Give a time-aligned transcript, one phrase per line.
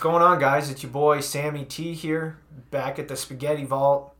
[0.00, 0.70] What's going on, guys?
[0.70, 2.38] It's your boy Sammy T here,
[2.70, 4.18] back at the Spaghetti Vault.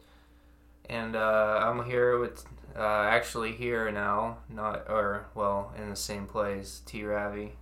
[0.90, 2.44] And uh, I'm here with,
[2.76, 7.54] uh, actually here now, not, or, well, in the same place, T Ravi.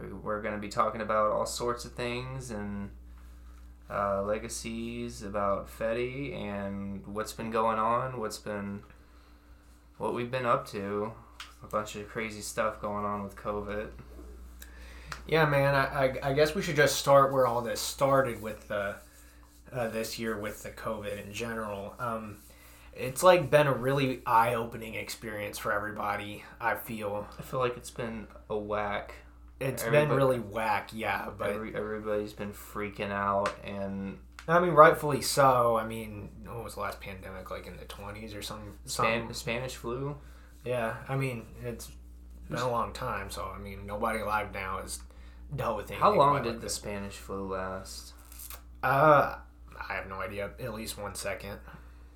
[0.00, 2.90] We- We're going to be talking about all sorts of things and
[3.88, 8.80] uh, legacies about Fetty and what's been going on, what's been,
[9.96, 11.12] what we've been up to.
[11.62, 13.90] A bunch of crazy stuff going on with COVID.
[15.28, 15.74] Yeah, man.
[15.74, 18.96] I, I, I guess we should just start where all this started with the
[19.72, 21.94] uh, this year with the COVID in general.
[21.98, 22.38] Um,
[22.94, 26.44] it's like been a really eye-opening experience for everybody.
[26.60, 29.14] I feel I feel like it's been a whack.
[29.60, 30.90] it's been really whack.
[30.92, 34.18] Yeah, but Every, everybody's been freaking out and
[34.48, 35.76] I mean, rightfully so.
[35.76, 38.72] I mean, what was the last pandemic like in the twenties or something?
[38.86, 39.34] Span- some?
[39.34, 40.16] Spanish flu.
[40.64, 41.90] Yeah, I mean, it's
[42.48, 43.30] been a long time.
[43.30, 45.00] So I mean, nobody alive now has
[45.54, 46.00] dealt with anything.
[46.00, 46.74] How long did like the this.
[46.74, 48.12] Spanish flu last?
[48.82, 49.36] Uh,
[49.88, 50.50] I have no idea.
[50.60, 51.58] At least one second.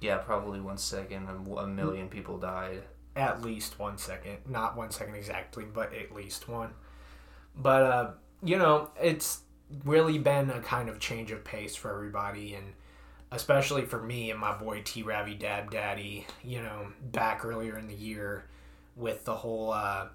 [0.01, 1.29] Yeah, probably one second.
[1.29, 2.83] A, a million people died.
[3.15, 4.39] At least one second.
[4.49, 6.71] Not one second exactly, but at least one.
[7.55, 8.11] But uh,
[8.43, 9.41] you know, it's
[9.85, 12.73] really been a kind of change of pace for everybody, and
[13.31, 16.27] especially for me and my boy T Ravi Dab Daddy.
[16.43, 18.45] You know, back earlier in the year
[18.97, 20.09] with the whole uh,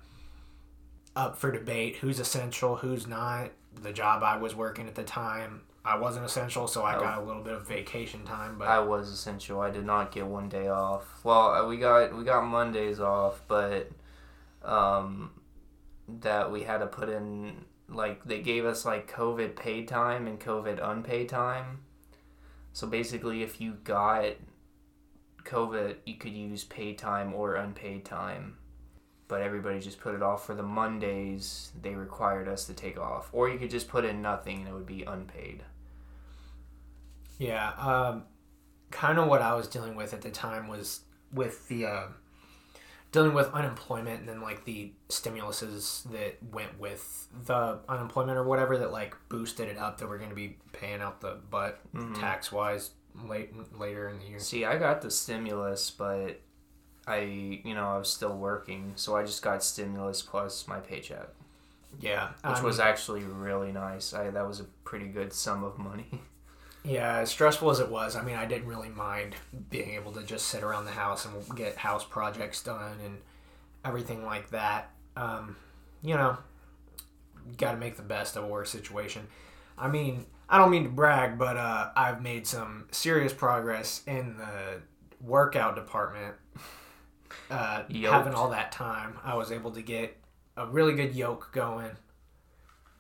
[1.18, 3.50] up for debate: who's essential, who's not.
[3.82, 7.00] The job I was working at the time, I wasn't essential, so I Oh.
[7.00, 8.58] got a little bit of vacation time.
[8.58, 9.60] But I was essential.
[9.62, 11.04] I did not get one day off.
[11.24, 13.90] Well, uh, we got we got Mondays off, but
[14.64, 15.32] um,
[16.08, 20.40] that we had to put in like they gave us like COVID paid time and
[20.40, 21.80] COVID unpaid time.
[22.74, 24.34] So basically, if you got
[25.46, 28.58] COVID, you could use paid time or unpaid time.
[29.30, 33.30] But everybody just put it off for the Mondays they required us to take off.
[33.34, 35.64] Or you could just put in nothing and it would be unpaid.
[37.38, 38.24] Yeah, um,
[38.90, 41.02] kind of what I was dealing with at the time was
[41.32, 42.04] with the uh,
[43.12, 48.78] dealing with unemployment and then like the stimuluses that went with the unemployment or whatever
[48.78, 52.20] that like boosted it up that we're going to be paying out the butt Mhm.
[52.20, 52.92] tax wise
[53.28, 54.40] late later in the year.
[54.40, 56.40] See, I got the stimulus, but
[57.08, 57.20] I,
[57.64, 61.30] you know, I was still working, so I just got stimulus plus my paycheck,
[62.02, 64.14] Yeah, which I was actually really nice.
[64.14, 66.10] I that was a pretty good sum of money.
[66.84, 68.16] yeah as stressful as it was.
[68.16, 69.36] I mean, I didn't really mind
[69.70, 73.18] being able to just sit around the house and get house projects done and
[73.84, 74.92] everything like that.
[75.16, 75.56] Um,
[76.02, 76.38] you know,
[77.58, 79.28] got to make the best of a worse situation.
[79.78, 84.38] I mean, I don't mean to brag, but uh, I've made some serious progress in
[84.38, 84.82] the
[85.22, 86.36] workout department.
[87.50, 90.18] Uh, having all that time, I was able to get
[90.56, 91.92] a really good yoke going.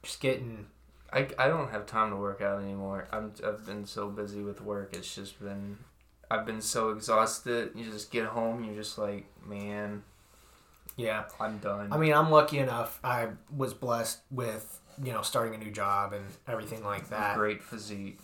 [0.03, 0.67] Just getting,
[1.11, 3.07] I, I don't have time to work out anymore.
[3.11, 4.95] I'm I've been so busy with work.
[4.95, 5.77] It's just been
[6.29, 7.71] I've been so exhausted.
[7.75, 10.03] You just get home, you're just like, man,
[10.95, 11.25] yeah.
[11.39, 11.91] I'm done.
[11.91, 12.99] I mean, I'm lucky enough.
[13.03, 17.35] I was blessed with you know starting a new job and everything like that.
[17.35, 18.19] Great physique.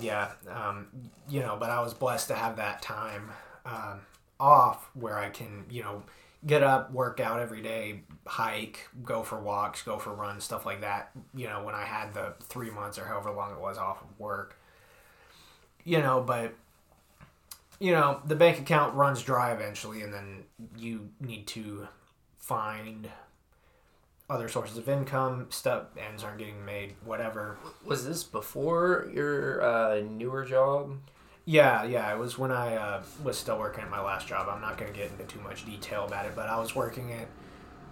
[0.00, 0.88] Yeah, um,
[1.28, 3.30] you know, but I was blessed to have that time
[3.64, 4.00] um,
[4.38, 6.02] off where I can, you know,
[6.44, 10.82] get up, work out every day, hike, go for walks, go for runs, stuff like
[10.82, 11.10] that.
[11.34, 14.18] You know, when I had the three months or however long it was off of
[14.18, 14.58] work,
[15.84, 16.54] you know, but
[17.78, 20.44] you know, the bank account runs dry eventually, and then
[20.78, 21.88] you need to
[22.38, 23.10] find
[24.30, 25.46] other sources of income.
[25.50, 27.58] Stuff ends aren't getting made, whatever.
[27.84, 30.98] Was this before your uh, newer job?
[31.48, 32.12] Yeah, yeah.
[32.12, 34.48] It was when I uh, was still working at my last job.
[34.50, 37.12] I'm not going to get into too much detail about it, but I was working
[37.12, 37.28] at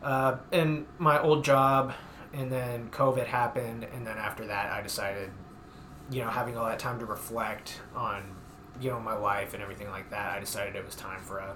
[0.03, 1.95] uh, in my old job,
[2.33, 5.31] and then COVID happened, and then after that, I decided,
[6.11, 8.25] you know, having all that time to reflect on,
[8.81, 11.55] you know, my life and everything like that, I decided it was time for a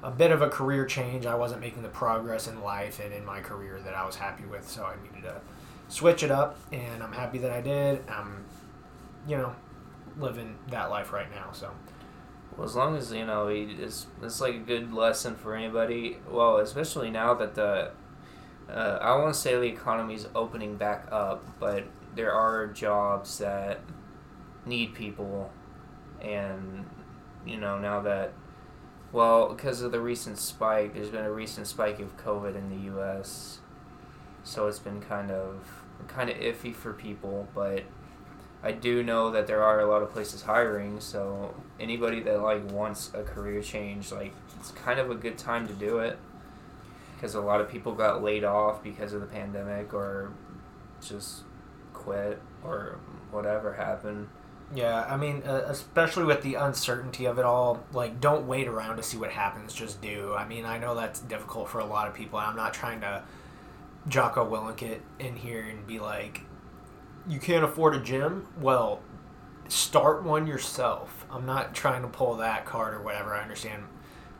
[0.00, 1.24] a bit of a career change.
[1.26, 4.44] I wasn't making the progress in life and in my career that I was happy
[4.44, 5.40] with, so I needed to
[5.88, 8.02] switch it up, and I'm happy that I did.
[8.08, 8.44] I'm,
[9.26, 9.54] you know,
[10.18, 11.50] living that life right now.
[11.52, 11.70] So
[12.56, 16.18] Well, as long as you know, he- it's it's like a good lesson for anybody.
[16.28, 17.92] Well, especially now that the
[18.68, 21.84] uh, I want to say the economy is opening back up, but
[22.14, 23.80] there are jobs that
[24.66, 25.50] need people,
[26.20, 26.84] and
[27.46, 28.32] you know now that
[29.12, 32.84] well because of the recent spike, there's been a recent spike of COVID in the
[32.92, 33.60] U.S.
[34.42, 37.84] So it's been kind of kind of iffy for people, but
[38.62, 42.70] I do know that there are a lot of places hiring, so anybody that like
[42.72, 46.18] wants a career change, like it's kind of a good time to do it
[47.14, 50.32] because a lot of people got laid off because of the pandemic or
[51.00, 51.42] just
[51.92, 52.98] quit or
[53.30, 54.28] whatever happened.
[54.74, 58.98] Yeah, I mean, uh, especially with the uncertainty of it all, like, don't wait around
[58.98, 60.34] to see what happens, just do.
[60.34, 63.22] I mean, I know that's difficult for a lot of people, I'm not trying to
[64.08, 66.42] Jocko Willink it in here and be like,
[67.28, 68.46] you can't afford a gym?
[68.60, 69.00] Well,
[69.68, 71.26] start one yourself.
[71.30, 73.34] I'm not trying to pull that card or whatever.
[73.34, 73.84] I understand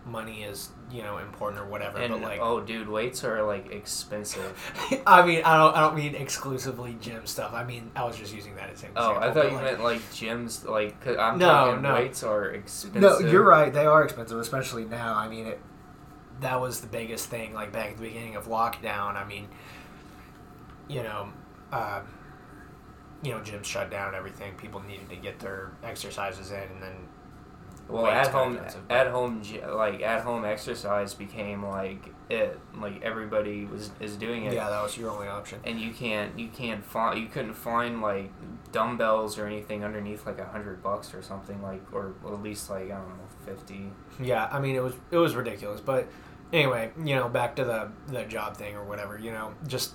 [0.06, 3.70] money is you know important or whatever And but like oh, dude, weights are like
[3.72, 4.56] expensive.
[5.06, 8.34] i mean i don't i don't mean exclusively gym stuff i mean i was just
[8.34, 10.66] using that as an example Oh, I thought you like- meant like gyms.
[10.66, 11.92] Like, 'cause I'm No, no.
[11.92, 13.02] weights are expensive.
[13.02, 13.70] No, you're right.
[13.70, 15.14] They are expensive, especially now.
[15.14, 15.60] I mean, it.
[16.40, 17.52] That was the biggest thing.
[17.52, 19.14] Like back at the beginning of lockdown.
[19.16, 19.48] I mean,
[20.88, 21.28] you know,
[21.70, 22.00] uh,
[23.22, 24.54] you know, gyms shut down everything.
[24.54, 26.94] People needed to get their exercises in, and then
[27.88, 28.60] Well, at home,
[28.90, 32.60] at home, like at home exercise became like it.
[32.78, 34.52] Like everybody was is doing it.
[34.52, 35.58] yeah, that was your only option.
[35.64, 38.30] and you can't you can't find you couldn't find like
[38.72, 42.68] dumbbells or anything underneath like a hundred bucks or something like or, or at least
[42.70, 43.90] like I don't know fifty.
[44.20, 45.80] Yeah, I mean, it was it was ridiculous.
[45.80, 46.06] But
[46.52, 49.18] anyway, you know, back to the the job thing or whatever.
[49.18, 49.94] You know, just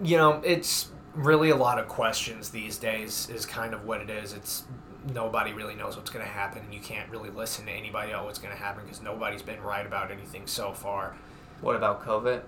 [0.00, 3.28] you know, it's really a lot of questions these days.
[3.30, 4.32] Is kind of what it is.
[4.32, 4.64] It's
[5.12, 6.62] nobody really knows what's going to happen.
[6.64, 9.60] And you can't really listen to anybody else what's going to happen because nobody's been
[9.62, 11.16] right about anything so far.
[11.60, 12.42] What about COVID?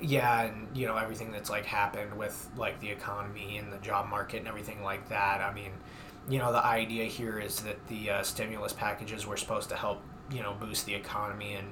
[0.00, 4.08] Yeah, and you know everything that's like happened with like the economy and the job
[4.08, 5.40] market and everything like that.
[5.40, 5.70] I mean,
[6.28, 10.02] you know, the idea here is that the uh, stimulus packages were supposed to help
[10.30, 11.68] you know boost the economy and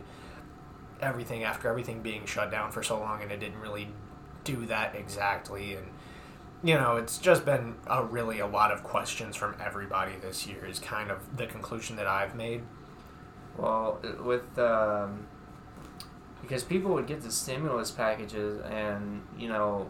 [1.00, 3.88] everything after everything being shut down for so long, and it didn't really
[4.44, 5.74] do that exactly.
[5.74, 5.86] And
[6.62, 10.66] you know, it's just been a really a lot of questions from everybody this year.
[10.66, 12.62] Is kind of the conclusion that I've made.
[13.56, 15.26] Well, with um,
[16.42, 19.88] because people would get the stimulus packages and you know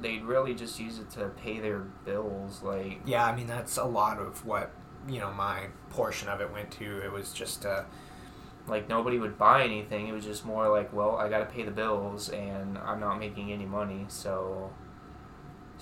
[0.00, 2.62] they'd really just use it to pay their bills.
[2.62, 4.72] Like Yeah, I mean that's a lot of what
[5.08, 7.04] you know my portion of it went to.
[7.04, 7.84] It was just uh,
[8.66, 10.08] like nobody would buy anything.
[10.08, 13.18] It was just more like, well, I got to pay the bills and I'm not
[13.18, 14.70] making any money, so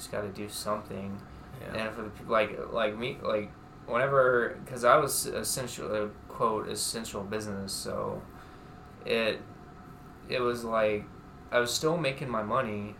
[0.00, 1.20] just got to do something.
[1.60, 1.84] yeah.
[1.84, 3.52] And for the people like like me, like
[3.86, 8.22] whenever, because I was essential uh, quote essential business, so
[9.04, 9.42] it
[10.28, 11.04] it was like
[11.52, 12.94] I was still making my money.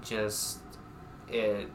[0.00, 0.60] Just
[1.28, 1.68] it,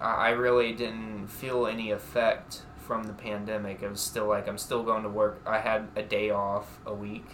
[0.00, 3.82] I I really didn't feel any effect from the pandemic.
[3.82, 5.42] It was still like I'm still going to work.
[5.44, 7.26] I had a day off a week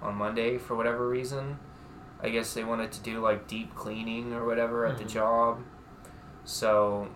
[0.00, 1.58] on Monday for whatever reason.
[2.22, 5.08] I guess they wanted to do like deep cleaning or whatever at the Mhm.
[5.10, 5.58] job.
[6.44, 7.08] So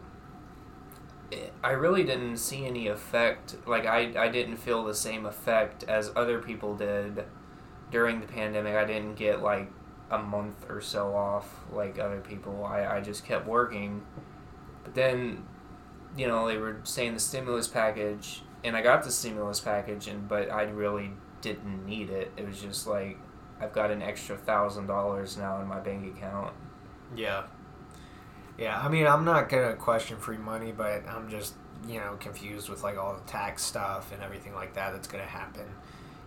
[1.31, 3.57] it, I really didn't see any effect.
[3.67, 7.25] Like I, I didn't feel the same effect as other people did
[7.91, 8.75] during the pandemic.
[8.75, 9.71] I didn't get like
[10.11, 12.65] a month or so off like other people.
[12.65, 14.03] I, I just kept working.
[14.83, 15.45] But then,
[16.17, 20.29] you know, they were saying the stimulus package and I got the stimulus package and
[20.29, 22.33] but I really didn't need it.
[22.37, 23.19] It was just like
[23.61, 26.55] I've got an extra thousand dollars now in my bank account.
[27.15, 27.43] Yeah.
[28.59, 31.55] Yeah, I mean, I'm not gonna question free money, but I'm just
[31.89, 35.25] you know confused with like all the tax stuff and everything like that that's gonna
[35.25, 35.65] happen.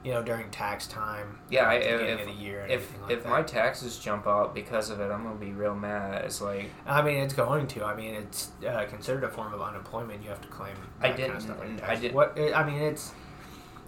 [0.04, 1.40] You know, during tax time.
[1.50, 2.62] Yeah, I- at the if- beginning of the year.
[2.64, 5.54] And If everything like if my taxes jump up because of it, I'm gonna be
[5.54, 6.26] real mad.
[6.26, 7.86] It's like I mean, it's going to.
[7.86, 10.22] I mean, it's uh, considered a form of unemployment.
[10.24, 10.76] You have to claim.
[11.02, 13.14] I that kind didn't- of stuff like I didn't- What I mean, it's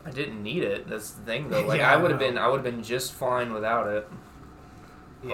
[0.05, 0.87] I didn't need it.
[0.87, 1.61] That's the thing though.
[1.67, 4.07] Like Yeah, I would have been I would have been just fine without it.
[5.23, 5.29] yeah.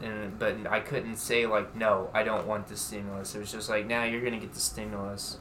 [0.00, 3.34] But and but I couldn't say like no, I don't want the stimulus.
[3.34, 5.38] It was just like now you're gonna get the stimulus.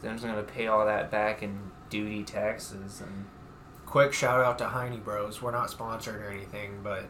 [0.00, 1.58] Then I'm just gonna pay all that back in
[1.90, 3.26] duty taxes and
[3.86, 5.40] Quick shout out to Heine Bros.
[5.40, 7.06] We're not sponsored or anything, but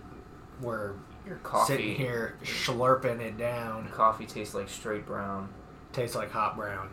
[0.61, 0.93] we're
[1.27, 1.73] your coffee.
[1.73, 3.89] sitting here slurping it down.
[3.89, 5.49] Coffee tastes like straight brown.
[5.93, 6.89] Tastes like hot brown.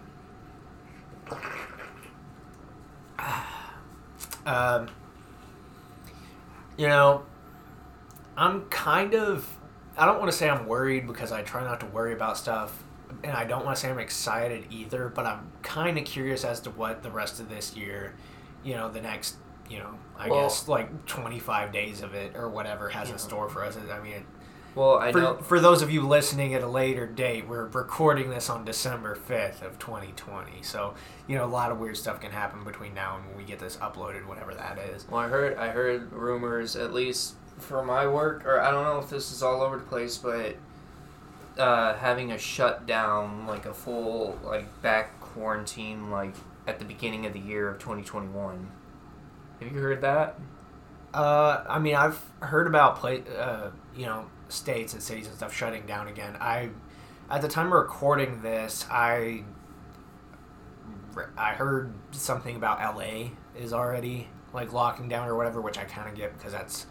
[4.45, 4.87] Um,
[6.77, 7.23] you know,
[8.37, 9.47] I'm kind of.
[9.97, 12.83] I don't want to say I'm worried because I try not to worry about stuff,
[13.23, 15.09] and I don't want to say I'm excited either.
[15.09, 18.13] But I'm kind of curious as to what the rest of this year,
[18.63, 19.37] you know, the next,
[19.69, 23.47] you know, I Well- guess like 25 days of it or whatever has in store
[23.49, 23.77] for us.
[23.77, 24.25] I mean,
[24.75, 25.38] Well, I for, know.
[25.38, 29.62] for those of you listening at a later date, we're recording this on December 5th
[29.62, 30.62] of 2020.
[30.63, 30.96] So,
[31.27, 33.60] you know, a lot of weird stuff can happen between now and when we get
[33.60, 35.08] this uploaded, whatever that is.
[35.10, 39.00] Well, I heard I heard rumors at least for my work, or I don't know
[39.00, 40.58] if this is all over the place, but
[41.58, 46.36] uh, having a shutdown, like a full like back quarantine, like
[46.67, 48.70] at the beginning of the year of 2021.
[49.62, 50.38] Have you heard that?
[51.13, 55.53] Uh, I mean, I've heard about play, uh, you know, states and cities and stuff
[55.55, 56.35] shutting down again.
[56.39, 56.69] I,
[57.29, 59.43] at the time of recording this, I,
[61.37, 66.07] I heard something about LA is already like locking down or whatever, which I kind
[66.09, 66.85] of get because that's,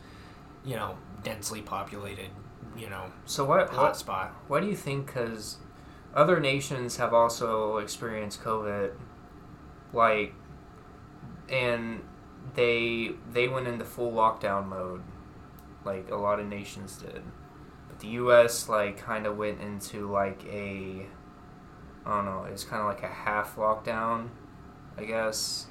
[0.64, 2.28] you know, densely populated,
[2.76, 3.70] you know, So what?
[3.70, 4.34] hot What, spot.
[4.48, 5.06] what do you think?
[5.06, 5.58] Because
[6.14, 8.92] other nations have also experienced COVID,
[9.92, 10.34] like,
[11.48, 12.02] and
[12.54, 15.02] they they went into full lockdown mode,
[15.84, 17.22] like a lot of nations did.
[18.04, 18.68] The U.S.
[18.68, 21.06] like kind of went into like a,
[22.04, 22.46] I don't know.
[22.50, 24.28] It's kind of like a half lockdown,
[24.98, 25.68] I guess,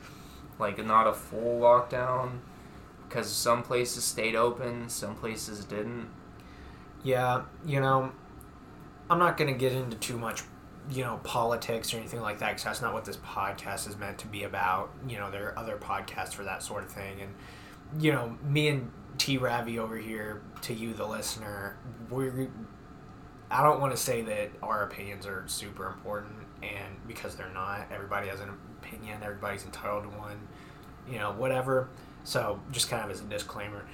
[0.58, 2.40] like not a full lockdown,
[3.08, 6.10] because some places stayed open, some places didn't.
[7.04, 8.12] Yeah, you know,
[9.12, 10.42] I'm not to get into too much,
[10.90, 14.18] you know, politics or anything like that because that's not what this podcast is meant
[14.20, 14.90] to be about.
[15.08, 17.22] You know, there are other podcasts for that sort of thing.
[17.22, 21.78] And, you know, me and T Ravi over here, to you, the listener,
[22.10, 22.48] we
[23.52, 27.88] I don't want to say that our opinions are super important, and because they're not,
[27.92, 28.50] everybody has an
[28.82, 30.48] opinion, everybody's entitled to one,
[31.08, 31.90] you know, whatever.
[32.24, 33.86] So, just kind of as a disclaimer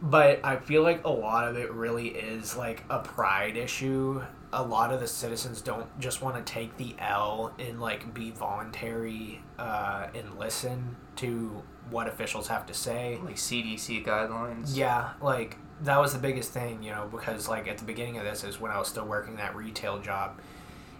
[0.00, 4.22] but I feel like a lot of it really is like a pride issue.
[4.52, 8.30] A lot of the citizens don't just want to take the L and like be
[8.30, 13.18] voluntary uh, and listen to what officials have to say.
[13.22, 14.76] Like CDC guidelines.
[14.76, 18.24] Yeah, like that was the biggest thing, you know, because like at the beginning of
[18.24, 20.40] this is when I was still working that retail job.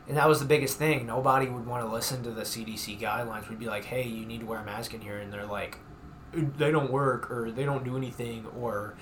[0.07, 1.05] And that was the biggest thing.
[1.07, 3.49] Nobody would want to listen to the CDC guidelines.
[3.51, 5.79] We'd be like, "Hey, you need to wear a mask in here." And they're like,
[6.33, 8.95] "They don't work or they don't do anything or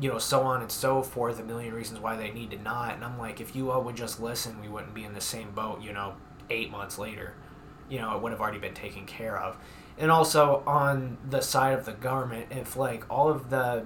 [0.00, 2.94] you know, so on and so forth, a million reasons why they need to not."
[2.94, 5.50] And I'm like, "If you all would just listen, we wouldn't be in the same
[5.50, 6.14] boat, you know,
[6.48, 7.34] 8 months later.
[7.88, 9.56] You know, it would have already been taken care of."
[10.00, 13.84] And also on the side of the government, if like all of the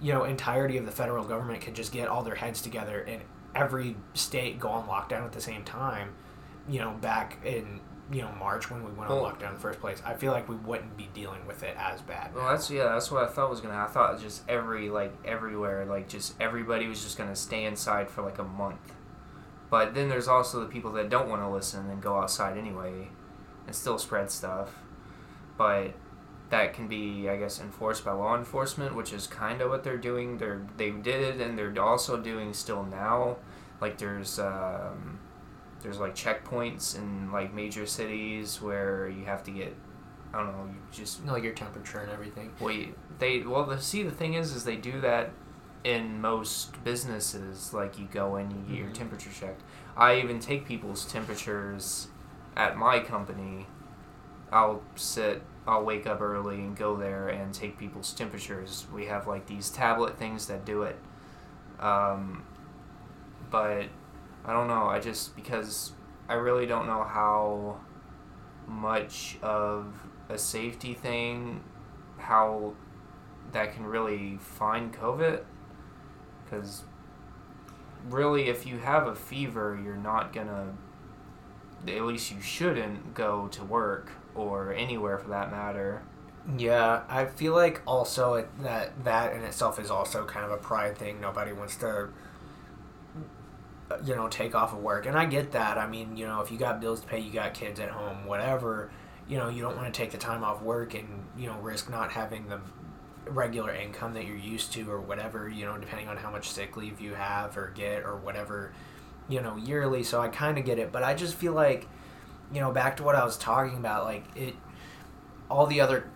[0.00, 3.22] you know entirety of the federal government could just get all their heads together and
[3.54, 6.08] every state go on lockdown at the same time
[6.68, 7.78] you know back in
[8.10, 10.32] you know march when we went on Well- lockdown in the first place i feel
[10.32, 12.84] like we wouldn't be dealing with it as bad Well, that's yeah.
[12.84, 13.76] That's what I thought was gonna.
[13.78, 18.22] I thought just every like everywhere, like just everybody was just gonna stay inside for
[18.22, 18.94] like a month.
[19.70, 23.08] But then there's also the people that don't want to listen and go outside anyway,
[23.66, 24.74] and still spread stuff.
[25.62, 25.94] But
[26.50, 29.96] that can be, I guess, enforced by law enforcement, which is kind of what they're
[29.96, 30.38] doing.
[30.38, 33.36] They're they did, it, and they're also doing still now.
[33.80, 35.20] Like there's um,
[35.82, 39.74] there's like checkpoints in like major cities where you have to get.
[40.34, 40.64] I don't know.
[40.64, 44.02] You just you know, like your temperature and everything well, you, they well, the see
[44.02, 45.30] the thing is, is they do that
[45.84, 47.72] in most businesses.
[47.72, 48.94] Like you go in, you get your Mhm.
[48.94, 49.62] temperature checked.
[49.96, 52.08] I even take people's temperatures
[52.56, 53.66] at my company.
[54.50, 55.42] I'll sit.
[55.66, 58.86] I'll wake up early and go there and take people's temperatures.
[58.92, 60.98] We have like these tablet things that do it.
[61.78, 62.44] Um,
[63.50, 63.86] but
[64.44, 64.86] I don't know.
[64.86, 65.92] I just because
[66.28, 67.80] I really don't know how
[68.66, 69.94] much of
[70.28, 71.62] a safety thing,
[72.18, 72.74] how
[73.52, 75.44] that can really find COVID.
[76.44, 76.82] Because
[78.08, 80.72] really, if you have a fever, you're not gonna.
[81.86, 86.02] At least you shouldn't go to work or anywhere for that matter.
[86.58, 90.56] yeah i feel like also it, that that in itself is also kind of a
[90.56, 91.20] pride thing.
[91.20, 92.08] Nobody wants to
[94.04, 95.06] you know take off of work.
[95.06, 95.78] And i get that.
[95.78, 98.26] I mean you know if you got bills to pay you got kids at home
[98.26, 98.90] whatever
[99.28, 101.88] you know you don't want to take the time off work and you know risk
[101.90, 102.60] not having the
[103.26, 106.76] regular income that you're used to or whatever you know depending on how much sick
[106.76, 108.72] leave you have or get or whatever
[109.28, 110.02] you know yearly.
[110.02, 110.90] So i kind of get it.
[110.90, 111.86] But i just feel like
[112.52, 114.54] you know back to what i was talking about like it
[115.50, 116.08] all the other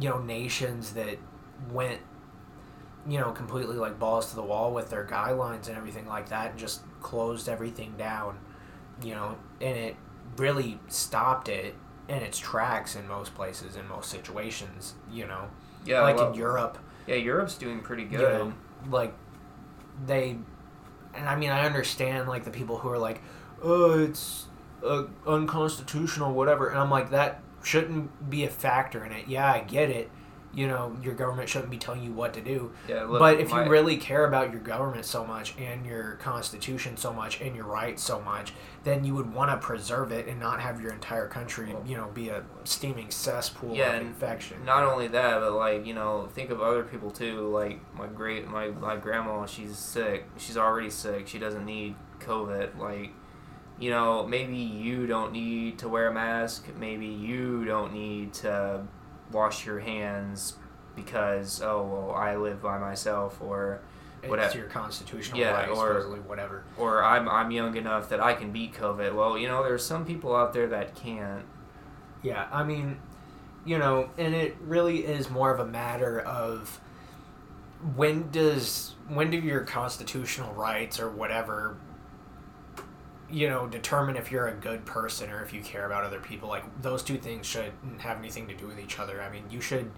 [0.00, 1.18] you know nations that
[1.70, 2.00] went
[3.06, 6.50] you know completely like balls to the wall with their guidelines and everything like that
[6.50, 8.38] and just closed everything down
[9.02, 9.96] you know and it
[10.36, 11.74] really stopped it
[12.08, 15.46] in its tracks in most places in most situations you know
[15.84, 18.20] Yeah, like well, in europe yeah, Europe's doing pretty good.
[18.20, 18.52] you know,
[18.88, 19.12] like
[20.06, 20.38] they
[21.14, 23.20] and i mean i understand like the people who are like
[23.62, 24.46] oh it's
[24.84, 29.60] uh, unconstitutional whatever and i'm like that shouldn't be a factor in it yeah i
[29.60, 30.10] get it
[30.54, 33.50] you know your government shouldn't be telling you what to do yeah, look, but if
[33.50, 37.56] my- you really care about your government so much and your constitution so much and
[37.56, 38.52] your rights so much
[38.84, 42.08] then you would want to preserve it and not have your entire country you know
[42.12, 46.28] be a steaming cesspool Yeah, of and infection not only that, but like you know,
[46.34, 47.48] think of other people too.
[47.48, 50.26] Like my great my my grandma, she's sick.
[50.36, 51.28] She's already sick.
[51.28, 52.76] She doesn't need COVID.
[52.78, 53.12] Like,
[53.82, 56.68] you know, maybe you don't need to wear a mask.
[56.78, 58.82] Maybe you don't need to
[59.32, 60.54] wash your hands
[60.94, 63.80] because oh well, I live by myself or
[64.22, 64.56] it's Whatever.
[64.58, 66.62] your constitutional Yeah, right, or- supposedly, whatever.
[66.78, 69.14] or I'm I'm young enough that I can beat COVID.
[69.16, 71.44] Well, you know, there's some people out there that can't.
[72.22, 73.00] Yeah, I mean,
[73.64, 76.80] you know, and it really is more of a matter of
[77.96, 81.76] when does when do your constitutional rights or whatever
[83.32, 86.48] you know determine if you're a good person or if you care about other people.
[86.48, 89.22] Like those two things shouldn't have anything to do with each other.
[89.22, 89.90] I mean you should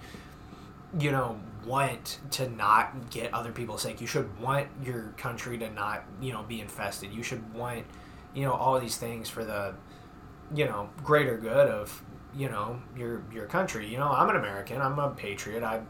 [0.98, 5.68] you know want to not get other people sick you should want your country to
[5.70, 7.12] not you know be infested.
[7.12, 7.84] You should want
[8.34, 9.74] you know all these things for the
[10.54, 12.02] you know greater good of
[12.36, 13.88] you know your your country.
[13.88, 14.80] You know i'm an american.
[14.80, 15.64] I'm a patriot.
[15.64, 15.80] I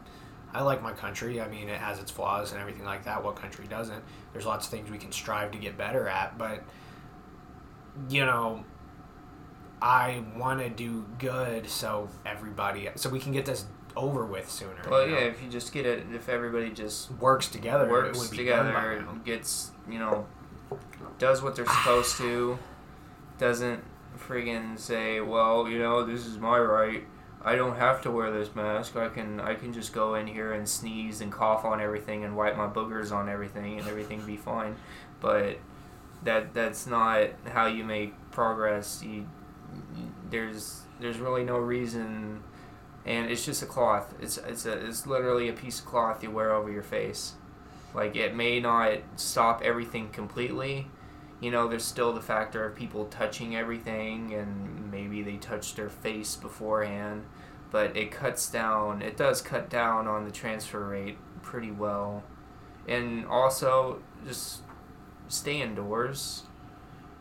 [0.51, 1.39] i like my country.
[1.39, 3.23] I mean it has its flaws and everything like that.
[3.23, 4.03] What country doesn't?
[4.33, 6.63] There's lots of things we can strive to get better at but
[8.09, 8.63] you know
[9.81, 13.65] i want to do good so everybody so we can get this
[13.97, 15.19] over with sooner Well, you know?
[15.19, 18.73] yeah, if you just get it, if everybody just works together works would be done
[18.73, 20.25] by together, gets you know,
[21.17, 22.59] does what they're supposed to,
[23.37, 23.81] doesn't
[24.17, 27.05] friggin' say, well, you know, this is my right.
[27.41, 28.97] I don't have to wear this mask.
[28.97, 32.35] I can I can just go in here and sneeze and cough on everything and
[32.35, 34.75] wipe my boogers on everything and everything be fine.
[35.21, 35.57] But
[36.23, 39.03] that that's not how you make progress.
[39.03, 39.27] You,
[40.29, 42.43] there's there's really no reason
[43.05, 44.13] and it's just a cloth.
[44.19, 47.33] It's it's a it's literally a piece of cloth you wear over your face.
[47.93, 50.87] Like it may not stop everything completely.
[51.39, 55.89] You know, there's still the factor of people touching everything and maybe they touched their
[55.89, 57.25] face beforehand,
[57.71, 59.01] but it cuts down.
[59.01, 62.23] It does cut down on the transfer rate pretty well.
[62.87, 64.61] And also just
[65.27, 66.43] stay indoors.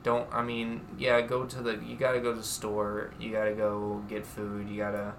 [0.03, 3.13] Don't I mean, yeah, go to the you got to go to the store.
[3.19, 4.69] You got to go get food.
[4.69, 5.15] You got to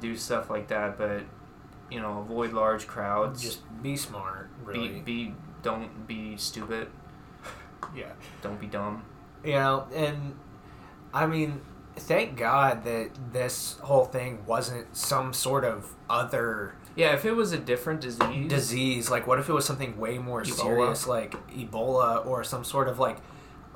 [0.00, 1.22] do stuff like that, but
[1.90, 3.42] you know, avoid large crowds.
[3.42, 6.88] just be smart really be be don't be stupid.
[7.96, 9.04] yeah Don't be dumb.
[9.44, 10.36] you know and
[11.14, 11.60] i mean
[11.96, 17.52] thank god that this whole thing wasn't some sort of other Yeah, if it was
[17.52, 20.62] a different disease, disease like what if it was something way more Ebola.
[20.62, 23.18] serious like ebola or some sort of like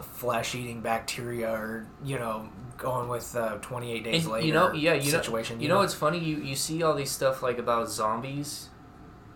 [0.00, 4.94] flesh-eating bacteria or you know going with uh, 28 days and, later you know, yeah,
[4.94, 6.18] you situation know, you know, it's funny.
[6.18, 8.68] You you see all these stuff like about zombies,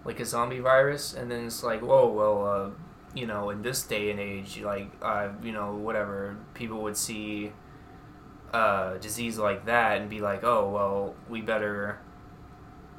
[0.04, 2.70] like a zombie virus, and then it's like, whoa, well, uh,
[3.14, 7.52] you know, in this day and age, like, uh, you know, whatever, people would see
[8.52, 12.00] a disease like that and be like, oh, well, we better,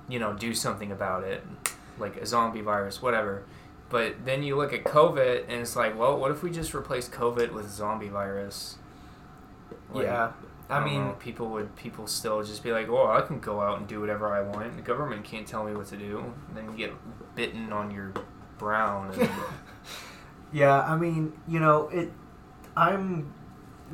[0.09, 1.43] you know, do something about it,
[1.97, 3.43] like a zombie virus, whatever.
[3.89, 7.09] But then you look at COVID, and it's like, well, what if we just replace
[7.09, 8.77] COVID with zombie virus?
[9.91, 10.31] Like, yeah
[10.69, 13.59] i, don't mean know, people would people still just be like, "Oh, I can go
[13.59, 14.75] out and do whatever I want.
[14.75, 16.93] The government can't tell me what to do." And then you get
[17.35, 18.13] bitten on your
[18.59, 19.11] brown.
[19.11, 19.29] And,
[20.51, 22.11] yeah i mean you know it
[22.75, 23.33] i'm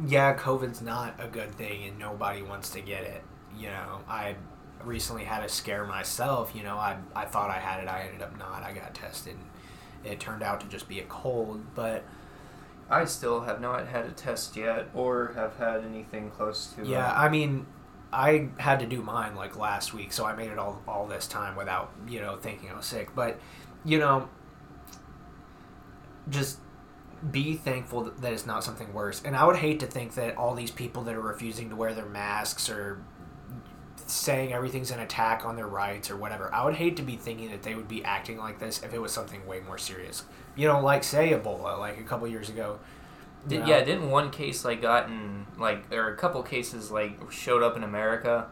[0.05, 3.23] yeah covid's not a good thing and nobody wants to get it
[3.57, 4.35] you know i
[4.83, 8.21] recently had a scare myself you know i, I thought i had it i ended
[8.21, 12.03] up not i got tested and it turned out to just be a cold but
[12.87, 16.85] I still have not had a test yet, or have had anything close to.
[16.85, 17.65] yeah uh, i mean
[18.13, 21.27] i had to do mine like last week so i made it all, all this
[21.27, 23.39] time without you know thinking i was sick but
[23.83, 24.29] you know
[26.29, 26.59] just
[27.31, 30.53] be thankful that it's not something worse and i would hate to think that all
[30.53, 33.01] these people that are refusing to wear their masks or
[34.05, 37.49] saying everything's an attack on their rights or whatever i would hate to be thinking
[37.49, 40.23] that they would be acting like this if it was something way more serious
[40.55, 42.79] you know like say ebola like a couple years ago
[43.47, 43.65] Did, know?
[43.67, 47.83] yeah, didn't one case like gotten like or a couple cases like showed up in
[47.83, 48.47] America,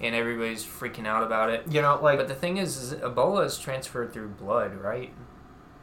[0.00, 1.64] and everybody's freaking out about it.
[1.68, 5.12] you know like But the thing is, is Ebola is transferred through blood, right?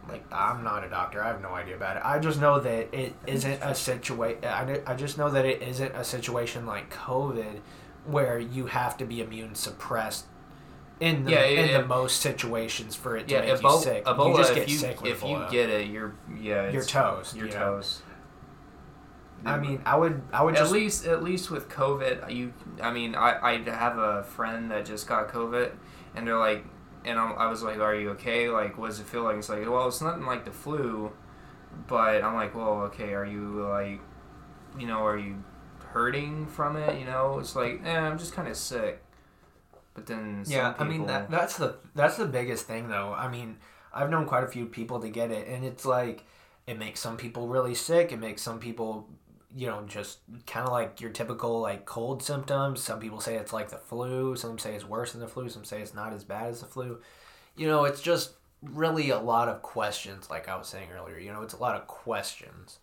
[0.09, 1.21] like I'm not a doctor.
[1.23, 2.03] I have no idea about it.
[2.05, 4.45] I just know that it isn't a situation.
[4.45, 7.59] I, I just know that it isn't a situation like COVID,
[8.07, 10.25] where you have to be immune suppressed.
[10.99, 13.83] In the Yeah, in yeah, the most situations for it to Yeah, make Ebola, you
[13.83, 15.45] sick, Ebola you just if get you sick if Ebola.
[15.45, 17.59] you get it, you're yeah, You're toast, You're you know?
[17.75, 18.01] toast.
[19.45, 22.53] I mean, I would I would at just least at least with COVID, you.
[22.81, 25.71] I mean, I I have a friend that just got COVID,
[26.15, 26.65] and they're like,
[27.05, 28.49] and I'm, I was like, "Are you okay?
[28.49, 31.11] Like, what does it feel like?" It's like, "Well, it's nothing like the flu,"
[31.87, 33.13] but I'm like, "Well, okay.
[33.13, 34.01] Are you like,
[34.77, 35.43] you know, are you
[35.97, 36.99] hurting from it?
[36.99, 39.03] You know, it's like, eh, I'm just kind of sick."
[39.93, 40.75] But then yeah.
[40.77, 43.13] I mean that that's the that's the biggest thing though.
[43.13, 43.57] I mean,
[43.93, 46.25] I've known quite a few people to get it, and it's like
[46.67, 48.11] it makes some people really sick.
[48.11, 49.09] It makes some people
[49.55, 52.81] you know, just kind of like your typical like cold symptoms.
[52.81, 54.35] Some people say it's like the flu.
[54.35, 55.49] Some say it's worse than the flu.
[55.49, 56.99] Some say it's not as bad as the flu.
[57.55, 61.17] You know, it's just really a lot of questions, like I was saying earlier.
[61.17, 62.77] You know, it's a lot of questions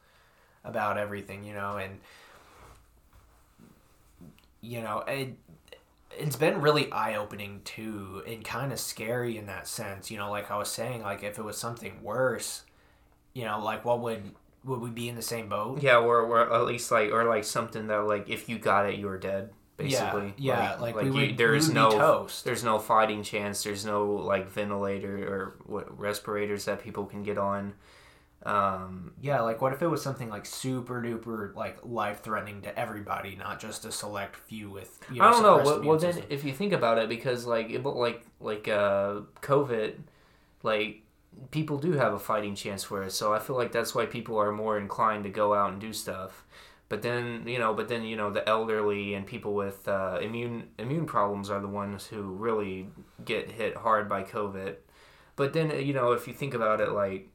[0.65, 1.45] about everything.
[1.45, 2.01] You know, and
[4.65, 5.37] you know it.
[6.17, 10.11] It's been really eye opening too, and kind of scary in that sense.
[10.11, 12.63] You know, like I was saying, like if it was something worse,
[13.33, 14.31] you know, like what would
[14.65, 15.83] would we be in the same boat?
[15.83, 18.95] Yeah, or, or at least like or like something that like if you got it,
[18.99, 19.51] you were dead.
[19.77, 22.45] Basically, yeah, like, we you- would- there is no toast.
[22.45, 23.65] there's no fighting chance.
[23.65, 27.75] There's no like ventilator or what respirators that people can get on.
[28.45, 32.79] Um, Yeah, like what if it was something like super duper like life threatening to
[32.79, 35.57] everybody, not just a select few with you know, I don't know.
[35.65, 39.95] Well, well then, if you think about it, because like it, like like uh, COVID,
[40.63, 41.03] like
[41.51, 43.13] people do have a fighting chance for it.
[43.13, 45.93] So I feel like that's why people are more inclined to go out and do
[45.93, 46.45] stuff.
[46.91, 50.69] But then you know, but then you know, the elderly and people with uh, immune
[50.79, 52.89] immune problems are the ones who really
[53.25, 54.77] get hit hard by COVID.
[55.37, 57.31] But then you know, if you think about it, like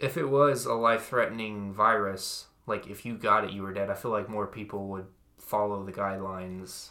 [0.00, 3.90] if it was a life threatening virus, like if you got it, you were dead.
[3.90, 5.06] I feel like more people would
[5.38, 6.88] follow the guidelines.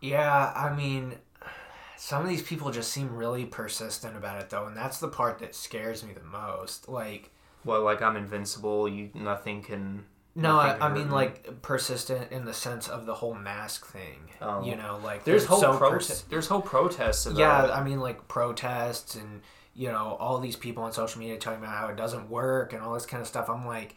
[0.00, 1.16] Yeah, I mean,
[1.96, 5.38] some of these people just seem really persistent about it though, and that's the part
[5.40, 6.88] that scares me the most.
[6.88, 7.30] Like,
[7.64, 8.88] Well, like I'm invincible.
[8.88, 10.04] You nothing can.
[10.34, 11.14] no, nothing I, can I mean me.
[11.14, 14.30] like persistent in the sense of the whole mask thing.
[14.40, 14.64] Oh.
[14.64, 17.38] You know, like There's whole so pro- persi- There's whole protests about.
[17.38, 19.42] yeah, I mean like protests and
[19.80, 22.82] you know all these people on social media talking about how it doesn't work and
[22.82, 23.48] all this kind of stuff.
[23.48, 23.96] I'm like,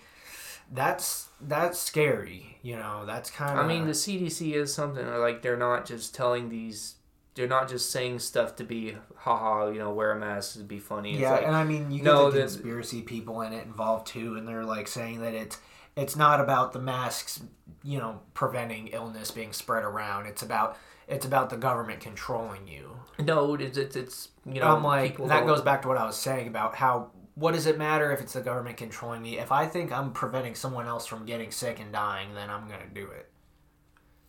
[0.71, 2.57] that's that's scary.
[2.61, 3.65] You know, that's kind of.
[3.65, 6.95] I mean, the CDC is something like they're not just telling these.
[7.35, 9.71] They're not just saying stuff to be haha.
[9.71, 11.13] You know, wear a mask to be funny.
[11.13, 14.37] It's yeah, like, and I mean, you the the- conspiracy people in it involved too,
[14.37, 15.57] and they're like saying that it's
[15.97, 17.41] it's not about the masks,
[17.83, 20.27] you know, preventing illness being spread around.
[20.27, 22.97] It's about it's about the government controlling you.
[23.19, 24.75] no, it's it's, it's you know.
[24.75, 27.65] I'm like that don't- goes back to what I was saying about how what does
[27.65, 29.39] it matter if it's the government controlling me?
[29.39, 32.87] If I think I'm preventing someone else from getting sick and dying, then I'm gonna
[32.93, 33.29] do it.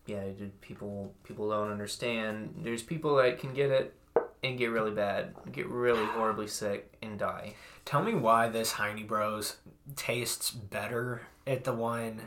[0.07, 2.55] Yeah, dude, people people don't understand.
[2.63, 3.95] There's people that can get it
[4.43, 7.55] and get really bad, get really horribly sick and die.
[7.87, 9.57] Tell me why this Heine Bros
[9.97, 12.21] tastes better at the one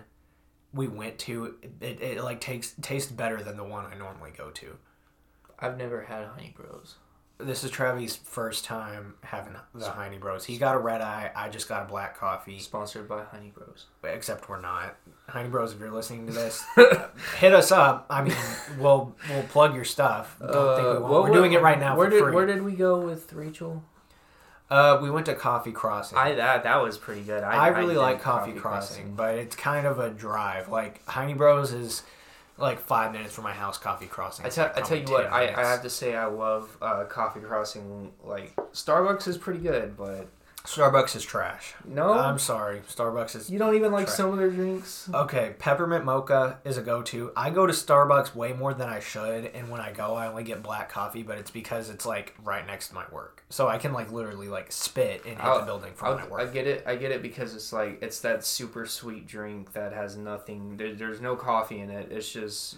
[0.74, 1.56] we went to.
[1.82, 4.78] It, it like takes tastes better than the one I normally go to.
[5.60, 6.96] I've never had Honey Bros.
[7.40, 10.44] This is Travis' first time having the Heine Bros.
[10.46, 11.32] He got a red eye.
[11.36, 12.58] I just got a black coffee.
[12.58, 13.86] Sponsored by Honey Bros.
[14.04, 14.96] Except we're not.
[15.30, 16.64] Honey Bros, if you're listening to this,
[17.38, 18.08] hit us up.
[18.10, 18.34] I mean,
[18.80, 20.36] we'll we'll plug your stuff.
[20.40, 21.12] Don't think we Uh, won't.
[21.12, 22.34] what- We're doing it right now Where for did free.
[22.34, 23.84] where did we go with Rachel?
[24.70, 26.18] Uh, we went to Coffee Crossing.
[26.18, 27.44] I that that was pretty good.
[27.44, 30.70] I, really did like Coffee, Crossing, but it's kind of a drive.
[30.70, 32.04] Like Heine Bros is
[32.58, 33.78] like five minutes from my house.
[33.78, 34.46] Coffee Crossing.
[34.46, 37.40] I like, I tell you what, I, I have to say I love uh, Coffee
[37.40, 38.12] Crossing.
[38.24, 40.28] Like Starbucks is pretty good, but
[40.68, 41.74] Starbucks is trash.
[41.86, 42.82] no, I'm sorry.
[42.90, 45.10] Starbucks is you don't even like of their drinks.
[45.14, 47.32] Okay, peppermint mocha is a go-to.
[47.38, 50.44] I go to Starbucks way more than I should, and when I go, I only
[50.44, 53.78] get black coffee, but it's because it's like right next to my work, so I
[53.78, 56.46] can like literally like spit and hit I'll- the oh, building from I'll, my I
[56.48, 56.84] get it.
[56.86, 60.76] I get it because it's like it's that super sweet drink that has nothing.
[60.76, 62.12] There, there's no coffee in it.
[62.12, 62.78] It's just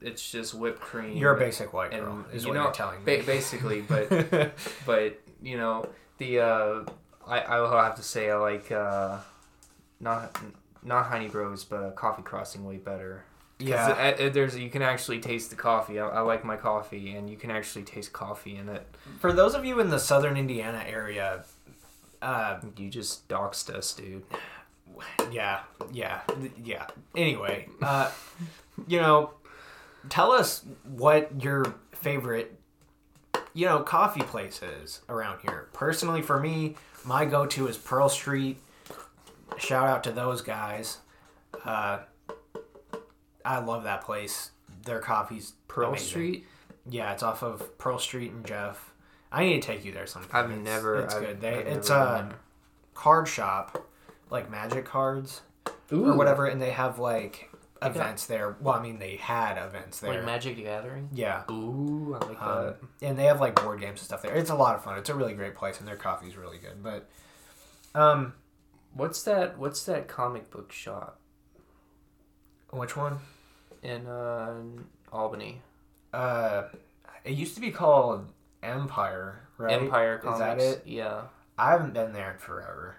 [0.00, 1.16] it's just whipped cream.
[1.16, 3.18] You're a basic white girl, is what know, you're telling me.
[3.18, 4.52] ba- basically, but
[4.86, 6.84] but you know the uh,
[7.26, 9.18] I I will have to say I like uh,
[10.00, 10.38] not
[10.82, 13.24] not Honey Bros, but uh, Coffee Crossing way better.
[13.58, 15.98] yeah, it- it- there's you can actually taste the coffee.
[15.98, 18.86] I, I like my coffee, and you can actually taste coffee in it.
[19.20, 21.44] for those of you in the southern Indiana area,
[22.22, 24.22] uh, You just doxed us, dude.
[25.30, 25.60] yeah,
[25.92, 26.20] yeah,
[26.64, 26.86] yeah.
[27.16, 28.10] Anyway, uh,
[28.86, 29.30] you know,
[30.08, 32.57] tell us what your favorite,
[33.58, 35.68] you know, coffee places around here.
[35.72, 38.60] Personally, for me, my go-to is Pearl Street.
[39.56, 40.98] Shout out to those guys.
[41.64, 41.98] Uh,
[43.44, 44.52] I love that place.
[44.84, 46.06] Their coffee's Pearl amazing.
[46.08, 46.46] Street.
[46.88, 48.92] Yeah, it's off of Pearl Street and Jeff.
[49.32, 50.30] I need to take you there sometime.
[50.44, 51.00] I've It's- never.
[51.02, 51.40] It's I've- good.
[51.40, 52.30] They, I've it's a
[52.94, 53.88] card shop,
[54.30, 55.40] like magic cards
[55.88, 55.98] there.
[55.98, 57.47] or whatever, and they have like
[57.80, 58.56] Events there.
[58.60, 60.12] Well, I mean, they had events there.
[60.14, 61.08] Like Magic the Gathering.
[61.12, 61.44] yeah.
[61.50, 62.76] Ooh, I like Um, that.
[63.02, 64.34] and they have like board games and stuff there.
[64.34, 64.98] It's a lot of fun.
[64.98, 66.82] It's a really great place, and their coffee's really good.
[66.82, 67.08] But,
[67.94, 68.34] um,
[68.94, 69.58] What's that?
[69.58, 71.20] What's that comic book shop
[72.70, 73.18] which one?
[73.82, 74.54] in uh,
[75.12, 75.62] Albany?
[76.12, 76.64] Uh,
[77.24, 79.72] it used to be called Empire, right?
[79.80, 80.38] Empire Is Comics.
[80.40, 80.82] that it?
[80.86, 81.22] Yeah.
[81.56, 82.96] I haven't been there in forever.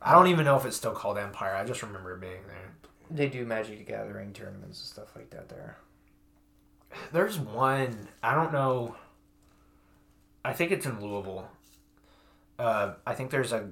[0.00, 1.54] I don't even know if it's still called Empire.
[1.54, 2.74] I just remember it being there.
[3.14, 5.76] They do Magic the Gathering tournaments and stuff like that there.
[7.12, 8.08] There's one.
[8.22, 8.96] I don't know.
[10.44, 11.48] I think it's in Louisville.
[12.58, 13.68] Uh, I think there's a.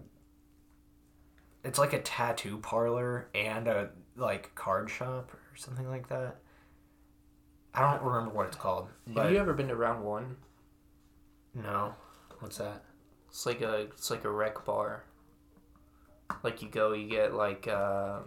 [1.64, 6.37] It's like a tattoo parlor and a like card shop or something like that.
[7.74, 8.88] I don't remember what it's called.
[9.07, 10.37] But Have you ever been to Round One?
[11.55, 11.94] no,
[12.40, 12.85] what's that?
[13.29, 15.05] It's like a it's like a rec bar.
[16.42, 18.20] Like you go, you get like uh,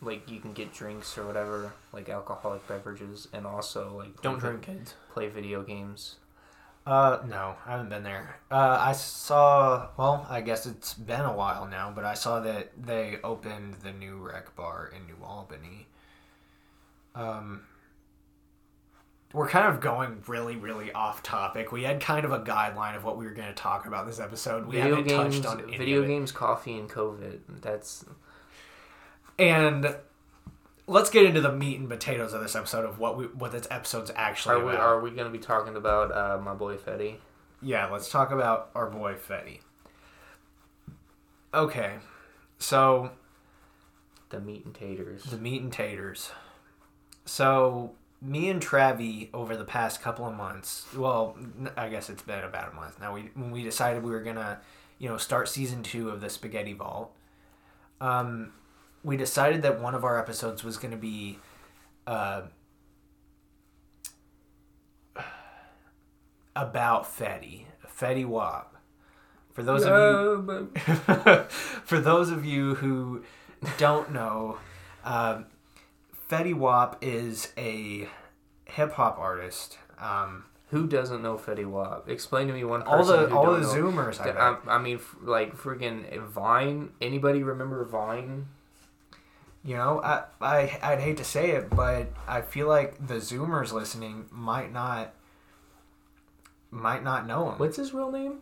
[0.00, 4.62] like you can get drinks or whatever, like alcoholic beverages, and also like Don't drink,
[4.62, 4.94] kids.
[5.12, 6.16] Play video games.
[6.86, 8.40] Uh, no, I haven't been there.
[8.50, 9.88] Uh, I saw.
[9.98, 13.92] Well, I guess it's been a while now, but I saw that they opened the
[13.92, 15.86] new rec bar in New Albany.
[17.14, 17.62] Um,
[19.34, 21.72] we're kind of going really, really off topic.
[21.72, 24.20] We had kind of a guideline of what we were going to talk about this
[24.20, 24.66] episode.
[24.66, 27.40] We video haven't games, touched on video games, coffee, and COVID.
[27.60, 28.06] That's
[29.38, 29.94] And
[30.86, 33.66] let's get into the meat and potatoes of this episode of what we what this
[33.70, 34.80] episode's actually are we about.
[34.80, 37.16] are we gonna be talking about uh, my boy Fetty?
[37.62, 39.60] Yeah, let's talk about our boy Fetty.
[41.54, 41.94] Okay,
[42.58, 43.10] so
[44.30, 45.24] The meat and taters.
[45.24, 46.30] the meat and taters.
[47.24, 51.36] So me and Travi over the past couple of months, well,
[51.76, 53.14] I guess it's been about a month now.
[53.14, 54.60] We when we decided we were gonna,
[54.98, 57.12] you know, start season two of the Spaghetti Vault.
[58.00, 58.52] Um,
[59.02, 61.38] we decided that one of our episodes was gonna be,
[62.06, 62.42] uh,
[66.56, 68.74] about Fetty, Fetty Wap.
[69.52, 69.92] For those of
[70.46, 70.70] you
[71.48, 73.24] For those of you who
[73.76, 74.58] don't know,
[75.04, 75.46] um,
[76.30, 78.08] Fetty Wap is a
[78.66, 79.78] hip hop artist.
[79.98, 82.08] Um, Who doesn't know Fetty Wap?
[82.08, 83.66] Explain to me one person all the all the know.
[83.66, 84.30] Zoomers, I.
[84.30, 86.90] I, I mean, like freaking Vine.
[87.00, 88.46] Anybody remember Vine?
[89.64, 93.72] You know, I, I I'd hate to say it, but I feel like the Zoomers
[93.72, 95.14] listening might not
[96.70, 97.58] might not know him.
[97.58, 98.38] What's his real name?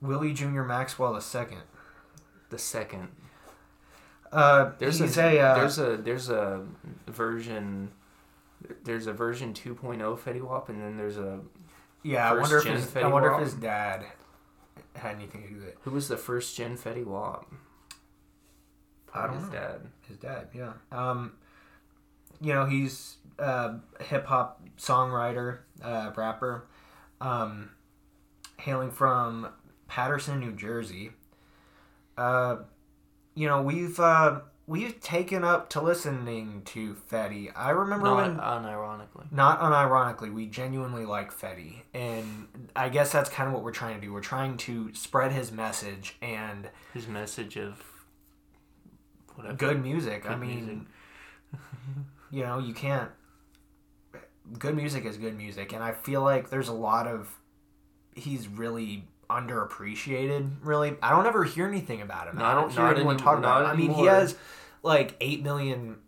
[0.00, 1.58] Willie Junior Maxwell II.
[2.50, 3.08] The second.
[4.32, 6.64] Uh, There's a, a, uh, there's a there's a
[7.06, 7.90] version.
[8.84, 11.40] There's a version 2.0 Fetty Wap, and then there's a
[12.02, 12.30] yeah.
[12.30, 13.40] I wonder if his, I wonder Wap.
[13.40, 14.04] if his dad
[14.96, 15.78] had anything to do with it.
[15.82, 17.50] who was the first gen Fetty Wap?
[19.14, 19.52] Don't His know.
[19.52, 19.80] dad.
[20.08, 20.72] His dad, yeah.
[20.90, 21.32] Um,
[22.40, 26.66] you know, he's a hip hop songwriter, uh, rapper,
[27.20, 27.70] um,
[28.58, 29.48] hailing from
[29.88, 31.10] Paterson, New Jersey.
[32.16, 32.56] Uh,
[33.34, 37.50] you know, we've uh, we've taken up to listening to Fetty.
[37.54, 39.30] I remember Not when, unironically.
[39.32, 43.94] not unironically, we genuinely like Fetty, and I guess that's kind of what we're trying
[43.94, 44.12] to do.
[44.12, 47.82] We're trying to spread his message and His message of
[49.42, 49.56] whatever.
[49.56, 50.28] good music.
[50.28, 50.78] I mean, music.
[52.30, 53.10] you know, you can't.
[54.58, 57.38] Good music is good music, and I feel like there's a lot of.
[58.14, 60.50] He's really underappreciated.
[60.62, 62.38] Really, I don't ever hear anything about him.
[62.40, 63.62] I don't hear anyone any- talk about.
[63.64, 63.70] Him.
[63.70, 64.36] I mean, he has
[64.82, 65.98] like eight million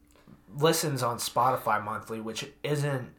[0.57, 3.13] listens on Spotify monthly, which isn't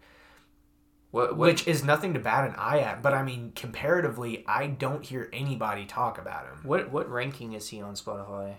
[1.12, 3.02] What, what which is nothing to bat an eye at.
[3.02, 6.60] But I mean, comparatively, I don't hear anybody talk about him.
[6.64, 8.56] what what ranking is he on Spotify?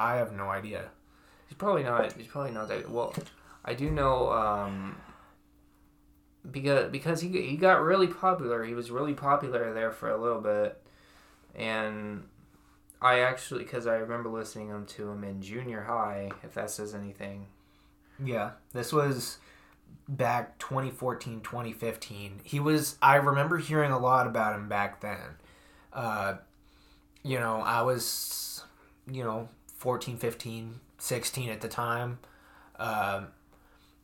[0.00, 0.90] I have no idea.
[1.48, 2.12] He's probably not.
[2.12, 2.90] He's probably not that.
[2.90, 3.14] Well,
[3.64, 4.96] I do know um,
[6.50, 8.64] because because he he got really popular.
[8.64, 10.80] He was really popular there for a little bit,
[11.54, 12.24] and
[13.02, 16.30] I actually because I remember listening to him in junior high.
[16.42, 17.46] If that says anything,
[18.22, 19.38] Yeah, this was
[20.08, 22.40] back 2014, 2015.
[22.42, 25.36] He was, I remember hearing a lot about him back then.
[25.92, 26.34] Uh,
[27.22, 28.62] you know, I was,
[29.10, 29.48] you know,
[29.80, 32.18] 14, 15, 16 at the time.
[32.78, 33.28] Um,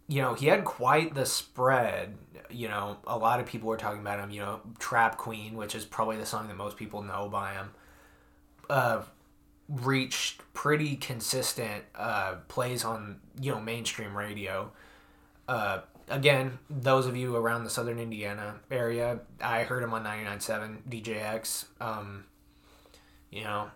[0.09, 2.17] you know, he had quite the spread.
[2.49, 4.31] You know, a lot of people were talking about him.
[4.31, 7.71] You know, Trap Queen, which is probably the song that most people know by him.
[8.71, 9.03] Uh,
[9.69, 14.73] reached pretty consistent uh, plays on you know mainstream radio.
[15.47, 20.79] Uh, again, those of you around the Southern Indiana area, I heard him on 99.7
[20.89, 21.65] DJX.
[21.83, 22.25] Um,
[23.31, 23.71] you know,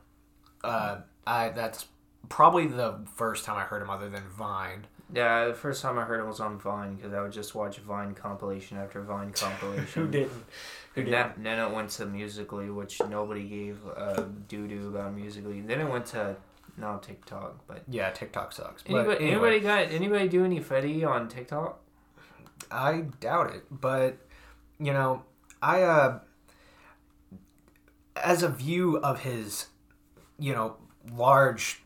[0.65, 1.87] uh, I that's
[2.29, 4.87] probably the first time I heard him other than Vine.
[5.13, 5.47] yeah.
[5.47, 8.15] The first time I heard him was on Vine because I would just watch Vine
[8.15, 10.05] compilation after Vine compilation.
[10.05, 10.45] Who didn't?
[10.95, 15.15] Who And that, then it went to Musical.ly, which nobody gave a doo doo about
[15.15, 15.63] Musical.ly.
[15.65, 16.37] Then it went to
[16.77, 17.67] now TikTok.
[17.67, 18.83] But Yeah, TikTok sucks.
[18.83, 19.33] But anybody, anyway.
[19.33, 21.81] anybody got anybody do any Fetty on TikTok?
[22.71, 24.19] I doubt it, but
[24.79, 25.25] you know,
[25.63, 26.21] I uh
[28.17, 29.67] as a view of his,
[30.39, 30.77] you know,
[31.13, 31.83] large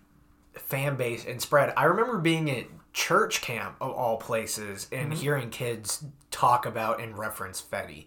[0.56, 5.50] fan base and spread, I remember being at church camp of all places and hearing
[5.50, 8.06] kids talk about and reference Fetty.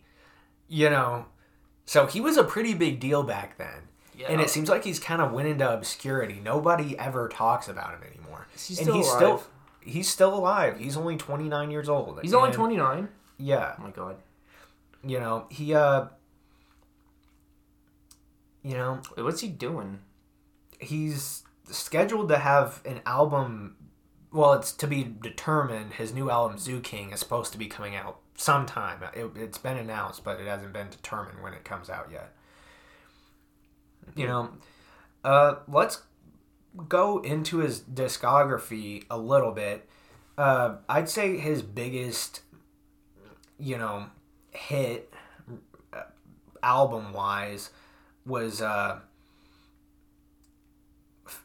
[0.69, 1.25] You know,
[1.85, 3.83] so he was a pretty big deal back then.
[4.17, 4.27] Yeah.
[4.31, 6.41] and it seems like he's kind of went into obscurity.
[6.43, 8.47] Nobody ever talks about him anymore.
[8.55, 9.17] Is he and still he's alive?
[9.17, 9.43] still
[9.81, 10.79] he's still alive.
[10.79, 12.19] He's only 29 years old.
[12.23, 13.09] He's only 29.
[13.37, 14.15] Yeah, Oh my god.
[15.05, 16.05] you know, he uh
[18.63, 19.99] you know, what's he doing?
[20.79, 23.75] he's scheduled to have an album
[24.31, 25.93] well it's to be determined.
[25.93, 29.01] His new album zoo king is supposed to be coming out sometime.
[29.13, 32.33] It, it's been announced but it hasn't been determined when it comes out yet.
[34.15, 34.49] You know
[35.23, 36.03] uh, let's
[36.87, 39.89] go into his discography a little bit.
[40.37, 42.41] Uh, i'd say his biggest
[43.57, 44.05] you know
[44.51, 45.11] hit
[46.61, 47.69] album wise
[48.25, 48.99] was uh,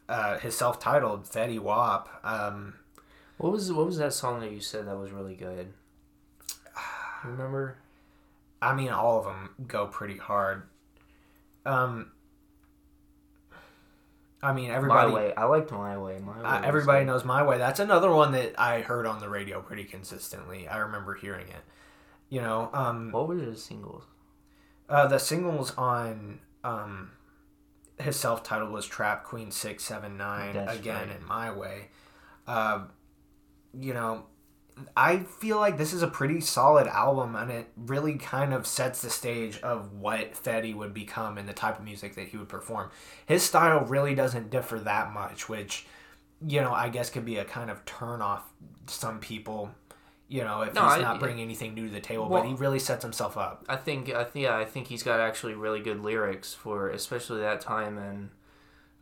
[0.09, 2.09] uh, his self-titled Fetty Wap.
[2.25, 2.75] Um,
[3.39, 5.73] What was what was that song that you said that was really good?
[7.25, 7.77] Remember?
[8.61, 10.63] I mean, all of them go pretty hard.
[11.67, 12.11] Um,
[14.43, 15.35] I mean, everybody, My way.
[15.37, 16.19] I liked my way.
[16.19, 16.45] My way.
[16.45, 17.13] uh, everybody good.
[17.13, 17.59] knows my way.
[17.59, 20.67] That's another one that I heard on the radio pretty consistently.
[20.67, 21.63] I remember hearing it.
[22.29, 24.05] You know, um, What were the singles?
[24.89, 27.13] uh, the singles on um,
[28.03, 31.17] his self-titled was "Trap Queen Six Seven Nine That's again right.
[31.17, 31.89] in my way."
[32.47, 32.85] Uh,
[33.79, 34.25] you know,
[34.97, 39.03] I feel like this is a pretty solid album, and it really kind of sets
[39.03, 42.49] the stage of what Fetty would become and the type of music that he would
[42.49, 42.91] perform.
[43.27, 45.87] His style really doesn't differ that much, which
[46.47, 48.53] you know I guess could be a kind of turn off
[48.87, 49.71] some people.
[50.33, 52.49] You know, if No, he's I- not bringing anything new to the table, Well- but
[52.49, 53.67] he really sets himself up.
[53.69, 57.41] I think I think yeah, I think he's got actually really good lyrics for especially
[57.41, 58.31] that time and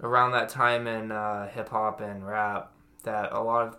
[0.03, 2.73] around that time in uh, hip hop and rap
[3.05, 3.77] that a lot of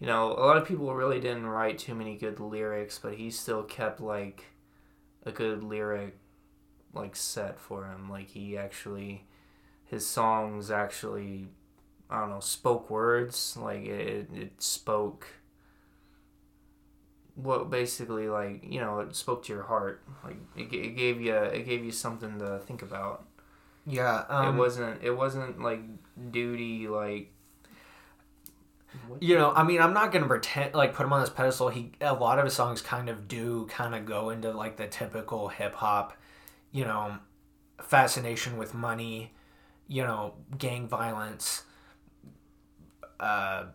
[0.00, 3.30] you know a lot of people really didn't write too many good lyrics, but he
[3.30, 4.46] still kept like
[5.24, 6.18] a good lyric
[6.92, 8.10] like set for him.
[8.10, 9.24] Like he actually
[9.84, 11.46] his songs actually
[12.10, 15.28] I don't know spoke words like it it spoke
[17.42, 21.34] what basically like you know it spoke to your heart like it, it gave you
[21.34, 23.24] it gave you something to think about
[23.86, 25.80] Yeah, um, it wasn't it wasn't like
[26.30, 27.32] duty like?
[29.20, 31.68] You know, I mean, I'm not gonna pretend like put him on this pedestal.
[31.68, 34.86] He a lot of his songs kind of do kind of go into like the
[34.86, 36.14] typical hip hop,
[36.72, 37.18] you know,
[37.80, 39.32] fascination with money,
[39.86, 41.62] you know, gang violence.
[43.20, 43.66] Uh,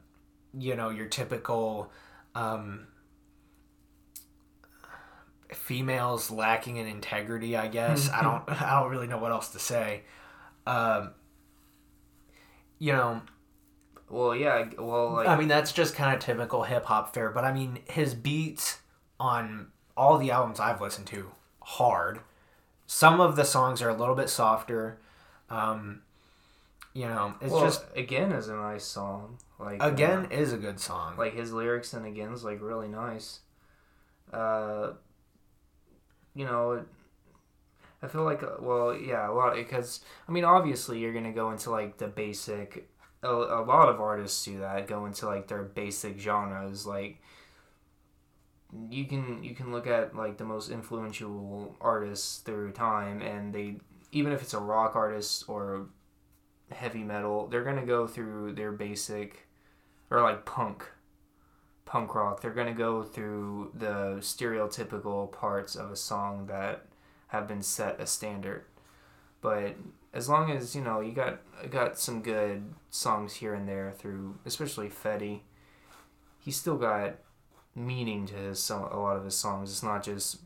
[0.58, 1.92] you know, your typical
[2.36, 2.88] um,
[5.54, 7.56] females lacking in integrity.
[7.56, 8.44] I guess I don't.
[8.62, 10.04] I don't really know what else to say.
[10.66, 11.12] Um,
[12.80, 13.22] you know.
[14.10, 17.30] well yeah well like I mean, that's just kind of typical hip hop fare.
[17.30, 18.80] But I mean, his beats
[19.20, 22.20] on all the albums I've listened to, hard.
[22.86, 25.00] Some of the songs are a little bit softer.
[25.50, 26.02] Um,
[26.94, 30.58] you know, it's well, just again is a nice song like again uh, is a
[30.58, 31.16] good song.
[31.18, 33.40] like his lyrics and again's like really nice
[34.32, 34.92] uh
[36.36, 36.84] you know
[38.02, 41.52] i feel like uh, well yeah a lot because i mean obviously you're gonna go
[41.52, 42.90] into like the basic
[43.24, 47.22] a, a lot of artists do that go into like their basic genres like
[48.90, 53.76] you can you can look at like the most influential artists through time and they
[54.12, 55.88] even if it's a rock artist or
[56.72, 59.48] heavy metal they're gonna go through their basic
[60.10, 60.86] or like punk
[61.86, 66.86] punk rock they're going to go through the stereotypical parts of a song that
[67.28, 68.66] have been set a standard.
[69.42, 69.76] But
[70.14, 74.36] as long as you know you got got some good songs here and there through
[74.46, 75.42] especially Fetty
[76.40, 77.16] he still got
[77.76, 79.72] meaning to his song, a lot of his songs.
[79.72, 80.40] It's not just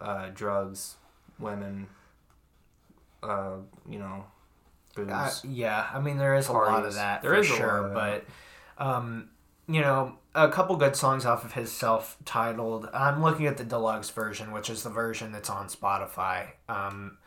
[0.00, 0.96] uh, drugs
[1.38, 1.86] women
[3.22, 3.56] uh,
[3.88, 4.24] you know
[4.94, 5.08] booze.
[5.10, 7.58] Uh, yeah, I mean there is a lot of that There for is a lot
[7.58, 8.24] sure, but
[8.78, 9.30] um,
[9.68, 12.88] you know, a couple good songs off of his self-titled.
[12.92, 16.48] I'm looking at the deluxe version, which is the version that's on Spotify.
[16.68, 17.18] Um,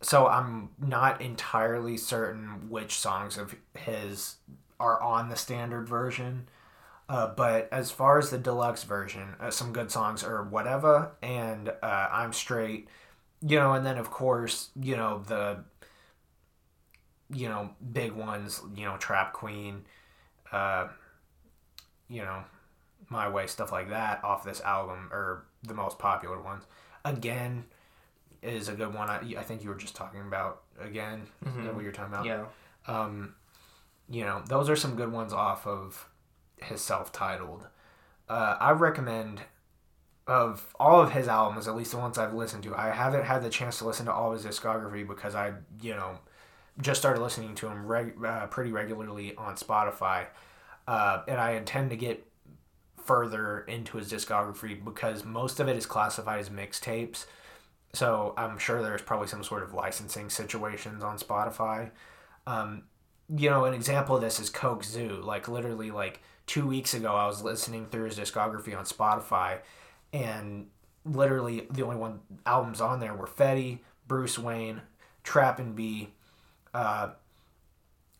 [0.00, 4.36] so I'm not entirely certain which songs of his
[4.80, 6.48] are on the standard version.
[7.08, 11.68] Uh, but as far as the deluxe version, uh, some good songs are whatever and
[11.68, 12.88] uh, I'm straight,
[13.42, 15.64] you know, and then of course, you know the
[17.32, 19.84] you know, big ones, you know, Trap Queen,
[20.52, 20.88] uh,
[22.08, 22.44] you know,
[23.08, 26.64] My Way, stuff like that off this album or the most popular ones.
[27.04, 27.64] Again,
[28.42, 29.08] is a good one.
[29.08, 31.26] I, I think you were just talking about again.
[31.44, 31.72] Mhm.
[31.74, 32.26] what you're talking about?
[32.26, 32.44] yeah
[32.86, 33.34] Um,
[34.08, 36.08] you know, those are some good ones off of
[36.60, 37.66] his self-titled.
[38.28, 39.40] Uh, I recommend
[40.26, 42.74] of all of his albums, at least the ones I've listened to.
[42.74, 45.52] I haven't had the chance to listen to all of his discography because I,
[45.82, 46.18] you know,
[46.80, 50.26] just started listening to him reg- uh, pretty regularly on Spotify,
[50.86, 52.26] uh, and I intend to get
[53.04, 57.26] further into his discography because most of it is classified as mixtapes.
[57.92, 61.90] So I'm sure there's probably some sort of licensing situations on Spotify.
[62.46, 62.84] Um,
[63.34, 65.20] you know, an example of this is Coke Zoo.
[65.22, 69.60] Like literally, like two weeks ago, I was listening through his discography on Spotify,
[70.12, 70.66] and
[71.04, 74.82] literally the only one albums on there were Fetty, Bruce Wayne,
[75.22, 76.10] Trap and B,
[76.72, 77.10] uh,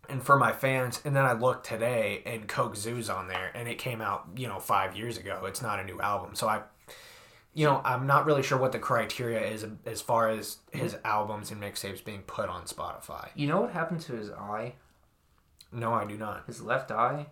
[0.08, 1.00] and for my fans.
[1.04, 4.48] And then I looked today, and Coke Zoo's on there, and it came out you
[4.48, 5.42] know five years ago.
[5.46, 6.62] It's not a new album, so I.
[7.56, 11.52] You know, I'm not really sure what the criteria is as far as his albums
[11.52, 13.28] and mixtapes being put on Spotify.
[13.36, 14.74] You know what happened to his eye?
[15.70, 16.42] No, I do not.
[16.48, 17.26] His left eye?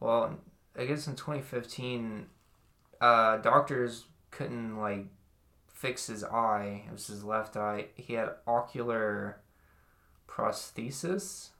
[0.00, 0.38] Well,
[0.76, 2.26] I guess in 2015,
[3.00, 5.06] uh, doctors couldn't, like,
[5.72, 6.84] fix his eye.
[6.88, 7.86] It was his left eye.
[7.94, 9.40] He had ocular
[10.28, 11.50] prosthesis.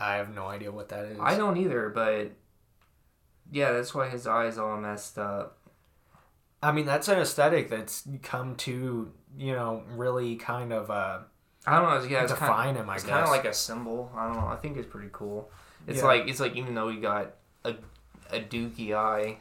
[0.00, 1.18] I have no idea what that is.
[1.20, 2.32] I don't either, but
[3.52, 5.58] yeah, that's why his eyes all messed up.
[6.62, 11.18] I mean, that's an aesthetic that's come to, you know, really kind of uh,
[11.66, 12.08] I don't know.
[12.08, 13.10] Yeah, it's define kind him, I it's guess.
[13.12, 14.10] kind of like a symbol.
[14.16, 14.46] I don't know.
[14.46, 15.50] I think it's pretty cool.
[15.86, 16.04] It's Yeah.
[16.06, 17.34] like it's like even though he got
[17.64, 17.74] a
[18.30, 19.38] a dookie eye,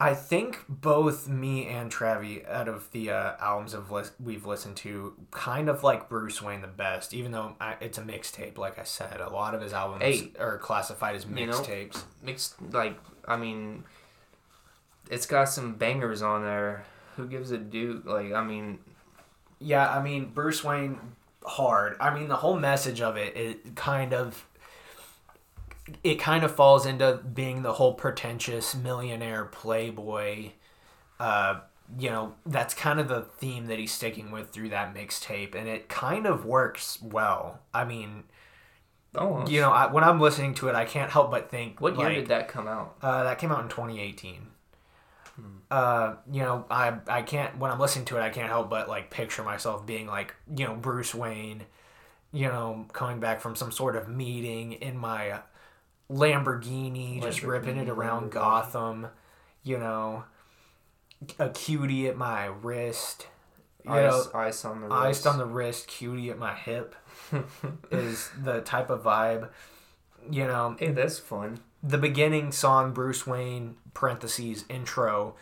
[0.00, 4.76] I think both me and Travi, out of the uh, albums of lis- we've listened
[4.78, 8.58] to, kind of like Bruce Wayne the best, even though I, it's a mixtape.
[8.58, 10.32] Like I said, a lot of his albums Hey.
[10.40, 12.02] are classified as You mixtapes.
[12.22, 13.84] mixed like I mean,
[15.10, 16.84] it's got some bangers on there.
[17.16, 18.04] Who gives a duke?
[18.04, 18.80] Like I mean,
[19.60, 20.98] Yeah, I mean Bruce Wayne
[21.46, 21.96] hard.
[22.00, 24.44] I mean the whole message of it it kind of
[26.02, 30.50] it kind of falls into being the whole pretentious millionaire playboy
[31.20, 31.60] uh
[31.98, 35.68] you know, that's kind of the theme that he's sticking with through that mixtape and
[35.68, 37.60] it kind of works well.
[37.72, 38.24] I mean,
[39.14, 41.96] oh, you know, I, when I'm listening to it, I can't help but think what
[41.96, 42.96] year like, did that come out?
[43.02, 44.46] uh, that came out in 2018.
[45.70, 48.88] Uh, you know, I I can't when I'm listening to it, I can't help but
[48.88, 51.64] like picture myself being like, you know, Bruce Wayne,
[52.32, 55.40] you know, coming back from some sort of meeting in my
[56.10, 59.08] Lamborghini, just ripping it around Gotham,
[59.62, 60.24] you know,
[61.38, 63.26] a cutie at my wrist,
[63.84, 64.96] you Ice, know, ice on the wrist.
[65.02, 66.94] iced on the wrist, cutie at my hip
[67.90, 69.48] is the type of vibe,
[70.30, 71.60] you know, Hey, that's fun.
[71.82, 75.34] the beginning song Bruce Wayne parentheses intro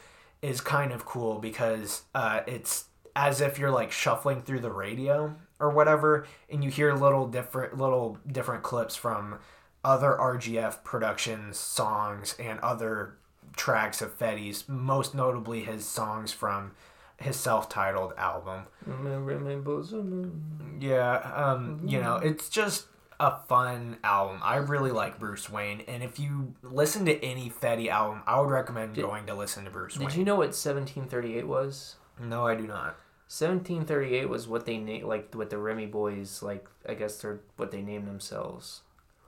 [0.42, 5.34] is kind of cool because uh, it's as if you're like shuffling through the radio
[5.60, 9.38] or whatever and you hear little different little different clips from
[9.84, 13.16] other RGF productions songs and other
[13.56, 16.72] tracks of Fetty's most notably his songs from
[17.18, 18.62] his self-titled album
[20.80, 22.86] yeah, um, you know, it's just
[23.20, 24.40] a fun album.
[24.42, 28.50] I really like Bruce Wayne, and if you listen to any Fetty album, I would
[28.50, 30.18] recommend Did- going to listen to Bruce Did Wayne.
[30.18, 31.96] you know what 1738 was?
[32.20, 32.96] No, I do not.
[33.28, 36.66] 1738 was what they na- like what the Remy Boyz like.
[36.88, 38.82] I guess they're what they named themselves.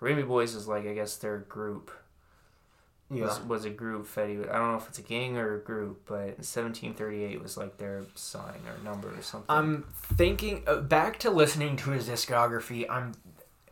[0.04, 1.90] Remy Boyz is like I guess their group.
[3.10, 4.48] Yeah, was, was a group Fetty.
[4.48, 8.02] I don't know if it's a gang or a group, but 1738 was like their
[8.14, 9.46] sign or number or something.
[9.48, 9.84] I'm
[10.14, 12.86] thinking uh, back to listening to his discography.
[12.88, 13.12] I'm,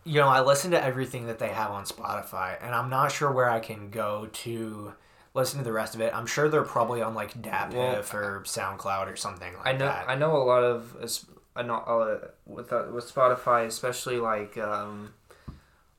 [0.04, 3.32] you know, I listen to everything that they have on Spotify, and I'm not sure
[3.32, 4.92] where I can go to
[5.34, 6.14] listen to the rest of it.
[6.14, 9.86] I'm sure they're probably on like DatPiff Well, or SoundCloud or something like I know
[9.86, 10.08] that.
[10.08, 14.56] I know a lot of es- I know uh, with uh, with Spotify, especially like
[14.58, 15.14] um,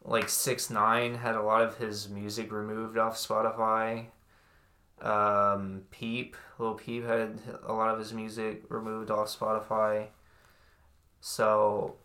[0.05, 4.05] like six nine had a lot of his music removed off Spotify.
[5.01, 10.07] Um, Peep, Lil Peep had a lot of his music removed off Spotify.
[11.19, 11.95] So,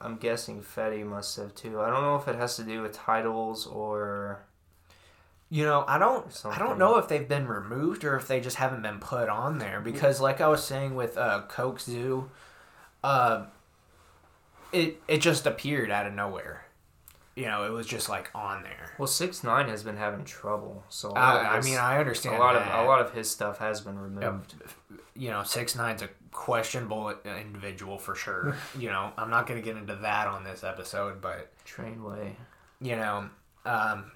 [0.00, 1.80] I'm guessing Fetty must have too.
[1.80, 4.44] I don't know if it has to do with titles or
[5.50, 8.56] You know, I don't I don't know if they've been removed or if they just
[8.56, 12.30] haven't been put on there because like I was saying with uh Coke Zoo,
[13.04, 13.46] uh
[14.72, 16.64] it it just appeared out of nowhere.
[17.34, 18.92] You know, it was just like on there.
[18.98, 20.84] well, six nine has been having trouble.
[20.90, 22.68] So Uh, lot I mean, I understand a lot that.
[22.70, 24.54] of a lot of his stuff has been removed.
[25.14, 28.56] you know, six nine's a questionable individual for sure.
[28.78, 32.32] you know, I'm not going to get into that on this episode, but Trainway.
[32.82, 33.30] you know,
[33.64, 34.12] um,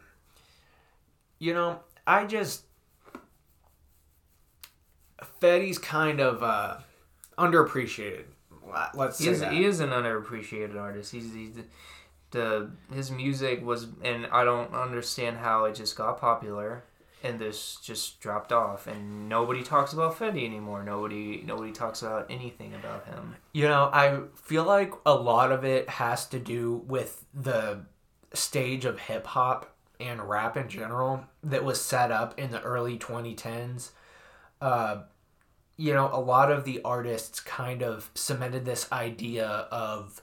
[1.38, 2.64] you know, I just
[5.40, 6.76] Fetty's kind of uh,
[7.38, 8.24] underappreciated.
[8.94, 9.52] Let's He say is, that.
[9.52, 11.12] he is an underappreciated artist.
[11.12, 11.52] He's, he's
[12.36, 16.84] the, his music was, and I don't understand how it just got popular.
[17.22, 20.82] and this just dropped off, and nobody talks about Fetty anymore.
[20.84, 23.34] Nobody nobody talks about anything about him.
[23.52, 27.80] You know, I feel like a lot of it has to do with the
[28.32, 32.98] stage of hip hop and rap in general that was set up in the early
[32.98, 33.90] 2010s.
[34.60, 34.98] Uh,
[35.78, 40.22] you know, a lot of the artists kind of cemented this idea of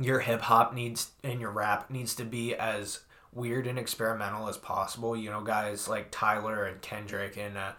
[0.00, 3.00] your hip hop needs and your rap needs to be as
[3.32, 5.16] weird and experimental as possible.
[5.16, 7.72] You know, guys like Tyler and Kendrick and, uh,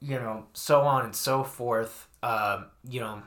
[0.00, 2.08] you know, so on and so forth.
[2.22, 3.22] Um, you know,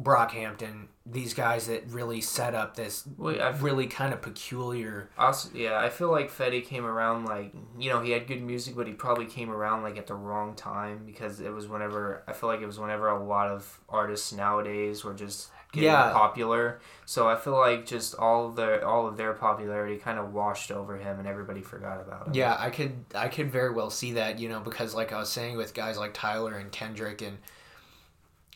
[0.00, 5.08] Brockhampton, these guys that really set up this I've- really kind of peculiar.
[5.16, 8.74] Also, yeah, I feel like Fetty came around like you know he had good music,
[8.74, 12.32] but he probably came around like at the wrong time because it was whenever I
[12.32, 16.12] feel like it was whenever a lot of artists nowadays were just getting Yeah.
[16.12, 16.80] popular.
[17.04, 20.70] So I feel like just all of their all of their popularity kind of washed
[20.70, 22.34] over him, and everybody forgot about him.
[22.34, 25.30] Yeah, I could I could very well see that, you know, because like I was
[25.30, 27.38] saying with guys like Tyler and Kendrick and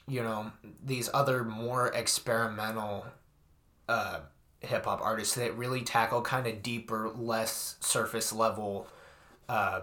[0.07, 0.51] you know,
[0.83, 3.07] these other more experimental
[3.89, 4.21] uh
[4.61, 8.87] hip hop artists that really tackle kind of deeper, less surface level
[9.49, 9.81] uh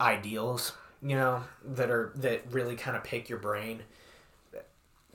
[0.00, 0.72] ideals,
[1.02, 3.82] you know, that are that really kind of pick your brain.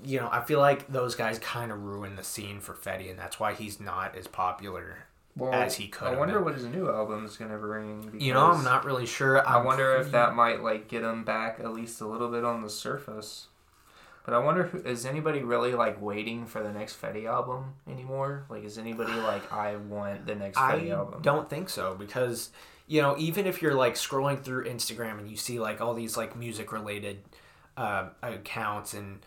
[0.03, 3.19] You know, I feel like those guys kind of ruin the scene for Fetty, and
[3.19, 6.45] that's why he's not as popular well, as he could I wonder been.
[6.45, 8.11] what his new album is gonna bring.
[8.17, 9.45] You know, I'm not really sure.
[9.47, 12.43] I I'm wonder if that might like get him back at least a little bit
[12.43, 13.47] on the surface.
[14.25, 18.45] But I wonder, is anybody really like waiting for the next Fetty album anymore?
[18.49, 21.21] Like, is anybody like, I want the next Fetty I album?
[21.21, 22.51] don't think so because
[22.87, 26.15] you know even if you're like scrolling through Instagram and you see like all these
[26.15, 27.19] like music related
[27.77, 29.19] uh, accounts and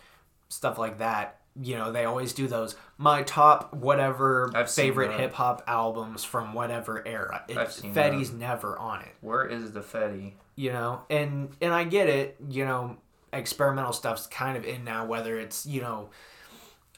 [0.53, 5.35] stuff like that, you know they always do those my top whatever I've favorite hip
[5.35, 7.45] hop albums from whatever era.
[7.47, 10.33] I've It, Fetty's never on it, Where is the Fetty?
[10.57, 12.97] you know, and and I get it, you know,
[13.33, 16.11] experimental stuff's kind of in now, whether it's you know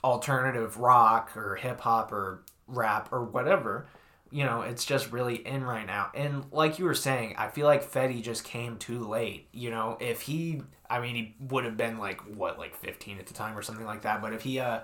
[0.03, 3.87] alternative rock or hip hop or rap or whatever.
[4.35, 6.11] You know, it's just really in right now.
[6.12, 9.47] And like you were saying, I feel like Fetty just came too late.
[9.53, 10.61] You know, if he,
[10.91, 13.87] I mean, he would have been like, what, like 15 at the time or something
[13.87, 14.20] like that.
[14.20, 14.80] But if he, uh,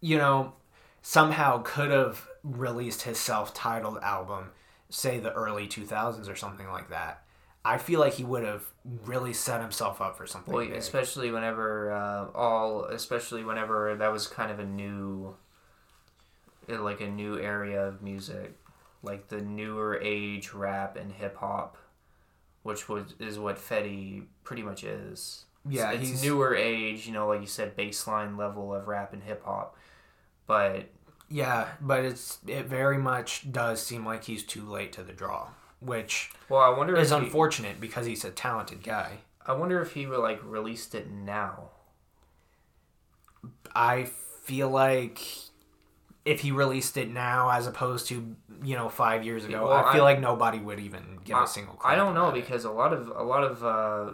[0.00, 0.52] you know,
[1.02, 4.50] somehow could have released his self titled album,
[4.88, 7.24] say the early 2000s or something like that,
[7.64, 8.66] I feel like he would have
[9.04, 10.74] really set himself up for something Well, big.
[10.74, 15.36] especially whenever uh, all, especially whenever that was kind of a new,
[16.70, 18.56] uh, like a new area of music,
[19.02, 21.76] like the newer age rap and hip hop,
[22.62, 25.44] which was is what Fetty pretty much is.
[25.68, 29.44] Yeah, it's, newer age, you know, like you said, baseline level of rap and hip
[29.44, 29.76] hop,
[30.46, 30.88] but
[31.28, 35.48] Yeah, but it's it very much does seem like he's too late to the draw,
[35.80, 39.18] which well, I wonder is if he, unfortunate because he's a talented guy.
[39.46, 41.70] I wonder if he would like released it now.
[43.74, 44.04] I
[44.44, 45.20] feel like
[46.24, 49.92] if he released it now as opposed to you know five years ago, Well, I
[49.92, 51.78] feel I- like nobody would even give I, a single.
[51.84, 52.42] I don't know about it.
[52.42, 54.12] because a lot of a lot of uh,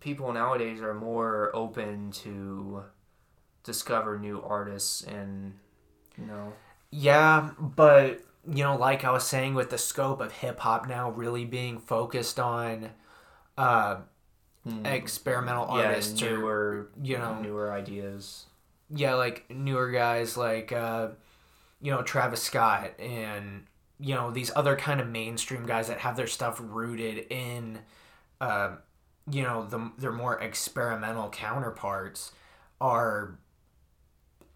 [0.00, 2.84] people nowadays are more open to
[3.64, 5.54] discover new artists and
[6.16, 6.52] you know
[6.90, 8.20] Yeah, but
[8.50, 11.78] you know, like I was saying, with the scope of hip hop now really being
[11.78, 12.90] focused on
[13.58, 13.96] uh,
[14.84, 15.78] experimental Hmm.
[15.78, 18.46] yeah artists or you know- newer ideas.
[18.94, 21.08] Yeah, like newer guys like uh,
[21.80, 23.64] you know Travis Scott and
[24.00, 27.80] you know these other kind of mainstream guys that have their stuff rooted in
[28.40, 28.76] uh,
[29.30, 32.32] you know the their more experimental counterparts
[32.80, 33.38] are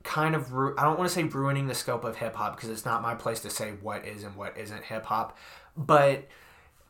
[0.02, 2.70] kind of ru- I don't want to say ruining the scope of hip hop because
[2.70, 5.36] it's not my place to say what is and what isn't hip hop,
[5.76, 6.26] but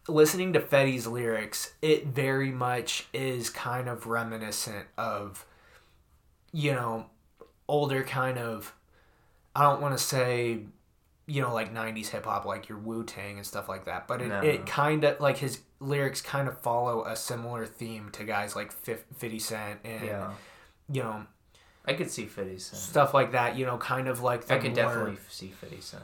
[0.09, 5.45] listening to Fetty's lyrics, it very much is kind of reminiscent of
[6.53, 7.07] you know
[7.73, 8.75] older kind of
[9.57, 10.61] I don't want to say
[11.27, 14.29] you know like 90s hip hop like your Wu-Tang and stuff like that but it,
[14.29, 14.41] No.
[14.41, 18.73] it kind of like his lyrics kind of follow a similar theme to guys like
[18.73, 20.31] Fif- 50 Cent and Yeah,
[20.91, 21.27] you know
[21.85, 22.81] I could see Fifty Cent.
[22.81, 25.81] stuff like that you know kind of like the I could more definitely see Fifty
[25.81, 26.03] Cent.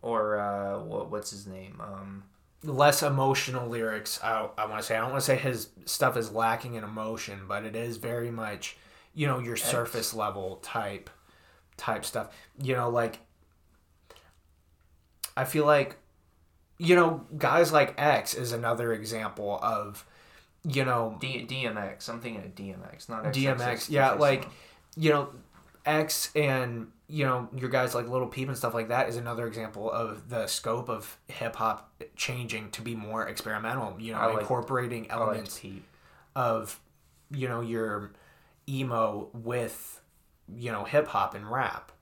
[0.00, 1.80] Or uh, what, what's his name?
[1.80, 2.24] Um,
[2.64, 6.16] less emotional lyrics I, I want to say I don't want to say his stuff
[6.16, 8.76] is lacking in emotion but it is very much
[9.14, 11.10] you know your surface level type
[11.76, 12.28] type stuff
[12.60, 13.18] you know like
[15.36, 15.96] I feel like
[16.78, 20.04] you know guys like X is another example of
[20.64, 22.08] you know D- DMX.
[22.08, 24.46] I'm thinking of DMX, not DMX, yeah, like-
[24.96, 25.30] you know
[25.86, 29.46] X and you know, your guys like Lil Peep and stuff like that is another
[29.46, 33.94] example of the scope of hip hop changing to be more experimental.
[34.00, 35.82] You know, I like- incorporating like elements Pete.
[36.34, 36.80] of,
[37.30, 38.12] you know, your
[38.72, 40.00] emo with,
[40.56, 41.92] you know, hip hop and rap.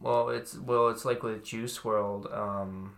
[0.00, 2.36] Well, it's well, it's like with Juice WRLD.
[2.36, 2.96] Um,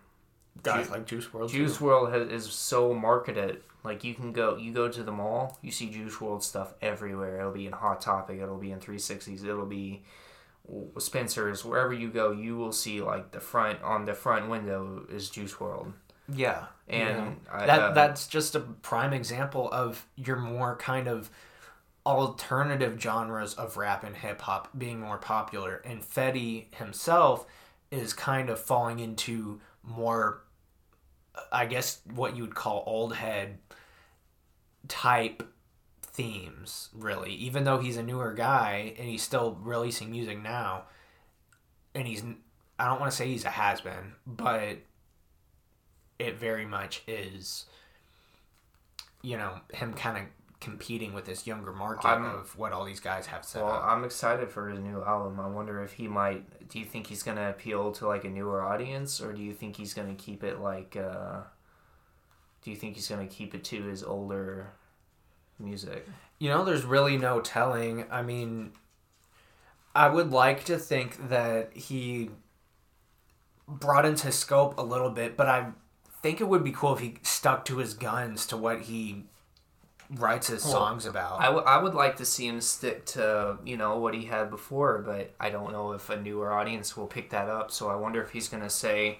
[0.63, 1.49] Guys Ju- like Juice WRLD.
[1.51, 3.61] Juice WRLD has, is so marketed.
[3.83, 7.39] Like you can go, you go to the mall, you see Juice WRLD stuff everywhere.
[7.39, 10.03] It'll be in Hot Topic, it'll be in 360s, it'll be
[10.97, 11.63] Spencer's.
[11.63, 15.53] Wherever you go, you will see like the front on the front window is Juice
[15.53, 15.93] WRLD.
[16.33, 17.53] Yeah, And Yeah.
[17.53, 21.29] I, that uh, that's just a prime example of your more kind of
[22.07, 25.81] alternative genres of rap and hip hop being more popular.
[25.85, 27.45] And Fetty himself
[27.91, 30.43] is kind of falling into more,
[31.51, 33.57] I guess, what you would call old head
[34.87, 35.43] type
[36.01, 37.33] themes, really.
[37.33, 40.83] Even though he's a newer guy and he's still releasing music now,
[41.93, 42.23] and he's,
[42.79, 44.77] I don't want to say he's a has been, but
[46.19, 47.65] it very much is
[49.21, 50.23] you know him kind of
[50.59, 53.83] competing with this younger market I'm- of what all these guys have set Well, up.
[53.85, 55.39] I'm excited for his new album.
[55.39, 56.67] I wonder if he might.
[56.69, 59.75] Do you think he's gonna appeal to like a newer audience, or do you think
[59.75, 60.95] he's gonna keep it like?
[60.95, 61.41] uh
[62.63, 64.71] Do you think he's gonna keep it to his older
[65.59, 66.07] music?
[66.39, 68.71] you know there's really no telling i mean
[69.95, 72.29] i would like to think that he
[73.67, 75.67] broadens his scope a little bit but i
[76.21, 79.25] think it would be cool if he stuck to his guns to what he
[80.09, 83.57] writes his Well, songs about I, w- I would like to see him stick to
[83.65, 87.07] you know what he had before, but I don't know if a newer audience will
[87.07, 87.71] pick that up.
[87.71, 89.19] So I wonder if he's gonna say.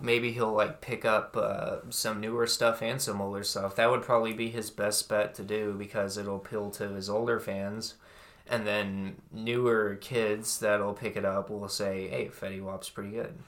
[0.00, 3.74] Maybe he'll like pick up uh, some newer stuff and some older stuff.
[3.74, 7.40] That would probably be his best bet to do because it'll appeal to his older
[7.40, 7.94] fans,
[8.48, 13.38] and then newer kids that'll pick it up will say, "Hey, Fetty Wap's pretty good,"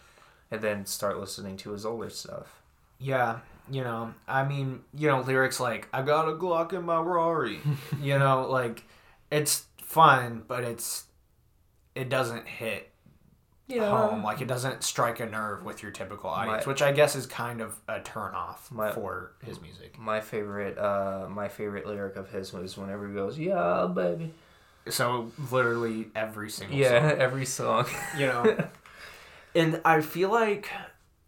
[0.51, 2.61] and then start listening to his older stuff.
[2.99, 3.39] Yeah,
[3.70, 7.60] you know, I mean, you know, lyrics like "I got a Glock in my Rari,"
[8.02, 8.84] you know, like
[9.30, 11.04] it's fun, but it's
[11.94, 12.90] it doesn't hit
[13.70, 14.22] home.
[14.24, 17.26] Like it doesn't strike a nerve with your typical audience, My- which I guess is
[17.26, 19.98] kind of a turn off My- for his music.
[19.98, 24.34] My favorite, uh, my favorite lyric of his was whenever he goes, "Yeah, baby."
[24.88, 27.86] So literally every single Yeah, song, every song.
[28.18, 28.56] you know,
[29.54, 30.68] and I feel like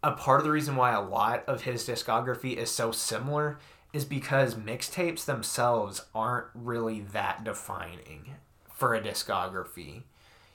[0.03, 3.57] a part of the reason why a lot of his discography is so similar
[3.93, 8.35] is because mixtapes themselves aren't really that defining
[8.69, 10.03] for a discography.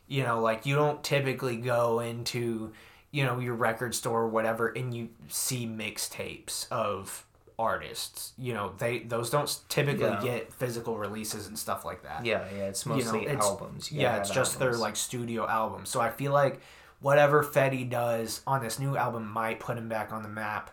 [0.07, 2.73] You know, like you don't typically go into,
[3.11, 7.25] you know, your record store or whatever and you see mixtapes of
[7.59, 8.33] artists.
[8.39, 10.23] You know, they those don't typically Yeah.
[10.23, 13.91] get physical releases and stuff like that yeah, yeah, it's you know, mostly it's- albums.
[13.93, 15.89] You yeah, it's just their like studio albums.
[15.91, 16.61] So I feel like
[17.01, 20.71] whatever Fetty does on this new album might put him back on the map.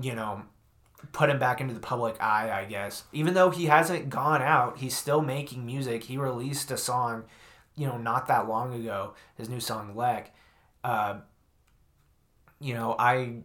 [0.00, 0.42] You know,
[1.12, 2.50] put him back into the public eye.
[2.50, 6.04] I guess even though he hasn't gone out, he's still making music.
[6.04, 7.24] He released a song,
[7.76, 9.14] you know, not that long ago.
[9.36, 10.34] His new song "Lek."
[10.84, 11.18] Uh,
[12.60, 13.38] you know, I.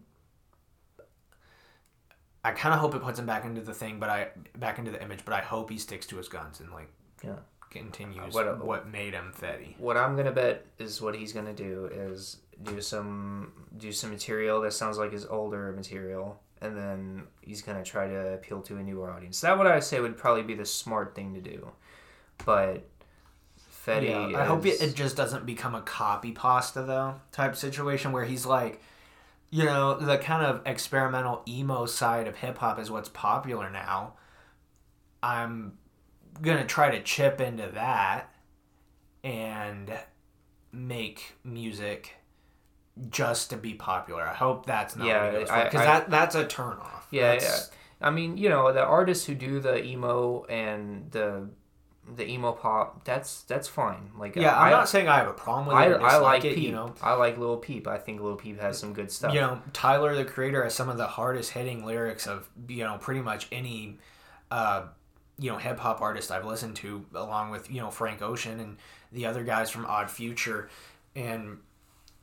[2.43, 4.89] I kind of hope it puts him back into the thing, but I back into
[4.89, 5.23] the image.
[5.25, 6.91] But I hope he sticks to his guns and like
[7.23, 7.35] Yeah.
[7.71, 9.77] Continues uh, What- what, made him Fetty.
[9.79, 14.61] What I'm gonna bet is what he's gonna do is do some do some material
[14.61, 18.83] that sounds like his older material, and then he's gonna try to appeal to a
[18.83, 19.41] newer audience.
[19.41, 21.71] That would I say would probably be the smart thing to do,
[22.45, 22.87] but
[23.85, 24.31] Fetty.
[24.31, 28.11] Yeah, I hope it, is- it just doesn't become a copy pasta though type situation
[28.11, 28.79] where he's like,
[29.49, 34.13] you know, the kind of experimental emo side of hip hop is what's popular now.
[35.23, 35.77] I'm
[36.41, 38.29] gonna try to chip into that
[39.23, 39.91] and
[40.71, 42.15] make music
[43.09, 44.23] just to be popular.
[44.23, 47.03] I hope that's not Yeah, what he goes for I- because that that's a turnoff.
[47.11, 47.77] Yeah, That's- yeah.
[48.07, 51.49] I mean, you know, the artists who do the emo and the
[52.15, 54.09] the emo pop, that's that's fine.
[54.17, 56.01] Like, Yeah, I'm I, not saying I have a problem with I, it.
[56.01, 56.63] I like it, Peep.
[56.65, 56.95] you know.
[57.01, 57.87] I like Lil Peep.
[57.87, 59.33] I think Lil Peep has some good stuff.
[59.35, 62.97] you know tyler the creator has some of the hardest hitting lyrics of you know
[62.99, 63.99] pretty much any
[64.49, 64.83] uh
[65.39, 68.77] you know hip hop artist i've listened to along with you know frank ocean and
[69.11, 70.69] the other guys from odd future
[71.15, 71.57] and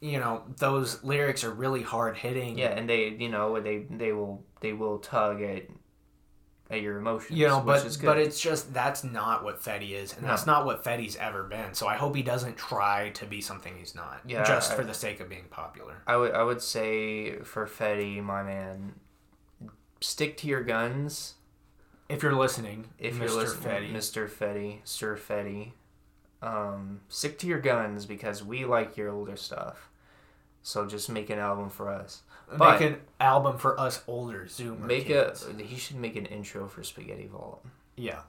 [0.00, 4.12] you know those lyrics are really hard hitting Yeah, and they, you know, they they
[4.12, 5.64] will they will tug at
[6.70, 7.36] at your emotions.
[7.38, 10.28] you know but but it's just that's not what fetty is and No.
[10.28, 13.74] that's not what fetty's ever been so i hope he doesn't try to be something
[13.78, 16.60] he's not Yeah, just I- for the sake of being popular I would I would
[16.62, 18.94] say for Fetty, my man,
[20.00, 21.34] stick to your guns.
[22.08, 23.18] If you're listening If Mr.
[23.20, 24.28] you're listening, fetty Mr.
[24.28, 25.72] Fetty, Sir Fetty,
[26.42, 29.90] um, stick to your guns because we like your older stuff.
[30.62, 32.22] So just make an album for us.
[32.56, 35.46] But make an album for us older Zoomer make kids.
[35.46, 35.62] a.
[35.62, 37.64] He should make an intro for Spaghetti Vault.
[37.96, 38.20] yeah.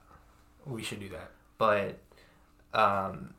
[0.65, 1.31] We should do that.
[1.57, 1.97] But,
[2.73, 3.33] um,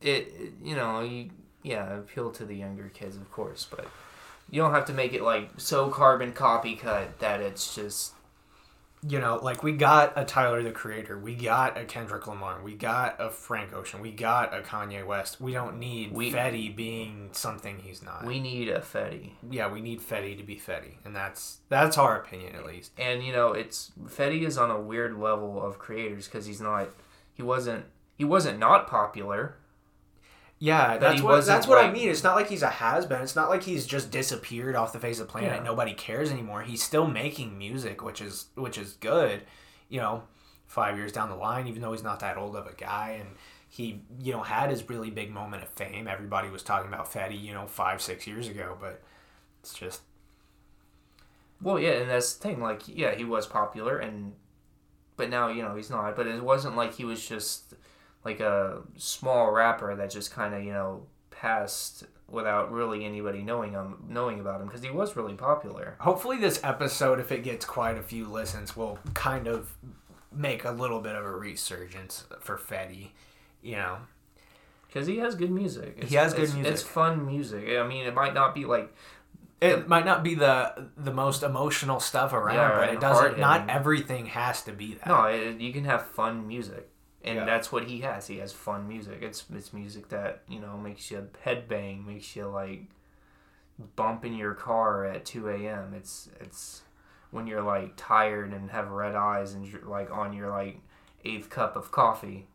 [0.00, 1.30] it- you know you
[1.62, 3.86] yeah appeal to the younger kids of course, but
[4.50, 8.12] you don't have to make it like so carbon copy cut that it's just
[9.06, 12.74] You know, like we got a Tyler the Creator, we got a Kendrick Lamar, we
[12.74, 15.40] got a Frank Ocean, we got a Kanye West.
[15.40, 18.24] We don't need We- Fetty being something he's not.
[18.24, 19.32] we need a Fetty.
[19.50, 22.90] yeah, we need Fetty to be Fetty, and that's that's our opinion at least.
[22.98, 26.88] and you know it's Fetty is on a weird level of creators because he's not
[27.32, 27.84] he wasn't
[28.16, 29.54] he wasn't not popular
[30.60, 32.08] Yeah, That that's what that's what I mean.
[32.08, 33.22] It's not like he's a has been.
[33.22, 35.52] It's not like he's just disappeared off the face of the planet.
[35.56, 35.62] Yeah.
[35.62, 36.62] Nobody cares anymore.
[36.62, 39.42] He's still making music, which is which is good.
[39.88, 40.24] You know,
[40.66, 43.30] five years down the line, even though he's not that old of a guy, and
[43.68, 46.08] he you know had his really big moment of fame.
[46.08, 49.00] Everybody was talking about Fetty, you know, five six years ago, but
[49.60, 50.00] it's just
[51.60, 54.32] well yeah and that's the thing like yeah he was popular and
[55.16, 57.74] but now you know he's not but it wasn't like he was just
[58.24, 63.72] like a small rapper that just kind of you know passed without really anybody knowing
[63.72, 67.64] him knowing about him because he was really popular hopefully this episode, if it gets
[67.64, 69.76] quite a few listens, will kind of
[70.32, 73.08] make a little bit of a resurgence for Fetty.
[73.62, 73.96] You know,
[74.86, 76.72] because he has good music It's- He has good it's- music.
[76.72, 78.94] it's fun music i mean it might not be like
[79.60, 83.38] it might not be the the most emotional stuff around, Yeah, but it doesn't.
[83.40, 85.06] Not everything has to be that.
[85.08, 86.88] No, it, you can have fun music,
[87.24, 87.44] and Yeah.
[87.44, 88.26] that's what he has.
[88.26, 89.18] He has fun music.
[89.22, 92.82] It's it's music that you know makes you headbang, makes you like
[93.96, 95.94] bump in your car at two a.m.
[95.94, 96.82] It's it's
[97.30, 100.80] when you're like tired and have red eyes and you're like on your like
[101.24, 102.46] eighth cup of coffee,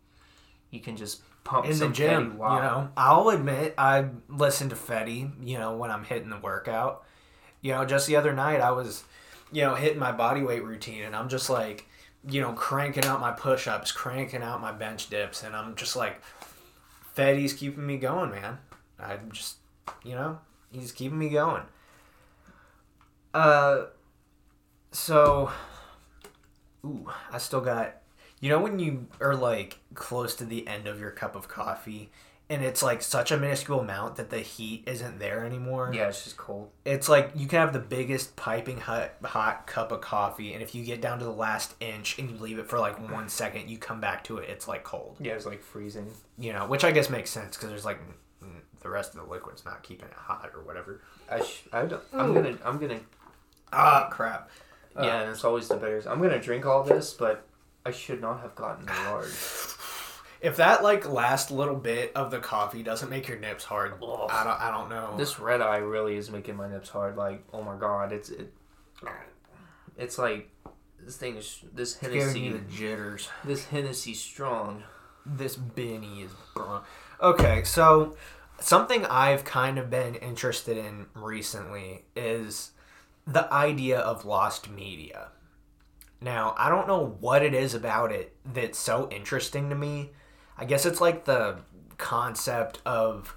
[0.71, 2.89] you can just pump in the gym, you know.
[2.97, 7.03] I'll admit I listen to Fetty, you know, when I'm hitting the workout.
[7.61, 9.03] You know, just the other night I was,
[9.51, 11.87] you know, hitting my body weight routine, and I'm just like,
[12.27, 16.21] you know, cranking out my push-ups, cranking out my bench dips, and I'm just like,
[17.13, 18.57] Fetty's keeping me going, man.
[18.99, 19.57] I'm just,
[20.03, 20.39] you know,
[20.71, 21.63] he's keeping me going.
[23.33, 23.85] Uh,
[24.91, 25.51] so,
[26.85, 27.97] ooh, I still got
[28.43, 32.11] you know when you are like close to the end of your cup of coffee
[32.53, 35.91] and it's like such a minuscule amount that the heat isn't there anymore.
[35.93, 36.69] Yeah, it's just cold.
[36.85, 40.73] It's like you can have the biggest piping hot, hot cup of coffee and if
[40.75, 43.69] you get down to the last inch and you leave it for like 1 second,
[43.69, 45.17] you come back to it, it's like cold.
[45.19, 46.09] Yeah, it's like freezing.
[46.37, 47.99] You know, which I guess makes sense cuz there's like
[48.81, 51.01] the rest of the liquid's not keeping it hot or whatever.
[51.31, 52.99] I sh- I don't, I'm gonna I'm gonna
[53.71, 54.49] Ah, crap.
[54.95, 56.05] yeah, and it's always the bitters.
[56.05, 57.45] I'm gonna drink all this, but
[57.85, 59.31] I should not have gotten the large.
[60.43, 64.29] If that like last little bit of the coffee doesn't make your nips hard, Ugh.
[64.29, 65.15] I don't I don't know.
[65.17, 67.15] This red eye really is making my nips hard.
[67.15, 68.53] Like, oh my god, it's it,
[69.97, 70.49] it's like
[70.99, 72.39] this thing is this giving Hennessy.
[72.41, 73.29] you the jitters.
[73.45, 74.83] This Hennessy strong.
[75.25, 76.81] this Benny is bro.
[77.21, 78.17] Okay, so
[78.59, 82.71] something I've kind of been interested in recently is
[83.25, 85.29] the idea of lost media.
[86.19, 90.11] Now, I don't know what it is about it that's so interesting to me.
[90.57, 91.57] I guess it's like the
[91.97, 93.35] concept of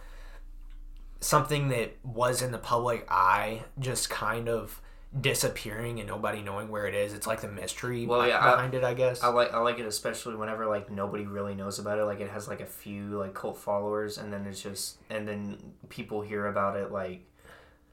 [1.20, 4.80] something that was in the public eye just kind of
[5.18, 7.14] disappearing and nobody knowing where it is.
[7.14, 9.22] It's like the mystery Well, yeah, I- behind it, I guess.
[9.22, 12.04] I like I like it especially whenever like nobody really knows about it.
[12.04, 15.58] Like it has like a few like cult followers, and then it's just and then
[15.88, 17.24] people hear about it like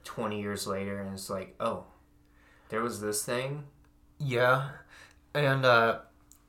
[0.04, 1.86] twenty years later, and it's like, oh,
[2.70, 3.64] there was this thing.
[4.20, 4.70] Yeah,
[5.34, 6.00] and uh,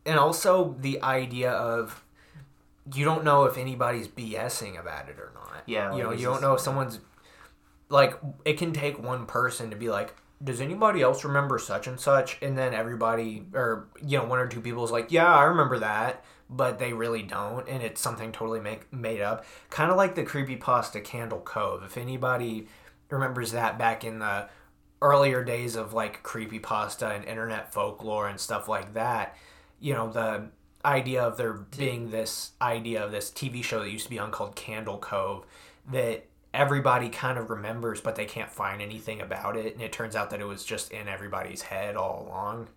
[0.04, 2.03] and also the idea of
[2.93, 5.62] you don't know if anybody's BSing about it or not.
[5.66, 7.01] Yeah, you know, you don't know if someone's
[7.89, 8.18] like.
[8.45, 12.39] It can take one person to be like, "Does anybody else remember such and such?"
[12.43, 15.78] And then everybody, or you know, one or two people is like, "Yeah, I remember
[15.78, 19.47] that." But they really don't, and it's something totally make, made up.
[19.70, 21.82] Kind of like the creepypasta Candle Cove.
[21.82, 22.68] If anybody
[23.09, 24.49] remembers that back in the
[25.01, 29.37] earlier days of like creepypasta and internet folklore and stuff like that,
[29.80, 30.49] you know, the
[30.85, 34.30] idea of there being this idea of this TV show that used to be on
[34.30, 35.45] called Candle Cove
[35.91, 40.14] that everybody kind of remembers but they can't find anything about it and it turns
[40.14, 42.68] out that it was just in everybody's head all along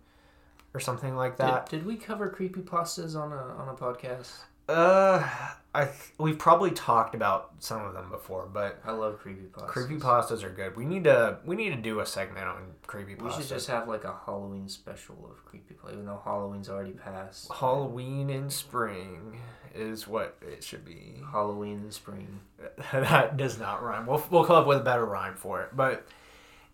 [0.74, 1.68] or something like that.
[1.68, 4.32] did we cover creepypastas on a on a podcast?
[4.68, 5.26] Uh,
[5.74, 9.66] I th- we've probably talked about some of them before, but I love creepy pastas.
[9.68, 10.76] Creepy pastas are good.
[10.76, 13.22] We need to we need to do a segment on creepypastas.
[13.22, 17.52] We should just have like a Halloween special of creepypasta, even though Halloween's already passed.
[17.52, 19.38] Halloween in spring
[19.74, 21.22] is what it should be.
[21.30, 22.40] Halloween in spring.
[22.92, 24.06] that does not rhyme.
[24.06, 25.76] We'll we'll come up with a better rhyme for it.
[25.76, 26.06] But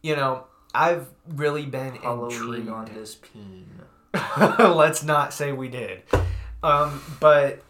[0.03, 2.69] you know, I've really been Halloween intrigued.
[2.69, 3.67] on this peen.
[4.59, 6.03] Let's not say we did.
[6.63, 7.63] Um, but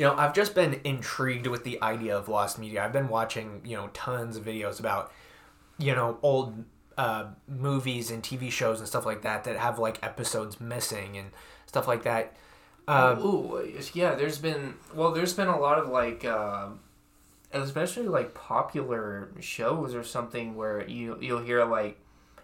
[0.00, 2.82] you know, I've just been intrigued with the idea of lost media.
[2.82, 5.12] I've been watching, you know, tons of videos about,
[5.76, 6.64] you know, old
[6.96, 11.32] uh, movies and TV shows and stuff like that that have like episodes missing and
[11.66, 12.34] stuff like that.
[12.88, 14.14] Uh, Ooh, yeah.
[14.14, 16.68] There's been well, there's been a lot of like, uh,
[17.52, 21.98] especially like popular shows or something where you you'll hear like,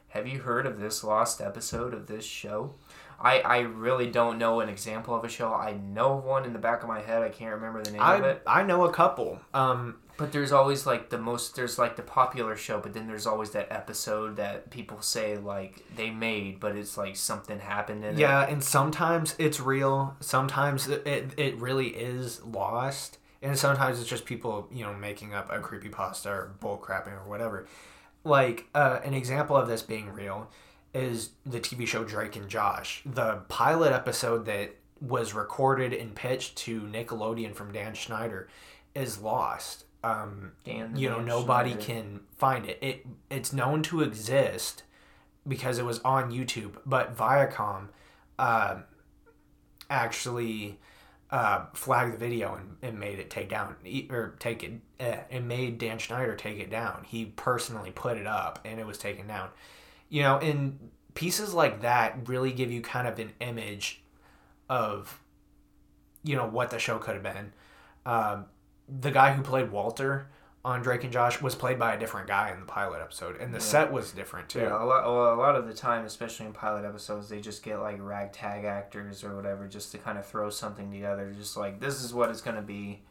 [0.09, 2.75] have you heard of this lost episode of this show?
[3.21, 5.53] I I really don't know an example of a show.
[5.53, 7.23] I know of one in the back of my head.
[7.23, 8.43] I can't remember the name of I it.
[8.47, 9.41] I know a couple.
[9.55, 11.57] Um, But there's always like the most.
[11.57, 15.85] There's like the popular show, but then there's always that episode that people say like
[15.95, 18.19] they made, but it's like something happened in it.
[18.19, 20.17] Yeah, and sometimes it's real.
[20.21, 23.19] Sometimes it, it, it really is lost.
[23.43, 27.67] And sometimes it's just people, you know, making up a creepypasta or bullcrapping or whatever.
[28.25, 30.51] Like, uh, an example of this being real
[30.97, 33.03] is the TV show Drake and Josh.
[33.05, 38.49] The pilot episode that was recorded and pitched to Nickelodeon from Dan Schneider
[38.95, 39.85] is lost.
[40.03, 41.85] Um, Dan you know, Dan nobody Schneider.
[41.87, 42.79] can find it.
[42.81, 44.85] It It's known to exist
[45.47, 47.89] because it was on YouTube, but Viacom
[48.39, 48.77] uh,
[49.91, 50.79] actually
[51.31, 53.77] uh, flagged the video and, and made it take down
[54.11, 54.73] or take it
[55.31, 57.05] and made Dan Schneider take it down.
[57.07, 59.51] He personally put it up and it was taken down.
[60.09, 60.79] You know, and
[61.15, 64.03] pieces like that really give you kind of an image
[64.69, 65.21] of
[66.23, 67.53] you know what the show could have been.
[68.05, 68.47] Um,
[68.89, 70.29] the guy who played Walter
[70.65, 73.55] on Drake and Josh was played by a different guy in the pilot episode, and
[73.55, 74.61] the set was different too.
[74.61, 75.05] Yeah, a lot.
[75.05, 78.65] Well, a lot of the time, especially in pilot episodes, they just get like ragtag
[78.65, 81.33] actors or whatever, just to kind of throw something together.
[81.37, 83.03] Just like this is what it's gonna be.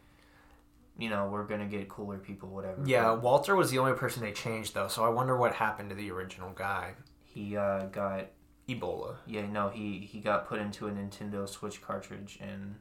[0.98, 2.82] You know, we're gonna get cooler people, whatever.
[2.86, 5.96] Yeah, Walter was the only person they changed though, so I wonder what happened to
[5.96, 6.94] the original guy.
[7.24, 8.28] he uh, got
[8.70, 9.18] Ebola.
[9.28, 12.76] yeah no he he got put into a Nintendo Switch cartridge and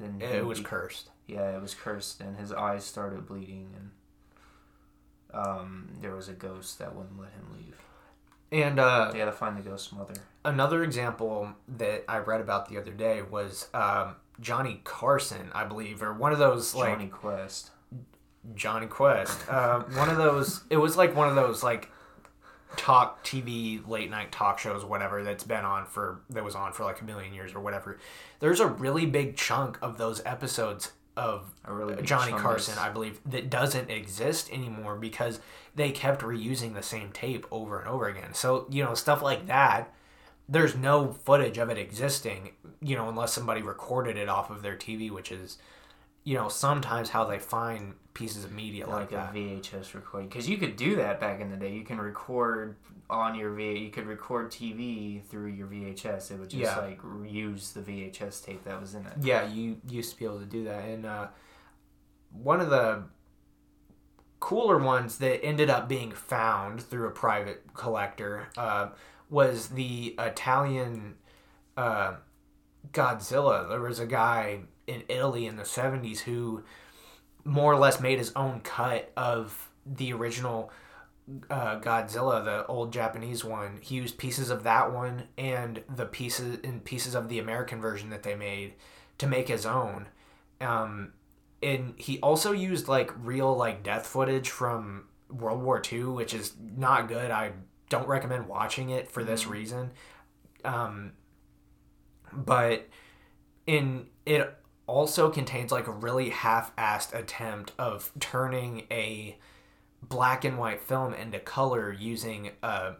[0.00, 1.10] then It he was cursed.
[1.26, 3.90] yeah it was cursed and his eyes started bleeding and
[5.32, 7.76] um there was a ghost that wouldn't let him leave.
[8.52, 10.14] And uh, They had to find the ghost mother.
[10.44, 16.02] another example that I read about the other day was um, Johnny Carson, I believe,
[16.02, 17.70] or one of those like Jonny Quest.
[18.54, 19.38] Jonny Quest.
[19.48, 20.62] Uh, one of those.
[20.70, 21.90] It was like one of those like
[22.76, 26.84] talk TV late night talk shows, whatever that's been on for that was on for
[26.84, 27.98] like a million years or whatever.
[28.40, 33.20] There's a really big chunk of those episodes of really Johnny Carson, is- I believe,
[33.24, 35.40] that doesn't exist anymore because
[35.74, 38.34] they kept reusing the same tape over and over again.
[38.34, 39.92] So you know stuff like that.
[40.48, 44.76] There's no footage of it existing, you know, unless somebody recorded it off of their
[44.76, 45.58] TV, which is,
[46.24, 49.34] you know, sometimes how they find pieces of media like, like a that.
[49.34, 51.72] VHS recording because you could do that back in the day.
[51.72, 52.76] You can record
[53.10, 53.76] on your V.
[53.78, 56.30] You could record TV through your VHS.
[56.30, 56.78] It would just Yeah.
[56.78, 59.12] like reuse the VHS tape that was in it.
[59.20, 60.84] Yeah, you used to be able to do that.
[60.84, 61.26] And uh,
[62.32, 63.02] one of the
[64.40, 68.88] cooler ones that ended up being found through a private collector uh,
[69.28, 71.16] was the Italian
[71.76, 72.14] uh,
[72.92, 73.68] Godzilla.
[73.68, 76.62] There was a guy in Italy in the 70s who
[77.44, 80.70] more or less made his own cut of the original
[81.50, 83.78] uh, Godzilla, the old Japanese one.
[83.80, 88.10] He used pieces of that one and the pieces and pieces of the American version
[88.10, 88.74] that they made
[89.18, 90.06] to make his own.
[90.60, 91.12] Um,
[91.62, 96.54] and he also used like real like death footage from World War II, which is
[96.60, 97.30] not good.
[97.30, 97.52] I
[97.88, 99.92] don't recommend watching it for this reason.
[100.64, 101.12] Um,
[102.32, 102.88] but
[103.66, 104.54] in it
[104.86, 109.38] also contains like a really half-assed attempt of turning a
[110.02, 112.92] black and white film into color using uh,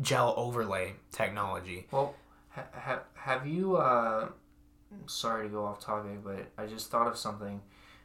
[0.00, 1.86] gel overlay technology.
[1.90, 2.14] Well,
[2.50, 3.76] ha- ha- have you?
[3.76, 4.28] Uh,
[5.06, 7.60] sorry to go off topic, but I just thought of something.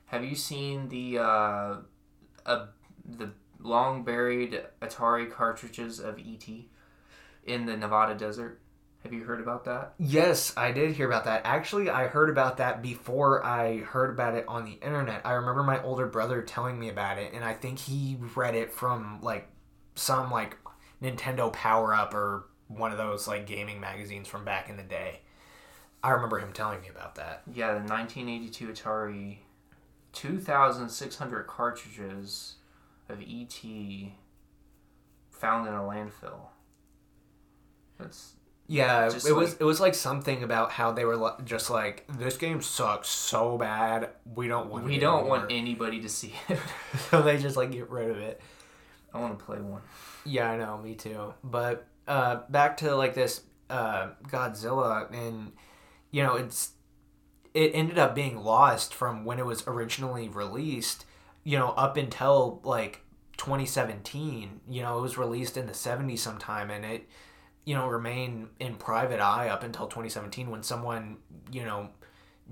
[0.05, 1.75] Have you seen the uh,
[2.45, 2.65] uh,
[3.05, 3.31] the
[3.61, 6.47] long buried Atari cartridges of ET
[7.45, 8.59] in the Nevada desert?
[9.03, 9.95] Have you heard about that?
[9.97, 11.41] Yes, I did hear about that.
[11.43, 15.25] Actually, I heard about that before I heard about it on the internet.
[15.25, 18.71] I remember my older brother telling me about it, and I think he read it
[18.71, 19.47] from like
[19.95, 20.55] some like
[21.01, 25.21] Nintendo Power Up or one of those like gaming magazines from back in the day.
[26.03, 27.41] I remember him telling me about that.
[27.51, 29.37] Yeah, the 1982 Atari,
[30.13, 32.55] 2,600 cartridges
[33.11, 34.11] of ET
[35.31, 36.47] found in a landfill.
[37.97, 38.33] That's
[38.67, 42.37] Yeah, it was like- it was like something about how they were just like this
[42.37, 46.33] game sucks so bad we don't want we it don't anymore." want anybody to see
[46.47, 46.59] it.
[47.09, 48.41] so they just like get rid of it.
[49.13, 49.81] I want to play one.
[50.25, 51.33] Yeah, I know, me too.
[51.43, 55.51] But uh, back to like this uh, Godzilla, and
[56.11, 56.71] you know, it's
[57.53, 61.05] it ended up being lost from when it was originally released.
[61.43, 63.01] You know, up until like
[63.41, 64.61] 2017.
[64.69, 67.09] You know, it was released in the 70s sometime, and it
[67.65, 71.17] you know remained in private eye up until 2017 when someone
[71.51, 71.89] you know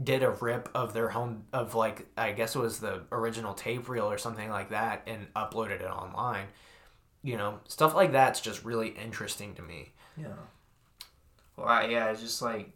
[0.04, 3.88] did a rip of their home of like I guess it was the original tape
[3.88, 6.48] reel or something like that and uploaded it online.
[7.22, 9.92] You know, stuff like that's just really interesting to me.
[10.18, 10.28] Yeah.
[11.56, 12.76] Well, I, yeah, it's just like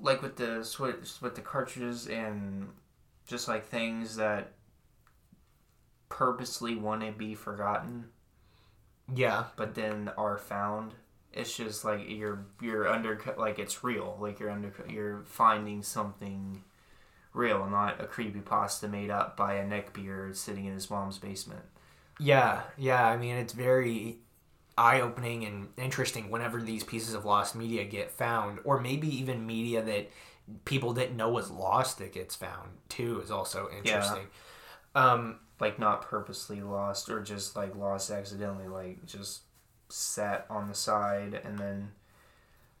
[0.00, 2.70] like with the switch with the cartridges and
[3.26, 4.52] just like things that
[6.08, 8.06] purposely want to be forgotten.
[9.14, 10.92] Yeah, but then are found.
[11.32, 14.16] It's just like you're you're under like it's real.
[14.20, 16.62] Like you're under you're finding something
[17.36, 21.62] real not a creepy pasta made up by a neckbeard sitting in his mom's basement.
[22.18, 23.06] Yeah, yeah.
[23.06, 24.18] I mean, it's very
[24.78, 29.46] eye opening and interesting whenever these pieces of lost media get found, or maybe even
[29.46, 30.10] media that
[30.64, 34.26] people know was lost that gets found too is also interesting.
[34.94, 39.42] Um, like not purposely lost or just like lost accidentally like just
[39.88, 41.92] sat on the side and then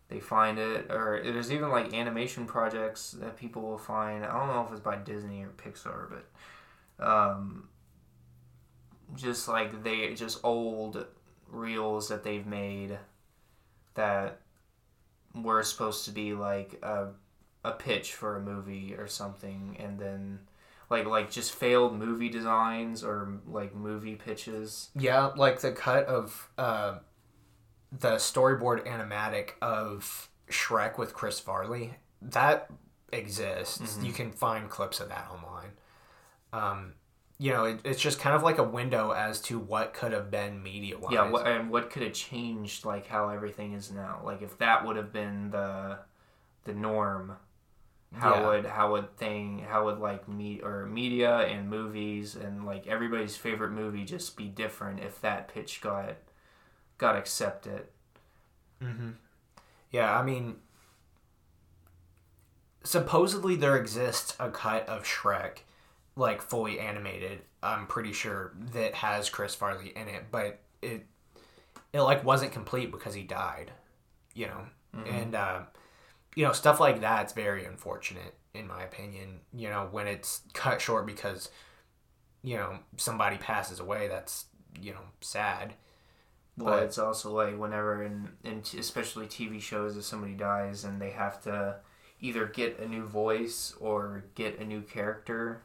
[0.08, 0.90] they find it.
[0.90, 4.24] Or there's even like animation projects that people will find.
[4.24, 7.68] I don't know if it's by disney or pixar but um
[9.14, 11.06] just like they just old
[11.48, 12.98] reels that they've made
[13.94, 14.40] that
[15.34, 17.08] were supposed to be like a,
[17.66, 20.38] a pitch for a movie or something and then
[20.88, 24.90] like like just failed movie designs or like movie pitches.
[24.94, 26.98] Yeah, like the cut of uh,
[27.92, 32.70] the storyboard animatic of Shrek with Chris Farley that
[33.12, 33.98] exists.
[34.02, 35.72] You can find clips of that online.
[36.52, 36.94] Um,
[37.38, 40.30] you know, it, it's just kind of like a window as to what could have
[40.30, 41.12] been media wise.
[41.12, 44.20] Yeah, what, and what could have changed like how everything is now?
[44.24, 45.98] Like if that would have been the
[46.64, 47.36] the norm,
[48.12, 48.46] how Yeah.
[48.48, 53.36] would how would thing how would like me or media and movies and like everybody's
[53.36, 56.16] favorite movie just be different if that pitch got
[56.98, 57.88] got accepted?
[58.82, 59.10] Mm-hmm.
[59.90, 60.56] Yeah, I mean,
[62.84, 65.58] supposedly there exists a cut of Shrek,
[66.16, 67.42] like fully animated.
[67.62, 71.06] I'm pretty sure that has Chris Farley in it, but it
[71.92, 73.72] it like wasn't complete because he died,
[74.34, 74.66] you know,
[75.04, 75.60] and uh,
[76.36, 79.40] you know stuff like that's very unfortunate in my opinion.
[79.52, 81.50] You know, when it's cut short because
[82.42, 84.44] you know somebody passes away, that's
[84.80, 85.74] you know sad.
[86.56, 90.84] Well, But- it's also like whenever in, in t- especially TV shows, if somebody dies
[90.84, 91.76] and they have to
[92.20, 95.60] either get a new voice or get a new character,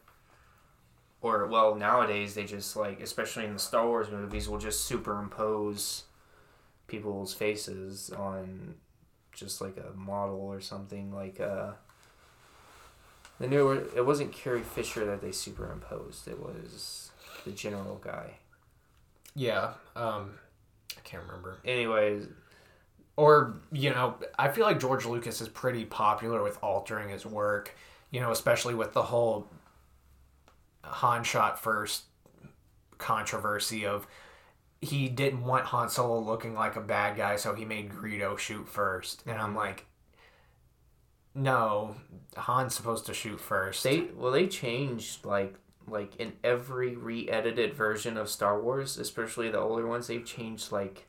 [1.22, 6.04] or well, nowadays they just like, especially in the Star Wars movies, will just superimpose
[6.88, 8.76] people's faces on
[9.34, 11.72] just like a model or something like uh
[13.40, 17.12] the newer it wasn't Carrie Fisher that they superimposed it was
[17.46, 18.36] the general guy
[19.36, 20.36] Yeah, um,
[20.96, 21.58] I can't remember.
[21.66, 22.28] anyways
[23.18, 27.76] or you know i feel like george lucas is pretty popular with altering his work
[28.10, 29.50] you know especially with the whole
[30.84, 32.04] han shot first
[32.98, 34.08] controversy of
[34.82, 38.68] he didn't want han solo looking like a bad guy so he made greedo shoot
[38.68, 39.86] first and i'm like
[41.34, 41.96] no
[42.36, 45.56] han's supposed to shoot first They well, they changed like
[45.88, 50.08] like in every re-edited version of Star Wars, especially the older ones.
[50.08, 51.08] They've changed like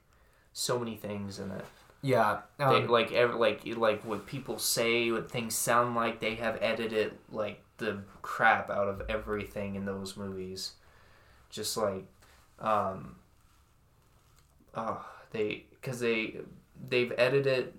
[0.52, 1.64] so many things in it.
[2.02, 6.20] yeah They, um, like ever like like what people say, what things sound like.
[6.20, 10.72] They have edited like the crap out of everything in those movies.
[11.50, 12.06] Just like,
[12.60, 13.16] um,
[14.74, 16.36] oh, they because they
[16.88, 17.72] they've edited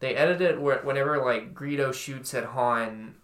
[0.00, 3.14] they edited wh- whenever like Greedo shoots at Han,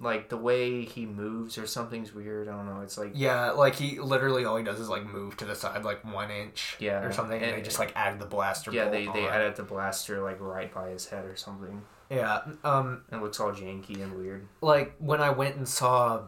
[0.00, 2.48] like the way he moves or something's weird.
[2.48, 2.80] I don't know.
[2.80, 5.84] It's like yeah like he literally all he does is like move to the side
[5.84, 9.06] like one inch Yeah, or something and, they just like add the blaster yeah, they
[9.06, 9.32] they on.
[9.32, 11.82] added the blaster like right by his head or something.
[12.10, 14.46] yeah um It looks all janky and weird.
[14.60, 16.22] like when I went and saw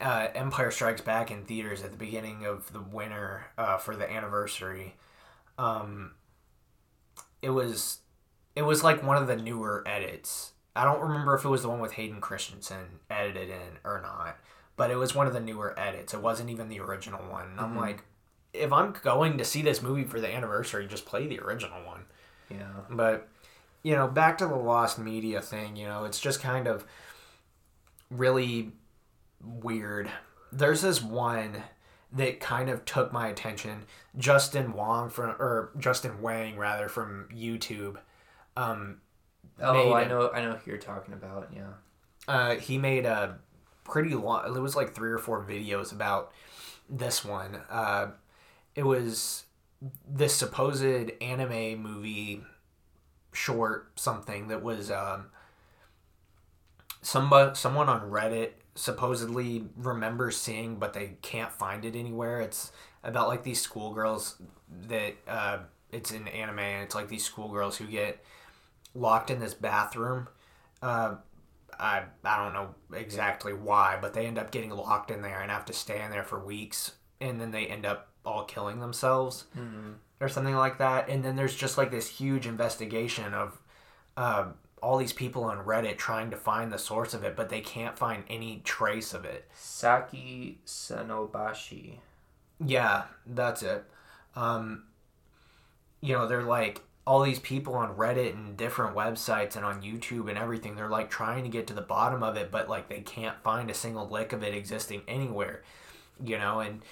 [0.00, 4.10] uh, Empire Strikes Back in theaters at the beginning of the winter uh, for the
[4.10, 4.94] anniversary,
[5.60, 6.12] um,
[7.42, 7.98] it was
[8.56, 10.52] it was like one of the newer edits.
[10.74, 14.38] I don't remember if it was the one with Hayden Christensen edited in or not,
[14.76, 16.14] but it was one of the newer edits.
[16.14, 17.50] It wasn't even the original one.
[17.50, 18.04] And I'm like,
[18.54, 22.04] if I'm going to see this movie for the anniversary, just play the original one.
[22.48, 22.72] Yeah.
[22.88, 23.28] But
[23.82, 26.84] you know, back to the lost media thing, you know, it's just kind of
[28.10, 28.72] really
[29.44, 30.10] weird.
[30.52, 31.62] There's this one
[32.12, 33.84] that kind of took my attention.
[34.18, 37.96] Justin Wong from or Justin Whang rather from YouTube.
[38.56, 39.00] Um
[39.62, 40.30] Oh, I a- know.
[40.32, 41.50] I know who you're talking about.
[41.54, 41.72] Yeah.
[42.28, 43.38] uh, he made a
[43.84, 44.56] pretty long.
[44.56, 46.32] It was like three or four videos about
[46.88, 47.60] this one.
[47.68, 48.12] Uh,
[48.74, 49.44] it was
[50.08, 52.42] this supposed anime movie
[53.32, 55.26] short something that was um,
[57.02, 62.40] somebody someone on Reddit supposedly remembers seeing, but they can't find it anywhere.
[62.40, 64.40] It's about like these schoolgirls
[64.88, 65.58] that uh,
[65.90, 68.24] it's an anime, and it's like these schoolgirls who get
[68.94, 70.28] locked in this bathroom.
[70.82, 71.16] Uh,
[71.78, 75.50] I I don't know exactly why, but they end up getting locked in there and
[75.50, 79.44] have to stay in there for weeks, and then they end up all killing themselves
[79.58, 79.92] Mm-hmm.
[80.20, 81.08] or something like that.
[81.08, 83.58] And then there's just like this huge investigation of
[84.16, 84.48] uh,
[84.82, 87.98] all these people on Reddit trying to find the source of it, but they can't
[87.98, 89.48] find any trace of it.
[89.54, 91.98] Saki Sonobashi.
[92.64, 93.84] Yeah, that's it.
[94.36, 94.84] Um,
[96.00, 100.28] you know, they're like all these people on Reddit and different websites and on YouTube
[100.28, 100.76] and everything.
[100.76, 103.70] They're like trying to get to the bottom of it, but like they can't find
[103.70, 105.62] a single lick of it existing anywhere.
[106.24, 106.82] You know, and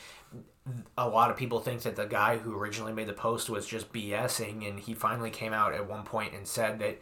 [0.96, 3.92] a lot of people think that the guy who originally made the post was just
[3.92, 6.98] BSing, and he finally came out at one point and said that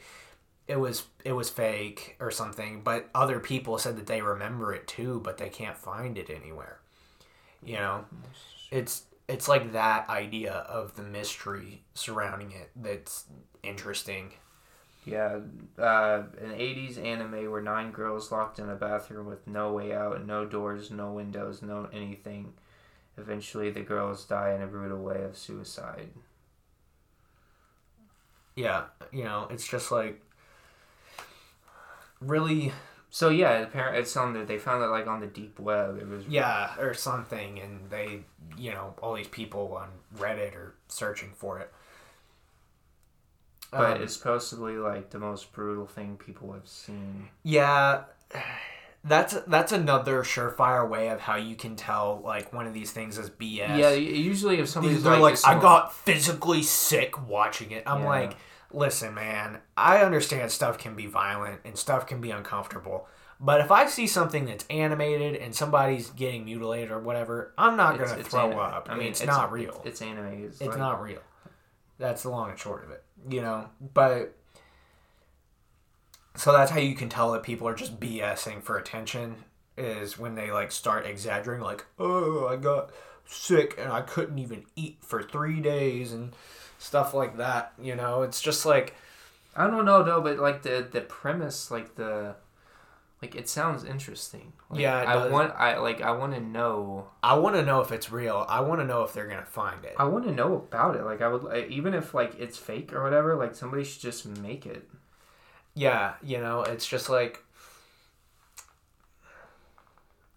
[0.68, 2.82] it was it was fake or something.
[2.82, 6.78] But other people said that they remember it too, but they can't find it anywhere.
[7.64, 8.04] You know,
[8.70, 13.24] it's it's like that idea of the mystery surrounding it that's
[13.62, 14.32] interesting.
[15.04, 15.38] Yeah,
[15.78, 20.26] uh, an 80s anime where nine girls locked in a bathroom with no way out,
[20.26, 22.54] no doors, no windows, no anything.
[23.16, 26.08] Eventually, the girls die in a brutal way of suicide.
[28.54, 30.20] Yeah, you know, it's just like
[32.20, 32.72] really
[33.10, 35.98] So yeah, apparently it's on the they found it like on the deep web.
[36.00, 38.20] It was yeah or something and they
[38.58, 39.88] you know all these people on
[40.18, 41.72] reddit are searching for it
[43.70, 47.28] but Um, it's supposedly like the most brutal thing people have seen.
[47.42, 48.04] yeah
[49.04, 53.18] that's that's another surefire way of how you can tell like one of these things
[53.18, 57.82] is bs Yeah, usually if somebody's they're like, like, i got physically sick watching it
[57.86, 58.06] i'm Yeah.
[58.08, 58.36] like
[58.72, 63.06] listen man i understand stuff can be violent and stuff can be uncomfortable
[63.38, 67.98] but if i see something that's animated and somebody's getting mutilated or whatever i'm not
[67.98, 68.58] gonna throw anime.
[68.58, 70.44] up I mean, it's, not real It's, it's anime.
[70.44, 71.20] It's, it's like- not real.
[71.98, 73.70] That's the long and short of it, you know.
[73.94, 74.36] But
[76.34, 79.44] so that's how you can tell that people are just BSing for attention
[79.78, 82.90] is when they like start exaggerating, like, "Oh, I got
[83.24, 86.34] sick and I couldn't even eat for three days" and
[86.86, 87.72] stuff like that.
[87.80, 88.94] You know, it's just like,
[89.54, 92.36] I don't know though, but like the the premise, like the
[93.22, 94.52] like it sounds interesting.
[94.70, 95.32] Like, Yeah, it I does.
[95.32, 97.08] want I like I want to know.
[97.22, 98.46] I want to know if it's real.
[98.48, 99.94] I want to know if they're gonna find it.
[99.98, 101.02] I want to know about it.
[101.04, 103.34] Like I would even if like it's fake or whatever.
[103.36, 104.88] Like somebody should just make it.
[105.74, 107.42] Yeah, you know, it's just like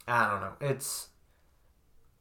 [0.07, 0.53] I don't know.
[0.61, 1.08] It's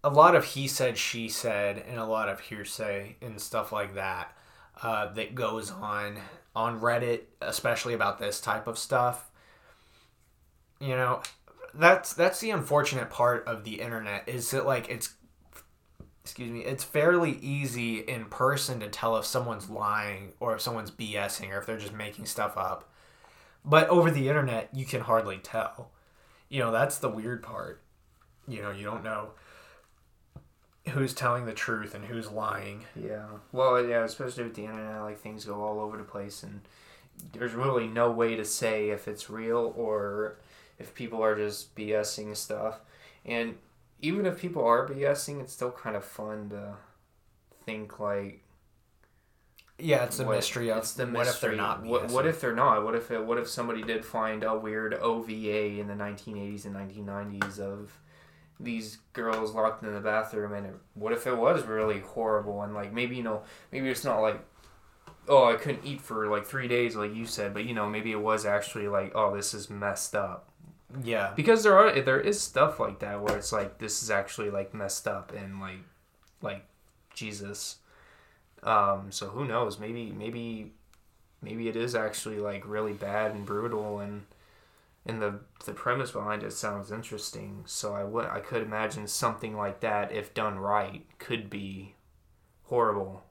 [0.08, 3.94] a lot of he said, she said, and a lot of hearsay and stuff like
[3.94, 4.34] that
[4.82, 6.16] uh, that goes on
[6.56, 9.30] on Reddit, especially about this type of stuff.
[10.80, 11.20] You know,
[11.74, 15.14] that's that's the unfortunate part of the internet is that like it's
[16.24, 20.90] excuse me, it's fairly easy in person to tell if someone's lying or if someone's
[20.90, 22.90] BSing or if they're just making stuff up.
[23.62, 25.90] But over the internet, you can hardly tell.
[26.48, 27.82] You know, that's the weird part.
[28.46, 29.32] You know, you don't know
[30.88, 32.84] who's telling the truth and who's lying.
[32.94, 33.26] Yeah.
[33.52, 36.60] Well, yeah, especially with the internet, like things go all over the place, and
[37.32, 40.36] there's really no way to say if it's real or
[40.78, 42.80] if people are just BSing stuff.
[43.24, 43.56] And
[44.00, 46.74] even if people are BSing, it's still kind of fun to
[47.64, 48.42] think like
[49.78, 51.18] Yeah, it's a what- mystery of it's the mystery.
[51.18, 52.84] what if they're not What, what if they're not?
[52.84, 56.74] What if it, what if somebody did find a weird OVA in the 1980s and
[56.76, 57.98] 1990s of
[58.60, 62.62] these girls locked in the bathroom and it, what if it was really horrible?
[62.62, 64.40] And like maybe you know maybe it's not like
[65.28, 68.10] oh I couldn't eat for like three days like you said but you know maybe
[68.12, 70.46] it was actually like oh this is messed up.
[71.04, 71.32] Yeah.
[71.36, 74.72] because there are there is stuff like that where it's like this is actually like
[74.72, 75.80] messed up and like
[76.42, 76.64] like
[77.14, 77.76] Jesus.
[78.62, 79.78] Um so who knows?
[79.78, 80.72] Maybe maybe
[81.42, 84.24] maybe it is actually like really bad and brutal and
[85.06, 87.64] and the the premise behind it sounds interesting.
[87.66, 91.94] So I would I could imagine something like that if done right could be
[92.64, 93.24] horrible.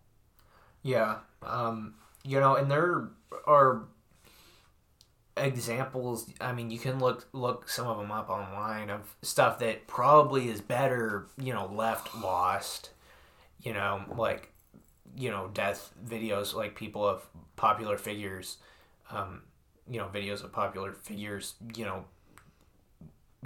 [0.81, 1.18] Yeah.
[1.44, 3.10] Um, you know, and there
[3.45, 3.84] are
[5.35, 6.31] examples.
[6.41, 10.49] I mean, you can look look some of them up online of stuff that probably
[10.49, 12.91] is better, you know, left lost.
[13.61, 14.52] You know, like
[15.15, 17.26] you know, death videos like people of
[17.56, 18.57] popular figures
[19.10, 19.41] um,
[19.89, 22.05] you know, videos of popular figures, you know,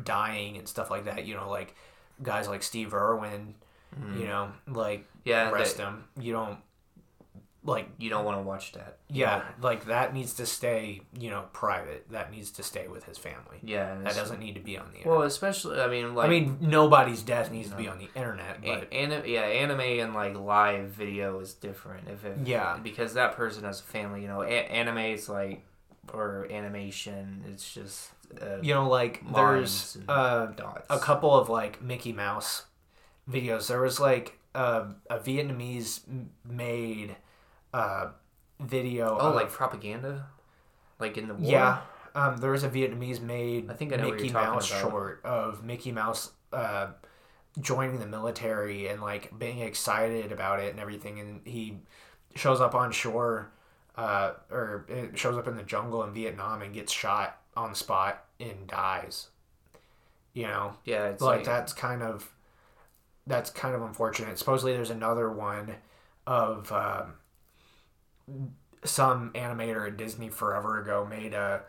[0.04, 1.76] dying and stuff like that, you know, like
[2.22, 3.56] guys like Steve Irwin,
[4.00, 4.20] mm.
[4.20, 6.06] you know, like yeah, rest him.
[6.20, 6.58] You don't
[7.64, 8.98] like you don't want to watch that.
[9.08, 9.44] Yeah, know?
[9.68, 12.10] like that needs to stay, you know, private.
[12.10, 13.60] That needs to stay with his family.
[13.62, 14.98] Yeah, that doesn't need to be on the.
[14.98, 15.18] Internet.
[15.18, 17.78] Well, especially, I mean, like, I mean, nobody's death needs no.
[17.78, 18.64] to be on the internet.
[18.64, 22.08] But yeah, anime and like live video is different.
[22.10, 24.24] If it, yeah, because that person has a family.
[24.24, 25.64] You know, a- anime is like
[26.14, 27.44] or animation.
[27.52, 28.12] It's just
[28.42, 30.48] uh, you know, like there's uh,
[30.90, 32.66] a couple of like Mickey Mouse
[33.30, 33.68] videos.
[33.68, 36.02] There was like uh, a Vietnamese
[36.48, 37.16] made
[37.74, 38.10] uh,
[38.60, 39.18] video.
[39.20, 40.28] Oh, of, like propaganda,
[41.00, 41.52] like in the war.
[41.52, 41.82] Yeah,
[42.16, 43.70] um, there was a Vietnamese made.
[43.70, 46.88] I think I Mickey Mouse short of Mickey Mouse uh,
[47.60, 51.80] joining the military and like being excited about it and everything, and he
[52.36, 53.52] shows up on shore,
[53.96, 58.26] uh, or it shows up in the jungle in Vietnam and gets shot on spot
[58.40, 59.28] and dies.
[60.34, 62.30] You know, yeah, it's like, like that's kind of
[63.28, 64.38] that's kind of unfortunate.
[64.38, 65.76] Supposedly, there's another one
[66.26, 66.72] of.
[66.72, 67.14] Um,
[68.84, 71.62] some animator at Disney forever ago made a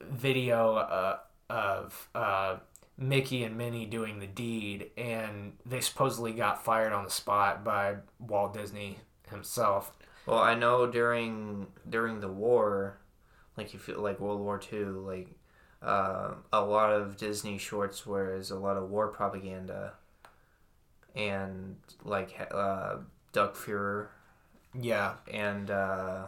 [0.00, 1.18] video uh,
[1.48, 2.56] of uh,
[2.98, 7.96] Mickey and Minnie doing the deed, and they supposedly got fired on the spot by
[8.18, 8.98] Walt Disney
[9.30, 9.92] himself.
[10.26, 12.98] Well, I know during during the war,
[13.56, 15.28] like you feel like World War II, like
[15.82, 19.94] uh, a lot of Disney shorts was a lot of war propaganda,
[21.14, 22.96] and like uh,
[23.32, 24.08] Duck Fuhrer
[24.80, 25.14] yeah.
[25.30, 26.26] And uh,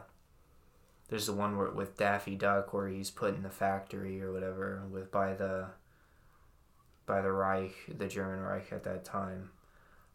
[1.09, 4.83] there's the one where, with Daffy Duck where he's put in the factory or whatever
[4.91, 5.67] with by the
[7.07, 9.51] by the Reich, the German Reich at that time.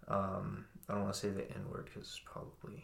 [0.08, 2.84] Um, I don't want to say the N word because probably.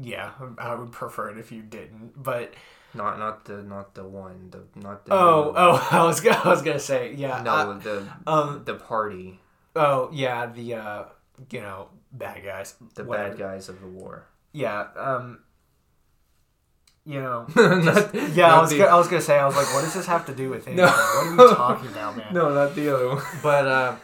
[0.00, 2.54] Yeah, I would prefer it if you didn't, but
[2.94, 5.12] not not the not the one the not the.
[5.14, 7.42] Oh oh, I was gonna, I was gonna say yeah.
[7.42, 9.38] No, uh, the um the party.
[9.76, 11.04] Oh yeah, the uh
[11.50, 12.74] you know bad guys.
[12.94, 13.30] The whatever.
[13.30, 15.40] bad guys of the war yeah, um,
[17.04, 19.46] you know, just, not, yeah, not I was the, gonna, I was gonna say I
[19.46, 20.84] was like, what does this have to do with anything?
[20.84, 20.86] No.
[20.86, 22.34] What are you talking about, man?
[22.34, 23.22] No, not the other one.
[23.42, 23.96] But uh,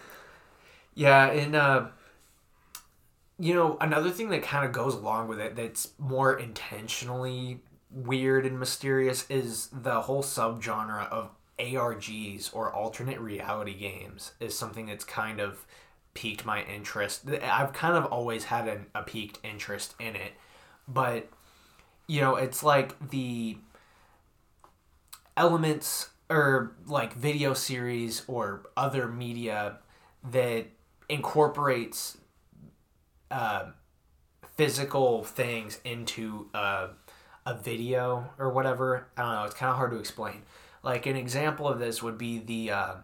[0.94, 1.89] yeah, in uh,
[3.39, 7.60] you know, another thing that kind of goes along with it that's more intentionally
[7.90, 14.86] weird and mysterious is the whole subgenre of ARGs or alternate reality games is something
[14.86, 15.65] that's kind of
[16.15, 17.28] piqued my interest.
[17.43, 20.32] I've kind of always had an, a piqued interest in it,
[20.86, 21.28] but
[22.06, 23.59] you know, it's like the
[25.36, 29.78] elements or like video series or other media
[30.31, 30.66] that
[31.09, 32.19] incorporates
[33.31, 33.67] uh,
[34.57, 36.89] physical things into uh,
[37.47, 39.07] a video or whatever.
[39.17, 39.45] I don't know.
[39.45, 40.43] It's kind of hard to explain.
[40.83, 42.95] Like an example of this would be the uh,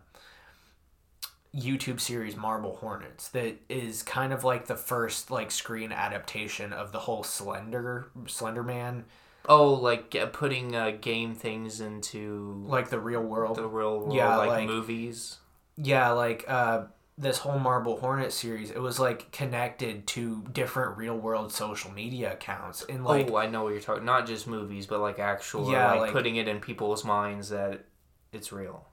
[1.55, 6.93] YouTube series Marble Hornets that is kind of like the first like screen adaptation of
[6.93, 9.05] the whole Slender Slender Man.
[9.47, 13.57] Oh, like uh, putting uh, game things into like the real world.
[13.57, 15.39] The real world, yeah, like, like movies.
[15.77, 16.85] Yeah, like uh,
[17.17, 18.71] this whole Marble Hornet series.
[18.71, 23.31] It was like connected to different real world social media accounts and like.
[23.31, 24.05] Oh, I know what you're talking.
[24.05, 25.71] Not just movies, but like actual.
[25.71, 27.85] Yeah, like, like putting it in people's minds that
[28.33, 28.87] it's real.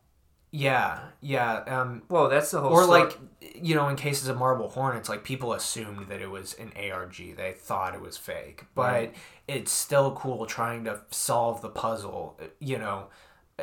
[0.51, 1.63] Yeah, yeah.
[1.65, 2.71] Um, well, that's the whole.
[2.71, 3.03] Or story.
[3.03, 3.17] like,
[3.55, 7.35] you know, in cases of Marble Hornets, like people assumed that it was an ARG.
[7.37, 9.15] They thought it was fake, but right.
[9.47, 12.39] it's still cool trying to solve the puzzle.
[12.59, 13.07] You know,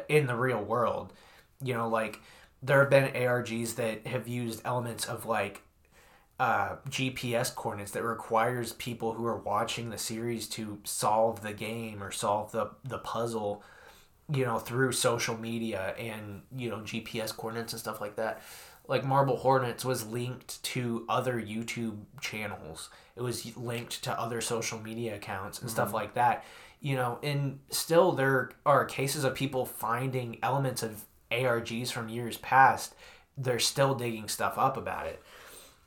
[0.09, 1.12] in the real world,
[1.62, 2.20] you know, like
[2.62, 5.62] there have been ARGs that have used elements of like
[6.40, 12.02] uh, GPS coordinates that requires people who are watching the series to solve the game
[12.02, 13.62] or solve the the puzzle
[14.32, 18.43] you know, through social media and, you know, GPS coordinates and stuff like that.
[18.86, 22.90] Like Marble Hornets was linked to other YouTube channels.
[23.16, 25.76] It was linked to other social media accounts and mm-hmm.
[25.76, 26.44] stuff like that.
[26.80, 32.36] You know, and still there are cases of people finding elements of ARGs from years
[32.38, 32.94] past.
[33.36, 35.22] They're still digging stuff up about it.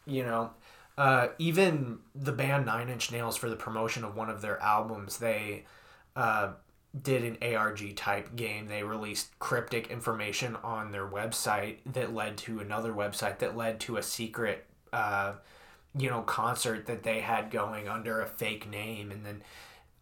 [0.06, 0.52] You know,
[0.98, 5.18] uh, even the band Nine Inch Nails for the promotion of one of their albums,
[5.18, 5.66] they
[6.16, 6.54] uh,
[7.00, 8.68] did an ARG type game.
[8.68, 13.98] They released cryptic information on their website that led to another website that led to
[13.98, 15.34] a secret, uh,
[15.98, 19.12] you know, concert that they had going under a fake name.
[19.12, 19.42] And then,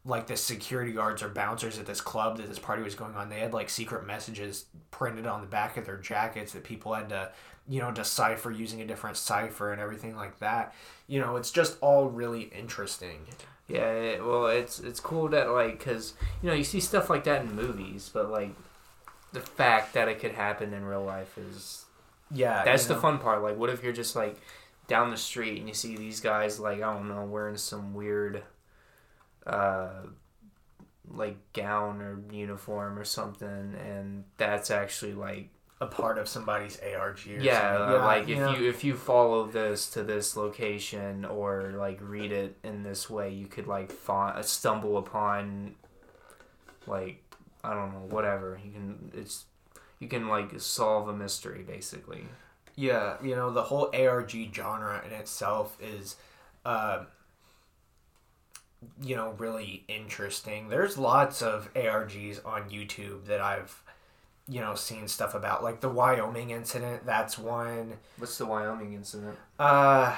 [0.06, 3.30] like, the security guards or bouncers at this club that this party was going on,
[3.30, 7.10] they had like secret messages printed on the back of their jackets that people had
[7.10, 7.32] to,
[7.68, 10.74] you know, decipher using a different cipher and everything like that.
[11.08, 13.28] You know, it's just all really interesting.
[13.68, 17.24] Yeah, it, well, it's it's cool that like because you know you see stuff like
[17.26, 18.56] that in movies, but like
[19.34, 21.86] the fact that it could happen in real life is
[22.32, 23.00] Yeah, that's the know?
[23.00, 23.42] fun part.
[23.42, 24.38] Like, what if you're just like
[24.88, 28.44] down the street and you see these guys like I don't know wearing some weird,
[29.46, 30.04] uh,
[31.08, 35.50] like gown or uniform or something, and that's actually like
[35.82, 37.20] a part of somebody's ARG.
[37.28, 38.02] Or yeah, something.
[38.02, 38.56] uh, like if know?
[38.56, 43.32] you if you follow this to this location or like read it in this way,
[43.34, 45.76] you could like find, stumble upon
[46.88, 47.24] like
[47.64, 49.46] I don't know whatever you can it's
[50.00, 52.26] you can like solve a mystery basically.
[52.76, 56.16] Yeah, you know, the whole ARG genre in itself is,
[56.64, 57.04] uh,
[59.02, 60.70] you know, really interesting.
[60.70, 63.82] There's lots of ARGs on YouTube that I've,
[64.48, 65.64] you know, seen stuff about.
[65.64, 67.98] Like the Wyoming incident, that's one.
[68.18, 69.38] What's the Wyoming incident?
[69.58, 70.16] Uh,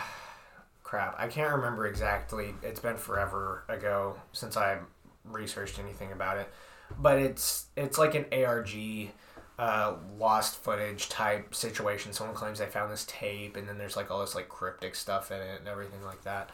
[0.84, 2.54] crap, I can't remember exactly.
[2.62, 4.78] It's been forever ago since I
[5.26, 6.52] researched anything about it.
[7.00, 9.12] But it's it's like an ARG
[9.58, 12.14] uh, lost footage type situation.
[12.14, 15.32] Someone claims they found this tape, and then there's like all this like cryptic stuff
[15.32, 16.50] in it and everything like that.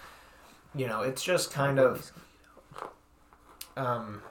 [0.78, 2.12] You know, it's just kind of
[3.76, 4.22] um.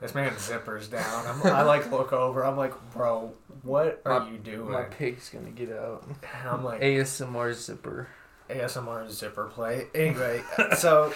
[0.00, 1.26] This man's zipper's down.
[1.26, 2.44] I'm, I like look over.
[2.44, 3.32] I'm like, bro,
[3.62, 4.70] what are My- you doing?
[4.70, 6.04] My pig's gonna get out.
[6.06, 8.08] And I'm like, ASMR zipper.
[8.50, 9.86] ASMR zipper play.
[9.94, 10.42] Anyway,
[10.76, 11.12] so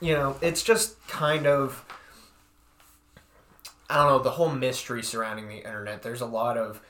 [0.00, 1.84] you know, it's just kind of
[3.90, 6.02] I don't know, the whole mystery surrounding the internet.
[6.02, 6.80] There's a lot of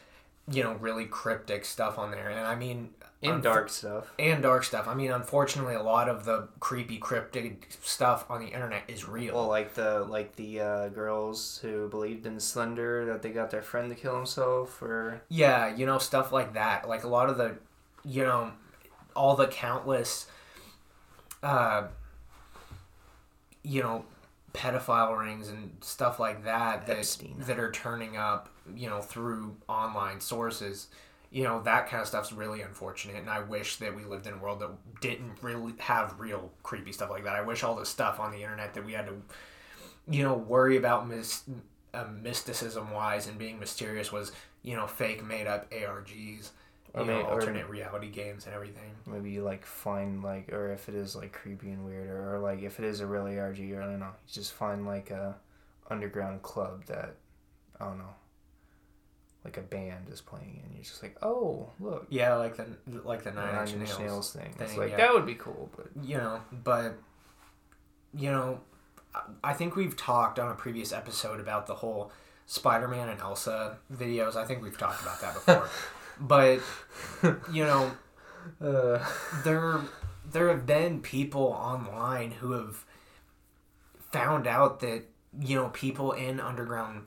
[0.51, 2.29] you know, really cryptic stuff on there.
[2.31, 2.91] And I mean
[3.21, 4.13] And dark stuff.
[4.19, 4.87] and dark stuff.
[4.87, 9.35] I mean, unfortunately a lot of the creepy cryptic stuff on the internet is real.
[9.35, 13.63] Well, like the like the uh, girls who believed in Slender that they got their
[13.63, 16.89] friend to kill himself, or Yeah, you know, stuff like that.
[16.89, 17.57] Like a lot of the,
[18.05, 18.53] you know,
[19.17, 20.27] all the countless,
[21.43, 21.89] uh,
[23.65, 24.05] you know,
[24.55, 27.35] pedophile rings and stuff like that that Epstein.
[27.41, 30.87] that are turning up, you know, through online sources.
[31.31, 34.35] You know, that kind of stuff's really unfortunate, and I wish that we lived in
[34.35, 37.35] a world that didn't really have real creepy stuff like that.
[37.37, 39.15] I wish all the stuff on the internet that we had to,
[40.11, 41.45] you know, worry about mis-
[41.93, 44.33] uh, mysticism wise and being mysterious was,
[44.63, 46.51] you know, fake made up ARGs,
[46.97, 48.91] you know, alternate reality games and everything.
[49.07, 52.39] maybe you like find like, or if it is like creepy and weird, or, or
[52.39, 55.11] like if it is a really RG, or I don't know, you just find like
[55.11, 55.37] a
[55.91, 57.17] underground club that
[57.81, 58.15] I don't know,
[59.49, 62.67] like a band is playing, and you're just like, oh look, Yeah, like the
[63.03, 63.99] like the Nine Nine Inch Nails.
[63.99, 64.55] Nails thing.
[64.61, 64.99] It's like yeah.
[64.99, 66.99] that would be cool, but you know, but
[68.15, 68.61] you know,
[69.15, 72.13] I- I think we've talked on a previous episode about the whole
[72.47, 74.37] Spider-Man and Elsa videos.
[74.37, 75.69] I think we've talked about that before.
[76.21, 76.61] but
[77.51, 77.91] you know,
[78.61, 79.03] uh,
[79.45, 79.81] there
[80.31, 82.85] there have been people online who have
[84.13, 85.05] found out that
[85.41, 87.07] you know people in underground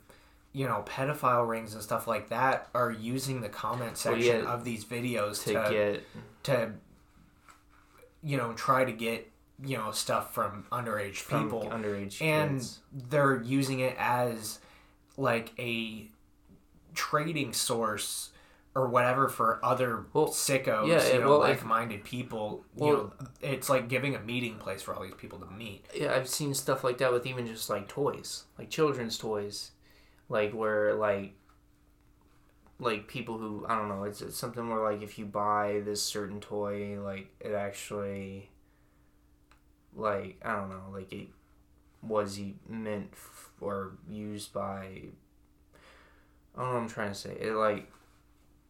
[0.53, 4.53] you know pedophile rings and stuff like that are using the comment Well, section yeah,
[4.53, 6.03] of these videos to to get
[6.43, 6.71] to
[8.23, 9.29] you know try to get
[9.63, 11.69] you know stuff from underage from people.
[11.71, 12.79] underage and kids.
[13.09, 14.59] they're using it as
[15.17, 16.07] like a
[16.93, 18.29] trading source
[18.73, 23.69] or whatever for other Well, sickos yeah, you know well, like-minded people you know it's
[23.69, 25.85] like giving a meeting place for all these people to meet.
[25.95, 29.71] Yeah, I've seen stuff like that with even just like toys, like children's toys,
[30.31, 31.33] like where like
[32.79, 36.01] like people who I don't know, it's, it's something where like if you buy this
[36.01, 38.49] certain toy, like it actually
[39.93, 41.27] like I don't know, like it
[42.01, 45.01] was meant f- or used by
[46.55, 47.37] I don't know I'm trying to say.
[47.39, 47.91] It like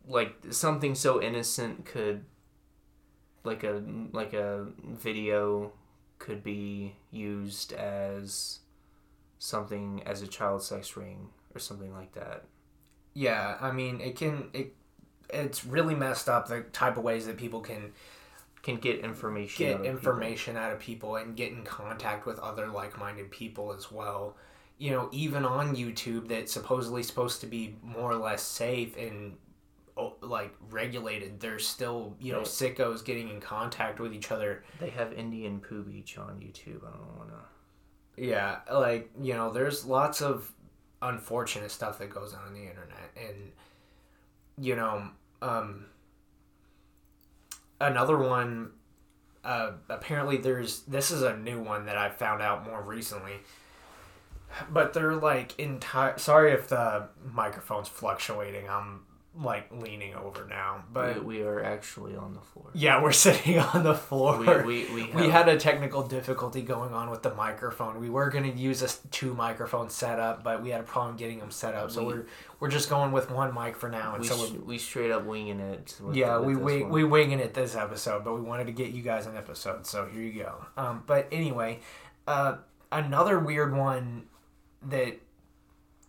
[0.08, 2.26] like something so innocent could
[3.44, 5.74] like a like a video
[6.18, 8.60] could be used as
[9.38, 12.46] something as a child sex ring or something like that.
[13.14, 14.76] yeah i mean it can it
[15.34, 17.92] it's really messed up the type of ways that people can
[18.64, 19.66] Can get information.
[19.66, 19.96] out get people.
[19.98, 24.36] information out of people and get in contact with other like-minded people as well
[24.78, 29.36] you know even on youtube that's supposedly supposed to be more or less safe and
[29.98, 32.48] oh, like regulated there's still you know Right.
[32.48, 36.84] sickos getting in contact with each other They have Indian Poo Beach on YouTube.
[36.88, 38.22] I don't want to.
[38.24, 40.52] Yeah, like you know, there's lots of
[41.02, 43.52] unfortunate stuff that goes on on the internet, and
[44.58, 45.04] you know,
[45.42, 45.86] um,
[47.80, 48.72] another one.
[49.44, 53.34] Uh, apparently, there's this is a new one that I found out more recently.
[54.70, 56.18] But they're like entire.
[56.18, 58.70] Sorry if the microphone's fluctuating.
[58.70, 59.02] I'm
[59.34, 62.70] like leaning over now, but we, we are actually on the floor.
[62.74, 64.38] yeah, we're sitting on the floor.
[64.38, 68.02] We we, we, We had a technical difficulty going on with the microphone.
[68.02, 71.40] We were going to use a two microphone setup, but we had a problem getting
[71.40, 71.92] them set up.
[71.92, 72.26] So We- we're
[72.60, 74.14] we're just going with one mic for now.
[74.16, 75.98] And we, so we straight up winging it.
[76.02, 78.92] With, yeah, with we we we winging it this episode, but we wanted to get
[78.92, 79.88] you guys an episode.
[79.88, 80.66] So here you go.
[80.76, 81.80] Um, but anyway,
[82.28, 82.58] uh,
[82.92, 84.28] another weird one
[84.90, 85.20] that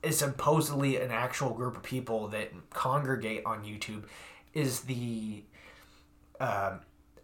[0.03, 4.05] is supposedly an actual group of people that congregate on YouTube
[4.55, 5.45] is the
[6.41, 6.79] uh,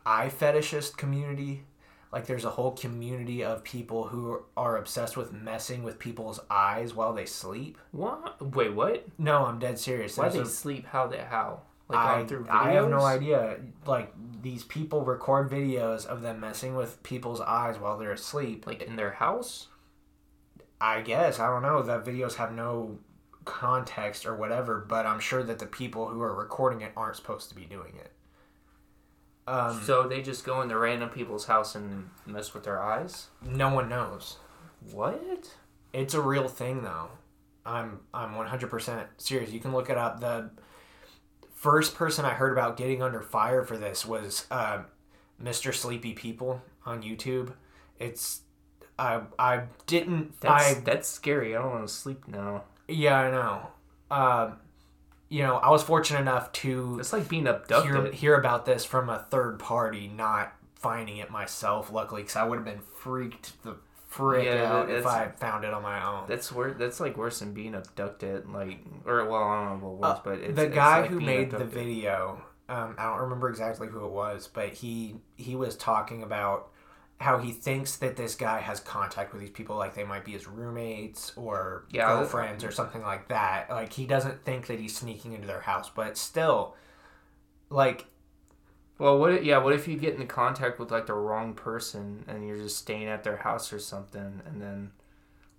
[0.06, 1.64] eye fetishist community.
[2.10, 6.94] Like, there's a whole community of people who are obsessed with messing with people's eyes
[6.94, 7.76] while they sleep.
[7.90, 8.40] What?
[8.54, 9.04] Wait, what?
[9.18, 10.16] No, I'm dead serious.
[10.16, 10.86] Why There's they a- sleep?
[10.86, 11.62] How they how?
[11.88, 12.50] Like I, through videos?
[12.50, 13.58] I have no idea.
[13.86, 18.66] Like these people record videos of them messing with people's eyes while they're asleep.
[18.66, 19.68] Like in their house?
[20.80, 21.82] I guess I don't know.
[21.82, 22.98] The videos have no
[23.44, 27.48] context or whatever, but I'm sure that the people who are recording it aren't supposed
[27.48, 28.12] to be doing it.
[29.46, 33.28] Um, so they just go into random people's house and mess with their eyes?
[33.42, 34.36] no one knows.
[34.92, 35.54] What?
[35.92, 37.08] It's a real thing though.
[37.64, 39.50] I'm I'm 100% serious.
[39.50, 40.20] You can look it up.
[40.20, 40.50] The
[41.54, 44.82] first person I heard about getting under fire for this was uh,
[45.42, 45.74] Mr.
[45.74, 47.52] Sleepy People on YouTube.
[47.98, 48.42] It's
[48.98, 51.54] I I didn't That's I that's scary.
[51.56, 52.64] I don't want to sleep now.
[52.88, 53.66] yeah I know.
[54.10, 54.56] Um,
[55.28, 57.90] you know I was fortunate enough to It's like being abducted.
[57.92, 61.92] hear hear about this from a third party, not finding it myself.
[61.92, 63.76] Luckily, because I would have been freaked the
[64.08, 66.24] frick Yeah, out if I found it on my own.
[66.26, 66.74] That's worse.
[66.78, 68.48] That's like worse than being abducted.
[68.48, 71.20] Like, or well, I don't know about worse, Uh, but it's, the guy like who
[71.20, 75.74] made the video um, i don't remember exactly who it was but he he was
[75.76, 76.68] talking about
[77.20, 80.32] how he thinks that this guy has contact with these people like they might be
[80.32, 84.96] his roommates or Yeah, girlfriends or something like that like he doesn't think that he's
[84.96, 86.76] sneaking into their house but still
[87.70, 88.06] like
[88.98, 89.32] Well, what?
[89.32, 92.56] If, yeah, what if you get into contact with like the wrong person and you're
[92.56, 94.90] just staying at their house or something, and then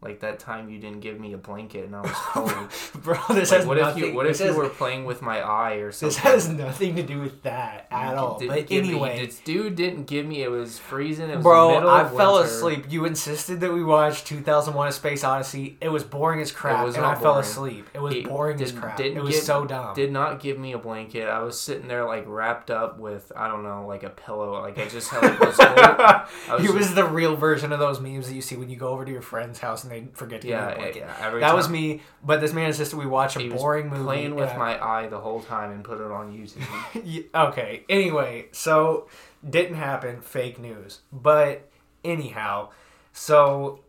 [0.02, 3.04] like that time you didn't give me a blanket and I was cold.
[3.04, 5.22] bro this like, has what nothing if you what if this you were playing with
[5.22, 6.08] my eye or something?
[6.16, 9.40] this has nothing to do with that at You all but give me- anyway this
[9.40, 10.42] dude didn't give me.
[10.44, 11.30] It was freezing.
[11.30, 12.48] It was Bro, I fell winter.
[12.48, 12.86] asleep.
[12.90, 15.78] You insisted that we watch 2001: A Space Odyssey.
[15.82, 17.88] It was boring as crap, was and I fell asleep.
[17.94, 18.96] It was He boring as crap.
[18.98, 19.94] didn't It was give- so dumb.
[19.96, 21.28] Did not give me a blanket.
[21.28, 24.62] I was sitting there like wrapped up with I don't know like a pillow.
[24.62, 25.68] Like I just had like this whole.
[25.68, 28.76] I was he was the real version of those memes that you see when you
[28.78, 31.16] go over to your friend's house and they forget to give you a Yeah.
[31.20, 32.02] Every That was me.
[32.24, 34.04] But this man insisted we watch a He boring movie.
[34.04, 34.58] playing with yeah.
[34.58, 37.04] my eye the whole time and put it on YouTube.
[37.04, 37.84] Yeah, okay.
[37.90, 39.08] Anyway, so
[39.48, 40.22] didn't happen.
[40.22, 41.00] Fake news.
[41.12, 41.70] But
[42.04, 42.70] anyhow,
[43.14, 43.80] so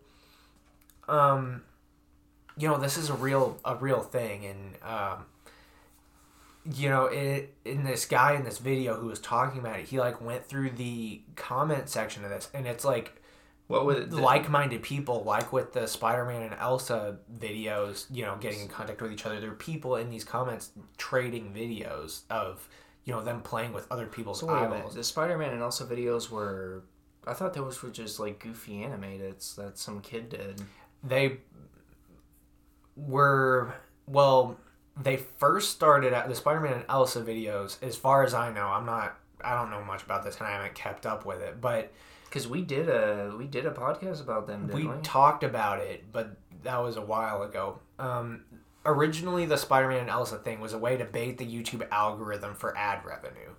[1.09, 1.62] um,
[2.56, 5.24] you know, this is a real a real thing, and um,
[6.72, 9.98] you know, it in this guy in this video who was talking about it, he
[9.98, 13.19] like went through the comment section of this, and it's like
[13.70, 14.12] What was it?
[14.12, 19.12] like-minded people like with the spider-man and elsa videos you know getting in contact with
[19.12, 22.68] each other there are people in these comments trading videos of
[23.05, 24.76] you know them playing with other people's So wait a minute.
[24.78, 26.82] eyeballs The Spider-Man and Elsa videos were.
[27.26, 30.62] I thought those were just like goofy animated that some kid did.
[31.02, 31.38] they
[32.97, 33.74] were
[34.06, 34.59] well
[35.01, 38.84] they first started out the spider-man and elsa videos as far as i know i'm
[38.84, 41.92] not i don't know much about this and i haven't kept up with it but
[42.31, 45.02] Cause we did a we did a podcast about them, we didn't we?
[45.02, 47.81] talked about it, but that was a while ago.
[47.98, 48.43] Um,
[48.86, 52.77] originally, the Spider-Man and Elsa thing was a way to bait the YouTube algorithm for
[52.77, 53.51] ad revenue.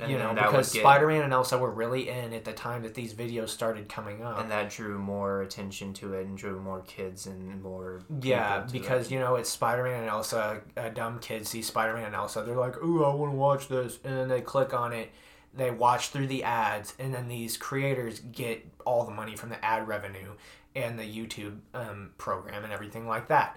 [0.00, 2.94] And you know, because get- Spider-Man and Elsa were really in at the time that
[2.94, 4.38] these videos started coming up.
[4.38, 8.00] and that drew more attention to it and drew more kids and more.
[8.22, 9.14] yeah, because it.
[9.14, 10.62] you know it's Spider-Man and Elsa.
[10.76, 12.42] A dumb kid sees Spider-Man and Elsa.
[12.42, 15.10] They're like, "Ooh, I want to watch this," and then they click on it.
[15.54, 19.62] They watch through the ads, and then these creators get all the money from the
[19.64, 20.32] ad revenue
[20.74, 23.56] and the YouTube um, program and everything like that.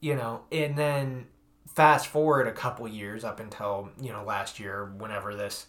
[0.00, 1.26] You know, and then
[1.66, 5.66] fast forward a couple years up until you know last year, whenever this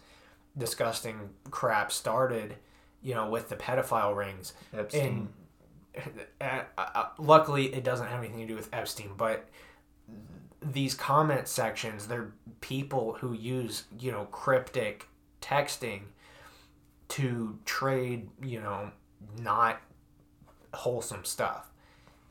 [0.58, 2.56] disgusting crap started.
[3.02, 5.28] You know, with the pedophile rings, Epstein.
[6.40, 9.50] and uh, uh, luckily it doesn't have anything to do with Epstein, but
[10.62, 12.32] these comment sections, they're
[12.62, 15.10] people who use, you know, cryptic
[15.44, 16.02] texting
[17.10, 18.92] to trade, you know,
[19.38, 19.82] not
[20.74, 21.70] wholesome stuff.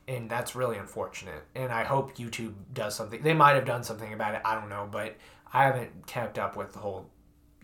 [0.08, 1.44] And that's really unfortunate.
[1.54, 3.22] And I hope YouTube does something.
[3.22, 4.42] They might have done something about it.
[4.44, 5.16] I don't know, but
[5.52, 7.08] I haven't kept up with the whole,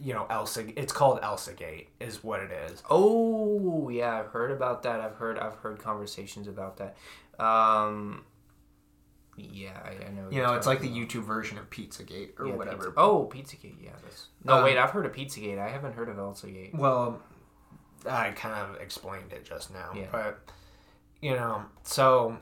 [0.00, 0.66] you know, Elsa.
[0.80, 2.82] It's called Elsa Gate, is what it is.
[2.88, 5.00] Oh yeah, I've heard about that.
[5.00, 6.96] I've heard I've heard conversations about that.
[7.44, 8.24] Um,
[9.38, 10.28] yeah, I, I know.
[10.30, 10.88] You know, it's like the.
[10.88, 12.76] YouTube version of Pizzagate or Yeah, whatever.
[12.86, 13.76] Pizza- oh, Pizzagate.
[13.82, 14.26] Yeah, that's.
[14.44, 14.76] No, Um, wait.
[14.78, 15.58] I've heard of Pizzagate.
[15.58, 16.74] I haven't heard of Elsagate.
[16.74, 17.20] Well,
[18.08, 20.06] I kind of explained it just now, Yeah.
[20.12, 20.38] but
[21.20, 22.38] you know, so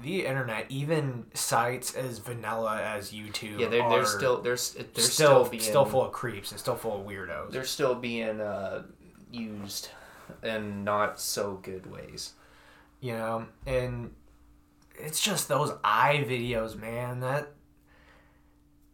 [0.00, 5.44] the internet, even sites as vanilla as YouTube, Yeah, they're, they're still they're they're still
[5.44, 7.50] still still, full of creeps and still full of weirdos.
[7.50, 8.82] they're still being uh,
[9.32, 9.88] used
[10.42, 12.34] in not so good ways.
[13.00, 14.10] You know, and
[14.98, 17.20] it's just those eye videos, man.
[17.20, 17.48] That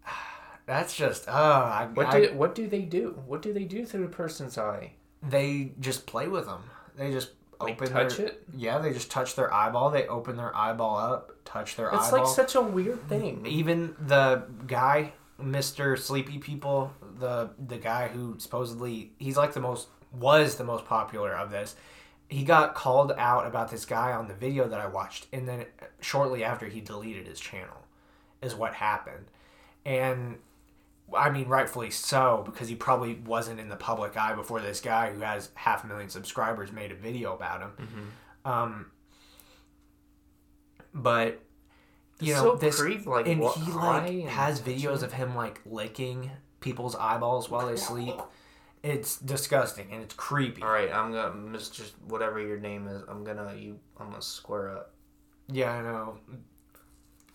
[0.67, 3.21] that's just oh, I, What I- do what do they do?
[3.27, 4.93] What do they do to the person's eye?
[5.27, 6.63] they just play with them.
[6.99, 8.43] They just Like open touch their, it?
[8.55, 9.91] Yeah, they just touch their eyeball.
[9.91, 12.27] They open their eyeball up, touch their It's eyeball.
[12.27, 13.45] like such a weird thing.
[13.47, 19.89] even the guy mr sleepy people the the guy who supposedly he's like the most
[20.13, 21.75] was the most popular of this
[22.35, 25.65] he got called out about this guy on the video that i watched and then
[26.01, 27.81] shortly after he deleted his channel
[28.43, 29.27] is what happened.
[29.87, 30.39] And
[31.15, 35.13] i mean rightfully so because he probably wasn't in the public eye before this guy
[35.13, 37.73] who has half a million subscribers made a video about him.
[38.45, 38.87] Um
[40.93, 41.41] but
[42.21, 45.35] you It's know so this creep, like, and what- he like has videos of him
[45.35, 46.31] like licking
[46.61, 48.15] people's eyeballs while they sleep
[48.85, 51.91] it's disgusting and it's creepy All right, I'm gonna Mr.
[52.07, 53.79] Whatever your name is, I'm gonna you.
[53.99, 54.93] I'm gonna square up.
[55.49, 56.19] yeah i know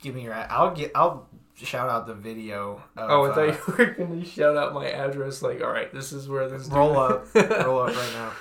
[0.02, 3.68] give me your i'll get i'll shout out the video of, Oh, I uh, thought
[3.68, 5.42] you were gonna shout out my address.
[5.42, 6.64] Like, all right, this is where this.
[6.68, 8.32] dude- roll up roll up right now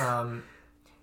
[0.00, 0.42] um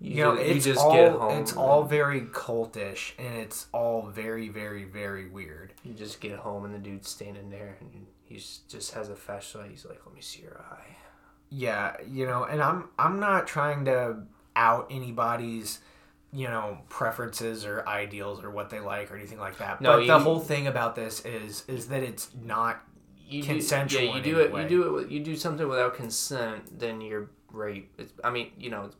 [0.00, 1.38] You, you know ju- it's you just all get home.
[1.40, 6.64] it's all very cultish and it's all very very very weird You just get home
[6.64, 9.70] and the dude's standing there and he's just has a flashlight.
[9.70, 10.96] He's like, "Let me see your eye."
[11.54, 14.16] yeah you know and i'm i'm not trying to
[14.56, 15.80] out anybody's
[16.32, 19.98] you know preferences or ideals or what they like or anything like that No, but
[20.00, 22.80] you- the whole thing about this is is that it's not
[23.28, 24.50] You Consensual Do, yeah, you do it.
[24.52, 24.62] way.
[24.62, 25.10] You do it.
[25.10, 27.92] You do something without consent, then you're rape.
[27.98, 28.12] It's.
[28.24, 28.96] I mean, you know, it's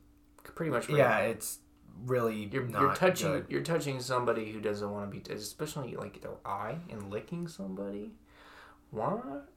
[0.55, 0.89] pretty much.
[0.89, 0.99] Rape.
[0.99, 1.59] yeah it's
[2.07, 3.47] really You're, not you're touching good.
[3.49, 8.13] you're touching somebody who doesn't want to be especially like their eye and licking somebody
[8.93, 9.49] what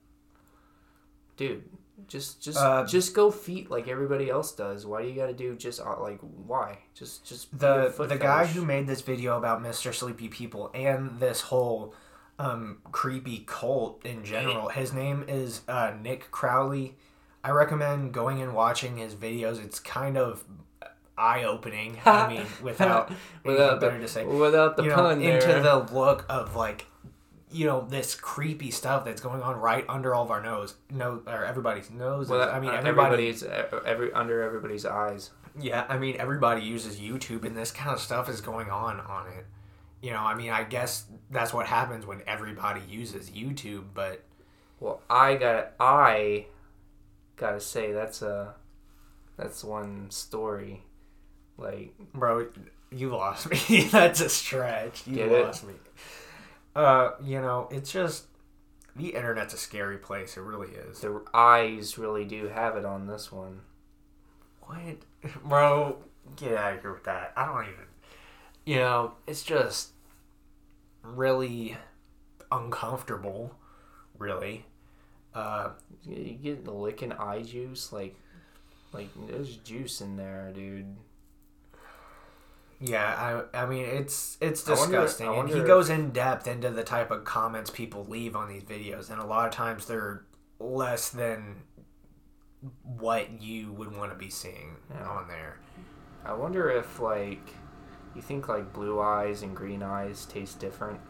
[1.36, 1.62] dude
[2.08, 5.32] just just Uh, just go feet like everybody else does why do you got to
[5.32, 9.38] do just uh, like why just just the foot the guy who made this video
[9.38, 9.94] about Mr.
[9.94, 11.94] Sleepy People and this whole
[12.38, 14.68] um, creepy cult in general.
[14.68, 16.96] His name is uh, Nick Crowley.
[17.42, 19.62] I recommend going and watching his videos.
[19.64, 20.44] It's kind of
[21.16, 21.98] eye opening.
[22.04, 23.10] I mean, without
[23.44, 26.54] without the, better to say, without the you know, pun there into the look of
[26.56, 26.86] like.
[27.56, 31.22] You know this creepy stuff that's going on right under all of our nose, no,
[31.26, 32.28] or everybody's nose.
[32.28, 36.62] Well, I mean, uh, everybody everybody's uh, every under everybody's eyes yeah, I mean everybody
[36.62, 39.46] uses YouTube, and this kind of stuff is going on on it.
[40.02, 43.84] You know, I mean, I guess that's what happens when everybody uses YouTube.
[43.94, 44.22] But
[44.80, 46.46] well i got i
[47.36, 48.54] gotta say that's a
[49.36, 50.82] that's one story
[51.58, 52.48] like bro,
[52.90, 53.82] you lost me.
[53.90, 55.06] that's a stretch.
[55.06, 55.46] You Get it?
[55.46, 55.74] lost me.
[56.76, 58.26] Uh, you know, it's just
[58.96, 60.36] the internet's a scary place.
[60.36, 61.00] It really is.
[61.00, 63.62] the eyes really do have it on this one
[64.62, 64.78] What,
[65.44, 65.98] bro?
[66.36, 67.32] Get out of here with that.
[67.36, 67.86] I don't even.
[68.66, 69.90] You know, it's just
[71.02, 71.76] really
[72.52, 73.54] uncomfortable.
[74.18, 74.66] Really.
[75.34, 75.70] Uh,
[76.04, 78.16] You get the licking eye juice, like,
[78.92, 80.96] like there's juice in there, dude.
[82.80, 86.46] Yeah, I, I mean it's it's I wonder- disgusting, I and he goes in depth
[86.46, 89.86] into the type of comments people leave on these videos, and a lot of times
[89.86, 90.24] they're
[90.60, 91.62] less than
[92.82, 95.06] what you would want to be seeing Yeah.
[95.08, 95.58] on there.
[96.24, 97.54] I wonder if like,
[98.14, 101.00] you think like blue eyes and green eyes taste different.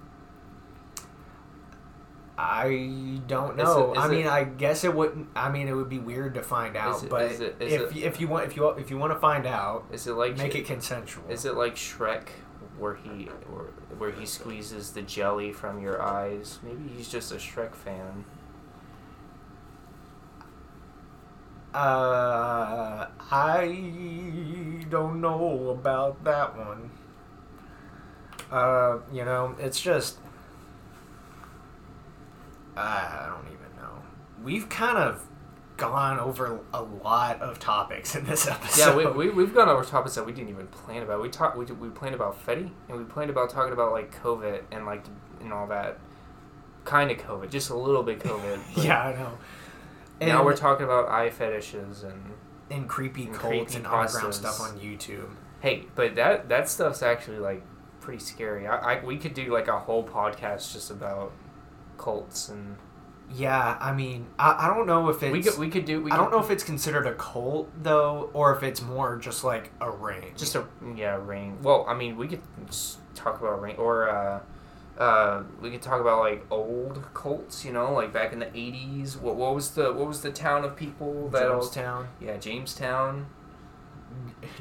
[2.39, 3.93] I don't Is know.
[3.95, 5.29] it- is I mean, it- I guess it wouldn't.
[5.35, 7.73] I mean, it would be weird to find out, Is it- but is it- is
[7.73, 10.37] if if you want if you if you want to find out, Is it like
[10.37, 11.25] make it consensual.
[11.31, 12.29] Is it like Shrek,
[12.79, 16.59] where he where, where he squeezes the jelly from your eyes?
[16.63, 18.25] Maybe he's just a Shrek fan.
[21.75, 26.91] Uh, I don't know about that one.
[28.51, 30.19] Uh, you know, it's just.
[32.77, 34.03] Ah, I don't even know.
[34.43, 35.27] We've kind of
[35.77, 38.81] gone over a lot of topics in this episode.
[38.81, 41.21] Yeah, we, we, we've gone over topics that we didn't even plan about.
[41.21, 44.63] We talked, we, we planned about Fetty, and we planned about talking about like COVID
[44.71, 45.05] and like
[45.41, 45.99] and all that,
[46.85, 48.61] kind of COVID, just a little bit COVID.
[48.85, 49.39] yeah, I know.
[50.21, 52.33] And, now we're talking about eye fetishes and
[52.71, 55.29] and creepy and cults and underground stuff on YouTube.
[55.61, 57.63] hey, but that that stuff's actually like
[58.01, 58.67] pretty scary.
[58.67, 61.33] I, I we could do like a whole podcast just about
[61.99, 62.77] cults and
[63.33, 65.33] Yeah, I mean, I, I don't know if it's.
[65.33, 68.31] we could we could do we I don't know if it's considered a cult though,
[68.33, 70.33] or if it's more just like a ring.
[70.37, 70.65] just a
[70.95, 71.59] yeah ring.
[71.63, 72.43] Well, I mean we could
[73.15, 74.41] talk about ring or uh,
[74.99, 77.65] uh, we could talk about like old cults.
[77.65, 79.17] You know, like back in the eighties.
[79.17, 82.07] What what was the what was the town of people that Jonestown.
[82.21, 83.27] yeah Jamestown.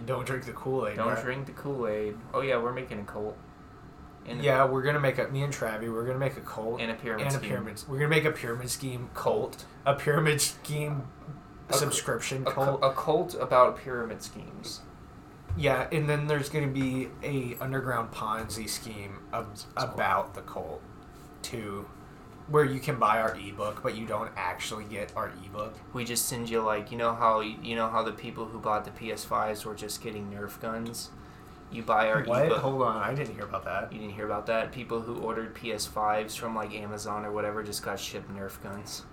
[0.06, 0.98] Don't drink the Kool Aid.
[0.98, 2.18] Don't drink the Kool Aid.
[2.34, 3.38] Oh yeah, we're making a cult.
[4.28, 5.28] And Yeah, we're gonna make a.
[5.28, 7.84] Me and Travi, we're gonna make a cult and a pyramid and a pyramid.
[7.88, 11.04] We're gonna make a pyramid scheme cult, a pyramid scheme
[11.70, 12.82] A subscription A, cult.
[12.82, 14.82] cu- a cult about pyramid schemes.
[15.58, 20.82] Yeah, and then there's gonna be a underground Ponzi scheme ab- about the cult,
[21.42, 21.88] too,
[22.48, 25.76] where you can buy our ebook, but you don't actually get our ebook.
[25.94, 28.86] We just send you like you know how you know how the people who bought
[28.86, 31.12] the PS5s were just getting Nerf guns.
[31.76, 32.46] You buy our What?
[32.46, 32.58] ebook.
[32.60, 33.92] Hold on, I didn't hear about that.
[33.92, 34.72] You didn't hear about that?
[34.72, 39.04] People who ordered PS5s from like Amazon or whatever just got shipped Nerf guns.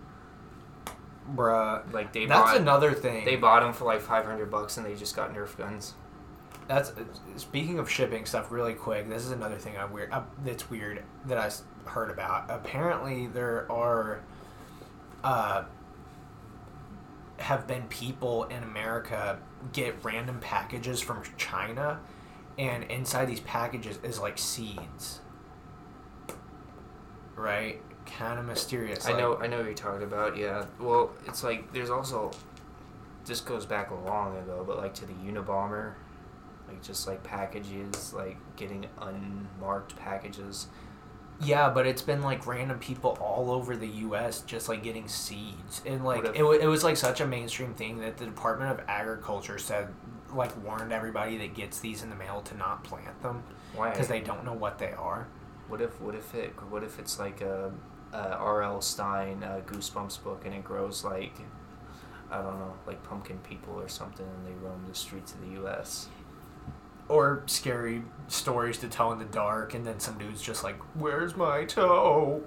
[1.35, 1.93] Bruh.
[1.93, 3.25] Like they That's bought another thing.
[3.25, 5.95] they bought them for like 500 bucks and they just got Nerf guns.
[6.69, 6.93] That's
[7.37, 8.51] speaking of shipping stuff.
[8.53, 10.13] Really quick, this is another thing I weird.
[10.13, 11.51] Uh, that's weird that I
[11.91, 12.47] heard about.
[12.49, 14.21] Apparently, there are,
[15.25, 15.65] uh,
[17.39, 19.39] have been people in America
[19.73, 21.99] get random packages from China,
[22.59, 25.20] and inside these packages is like seeds.
[27.37, 29.07] Right, kind of mysterious.
[29.07, 30.37] I like- know I know what you're talking about.
[30.37, 30.66] Yeah.
[30.79, 32.31] Well, it's like there's also
[33.24, 35.95] this goes back long ago, but like to the Unabomber,
[36.69, 40.66] like just like packages, like getting unmarked packages.
[41.41, 44.43] Yeah, but it's been like random people all over the U.S.
[44.43, 47.74] just like getting seeds, and like if- it, wa- it was like such a mainstream
[47.74, 49.89] thing that the Department of Agriculture said
[50.35, 53.43] like warned everybody that gets these in the mail to not plant them
[53.75, 55.27] because they don't know what they are.
[55.69, 57.73] What if what if it what if it's like a,
[58.13, 58.81] a R.L.
[58.81, 61.33] Stine uh, Goosebumps book and it grows like
[62.31, 65.53] I don't know like pumpkin people or something and they roam the streets of the
[65.61, 66.09] U.S.
[67.09, 71.37] Or scary stories to tell in the dark, and then some dude's just like, "Where's
[71.37, 72.43] my toe?"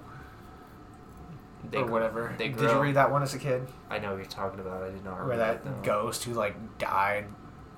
[1.70, 2.34] They or gr- whatever.
[2.38, 2.74] They Did grow.
[2.74, 3.66] you read that one as a kid?
[3.90, 4.82] I know what you're talking about.
[4.82, 7.26] I did not Where read that ghost who like died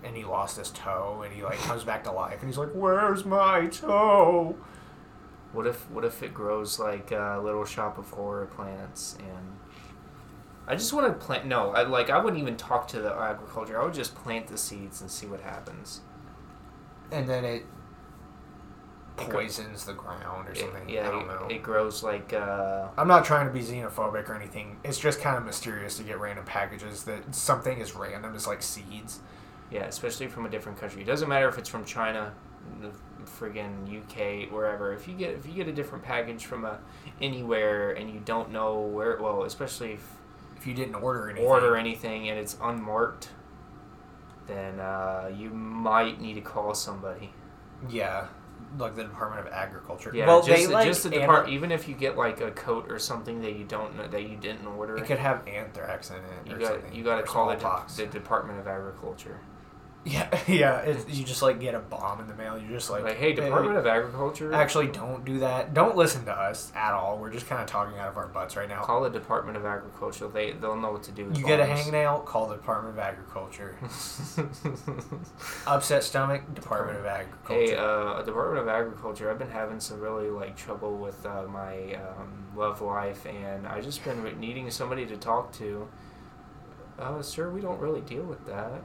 [0.05, 2.71] and he lost his toe and he like comes back to life and he's like,
[2.73, 4.57] "Where's my toe?"
[5.53, 9.57] What if what if it grows like a little shop of horror plants and
[10.67, 11.47] I just want to plant.
[11.47, 12.11] No, I like.
[12.11, 13.81] I wouldn't even talk to the agriculture.
[13.81, 16.03] I would just plant the seeds and see what happens.
[17.11, 17.65] and then it
[19.19, 20.89] It poisons the ground or It- something.
[20.91, 21.47] yeah, I don't it, know.
[21.49, 22.33] it grows like.
[22.35, 24.79] Uh, I'm not trying to be xenophobic or anything.
[24.85, 28.63] It's just kind of mysterious to get random packages that something as random as like
[28.63, 29.21] seeds.
[29.71, 31.03] Yeah, especially from a different country.
[31.03, 32.33] It doesn't matter if it's from China,
[32.81, 32.91] the
[33.25, 34.93] friggin' UK, wherever.
[34.95, 36.79] If you get if you get a different package from a
[37.21, 40.07] anywhere and you don't know where, well, especially if
[40.57, 43.29] If you didn't order anything, order anything and it's unmarked,
[44.47, 47.31] then uh, you might need to call somebody.
[47.89, 48.27] Yeah,
[48.79, 50.11] like the Department of Agriculture.
[50.15, 51.49] Yeah, well, just, they like just the ana- depart.
[51.51, 54.37] Even if you get like a coat or something that you don't know that you
[54.37, 56.23] didn't order, It could have anthrax in it.
[56.47, 59.39] you or got something, you got to call the, de- the Department of Agriculture.
[60.09, 60.97] Yeah, yeah.
[61.09, 62.59] You just like get a bomb in the mail.
[62.59, 65.75] You're just like, Like, hey, Department of Agriculture, Actually, don't do that.
[65.75, 67.19] Don't listen to us at all.
[67.19, 68.83] We're just kind of talking out of our butts right now.
[68.83, 70.29] call the Department of Agriculture.
[70.29, 71.27] They they'll know what to do.
[71.27, 73.77] with You get a hangnail, call the Department of Agriculture.
[75.67, 77.55] Upset stomach, Department of Agriculture.
[77.55, 79.31] Hey, uh, Department of Agriculture.
[79.31, 83.81] I've been having some really like trouble with uh, my um, love life, and I
[83.81, 85.89] just been needing somebody to talk to.
[86.99, 88.83] Uh, sir, we don't really deal with that.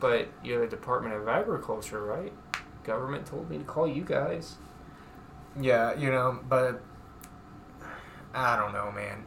[0.00, 2.32] But you're the Department of Agriculture, right?
[2.84, 4.56] Government told me to call you guys.
[5.60, 6.80] Yeah, you know, but
[8.34, 9.26] I don't know, man.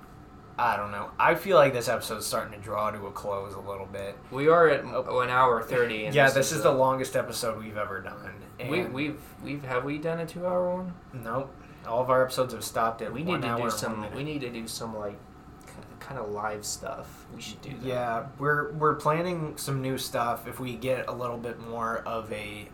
[0.57, 1.11] I don't know.
[1.19, 4.17] I feel like this episode's starting to draw to a close a little bit.
[4.29, 6.05] We are at oh, an hour thirty.
[6.05, 8.33] And yeah, this is the longest episode we've ever done.
[8.69, 10.93] We we've we've have we done a two hour one?
[11.13, 11.53] nope.
[11.87, 14.13] All of our episodes have stopped at We need to hour do some.
[14.15, 15.17] We need to do some like
[16.05, 17.25] kind of live stuff.
[17.35, 17.83] We should do that.
[17.85, 22.31] Yeah, we're we're planning some new stuff if we get a little bit more of
[22.31, 22.67] a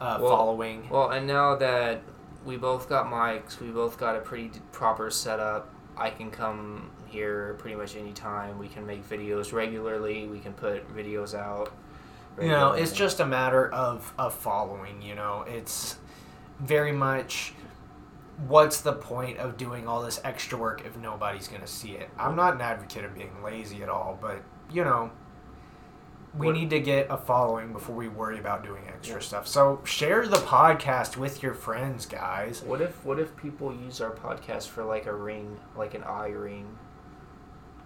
[0.00, 0.88] uh, Well- following.
[0.88, 2.02] Well, and now that
[2.44, 5.68] we both got mics, we both got a pretty d- proper setup.
[5.96, 8.58] I can come here pretty much anytime.
[8.58, 10.26] We can make videos regularly.
[10.26, 11.72] We can put videos out.
[12.40, 15.44] You know, it's just a matter of, of following, you know.
[15.46, 15.96] It's
[16.58, 17.54] very much
[18.48, 22.10] what's the point of doing all this extra work if nobody's going to see it?
[22.18, 25.10] I'm not an advocate of being lazy at all, but, you know,
[26.36, 29.22] we What- need to get a following before we worry about doing extra Yeah.
[29.22, 29.46] stuff.
[29.46, 32.60] So share the podcast with your friends, guys.
[32.62, 36.30] What if what if people use our podcast for like a ring, like an eye
[36.30, 36.76] ring?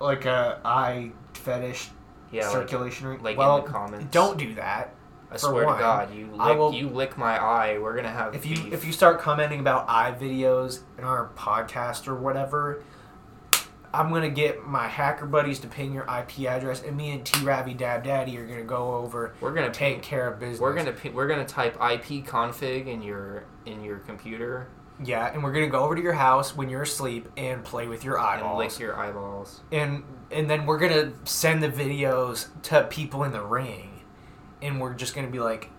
[0.00, 1.90] Like a eye fetish
[2.30, 3.22] Yeah, like, circulation ring.
[3.22, 4.06] like well, in the comments.
[4.12, 4.94] don't do that.
[5.30, 7.78] I for swear one, to God, you I lick, will- you lick my eye.
[7.78, 8.72] We're gonna have If you beef.
[8.72, 12.82] if you start commenting about eye videos in our podcast or whatever,
[13.92, 17.42] I'm gonna get my hacker buddies to ping your IP address, and me and T
[17.44, 20.60] Ravi Dab Daddy are gonna go over we're gonna and take ping, care of business.
[20.60, 24.68] we're gonna we're gonna type IP config in your in your computer
[25.02, 28.04] yeah, and we're gonna go over to your house when you're asleep and play with
[28.04, 29.60] your and lick your eyeballs.
[29.72, 33.97] and and then we're gonna send the videos to people in the ring,
[34.62, 35.70] and we're just gonna be like,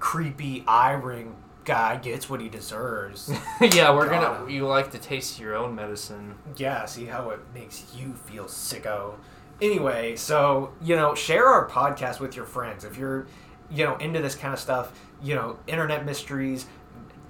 [0.00, 3.28] creepy eye ring guy gets what he deserves.
[3.60, 4.44] yeah, we're Got gonna.
[4.44, 4.50] him.
[4.50, 6.34] You like to taste your own medicine.
[6.56, 9.14] Yeah, see how it makes you feel sicko.
[9.60, 12.84] Anyway, so, you know, share our podcast with your friends.
[12.84, 13.26] If you're,
[13.70, 16.66] you know, into this kind of stuff, you know, internet mysteries,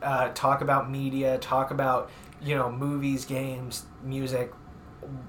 [0.02, 2.10] uh, talk about media, talk about,
[2.40, 4.52] you know, movies, games, music,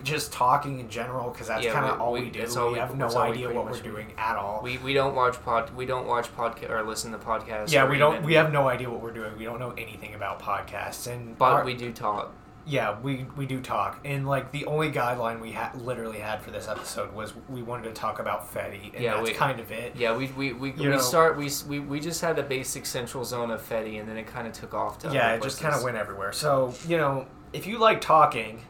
[0.03, 2.45] just talking in general, because that's Yeah, kind of all we- we, do.
[2.57, 4.61] all we have no all we idea what we're doing at all.
[4.63, 5.71] We we don't watch pod.
[5.75, 7.71] We don't watch podcast or listen to podcasts.
[7.71, 8.15] yeah, we don't.
[8.15, 9.37] even- We have no idea what we're doing.
[9.37, 12.31] We don't know anything about podcasts, and But our- we do talk.
[12.65, 16.51] Yeah, we we do talk, and like the only guideline we had literally had for
[16.51, 19.71] this episode was we wanted to talk about Fetty, and Yeah, that's we- kind of
[19.71, 19.95] it.
[19.95, 22.85] Yeah, we we we, You we know- start we, we we just had a basic
[22.85, 25.59] central zone of Fetty, and then it kind of took off to Yeah, it just
[25.61, 26.31] kind of went everywhere.
[26.31, 28.61] So you know, if you like talking,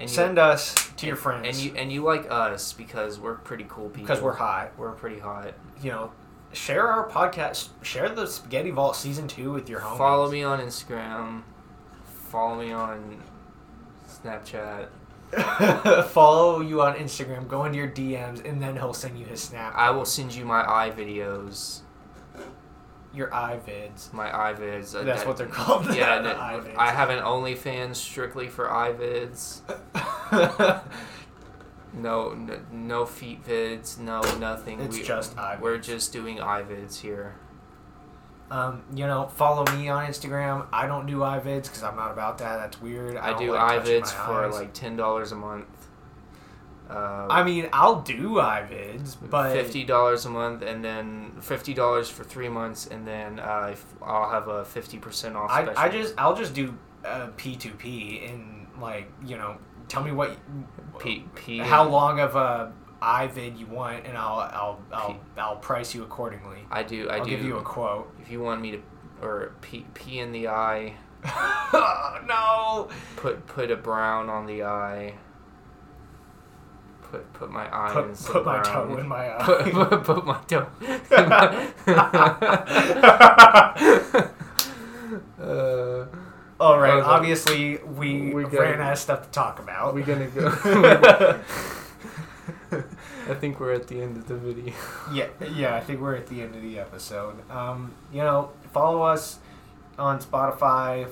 [0.00, 3.34] And you- send us to your friends and you and you like us because we're
[3.36, 4.02] pretty cool people.
[4.02, 4.72] because we're hot.
[4.76, 5.54] we're pretty hot.
[5.82, 6.12] You know,
[6.52, 9.98] share our podcast, share the Spaghetti Vault season two with your homies.
[9.98, 11.42] Follow me on Instagram.
[12.30, 13.22] Follow me on
[14.08, 14.88] Snapchat.
[16.08, 17.48] Follow you on Instagram.
[17.48, 19.72] Go into your DMs, and then he'll send you his snap.
[19.76, 21.80] I will send you my eye videos,
[23.14, 24.12] your eye vids.
[24.12, 24.94] my eye vids.
[24.94, 25.86] uh, That's that- what they're called.
[25.94, 26.80] Yeah, the.
[26.80, 29.60] I have an OnlyFans strictly for eye vids.
[31.96, 33.98] No, no, no feet vids.
[33.98, 34.80] No nothing.
[34.80, 37.36] It's just eye We're just doing eye vids here.
[38.50, 40.66] Um, you know, follow me on Instagram.
[40.72, 42.58] I don't do iVids because I'm not about that.
[42.58, 43.16] That's weird.
[43.16, 45.66] I, don't do like eye touching vids for like ten dollars a month.
[46.88, 52.10] Uh, I mean, I'll do iVids, but fifty dollars a month, and then fifty dollars
[52.10, 55.50] for three months, and then uh, I'll have a fifty percent off.
[55.50, 55.80] I, Special.
[55.80, 59.56] I just I'll just do uh, P2P and like you know
[59.88, 60.36] tell me what
[60.98, 65.94] P, P how long of a iVid you want and I'll I'll I'll, I'll price
[65.94, 66.58] you accordingly.
[66.70, 67.08] I do.
[67.08, 67.30] I I'll do.
[67.30, 68.12] give you a quote.
[68.20, 68.82] if you want me to,
[69.22, 70.94] or P pee in the eye,
[72.26, 72.88] no.
[73.16, 75.14] put put a brown on the eye.
[77.14, 79.44] Put put my eye in Put, some put my toe in my eye.
[79.44, 80.66] put, put, put my toe.
[85.40, 86.06] uh,
[86.60, 86.94] All right.
[86.94, 87.06] Okay.
[87.06, 89.94] Obviously, we, We got- ran out of stuff to talk about.
[89.94, 90.48] We're gonna go.
[93.26, 94.72] I think we're at the end of the video.
[95.12, 97.48] Yeah, yeah, I think we're at the end of the episode.
[97.50, 99.38] Um, you know, follow us
[99.98, 101.08] on Spotify.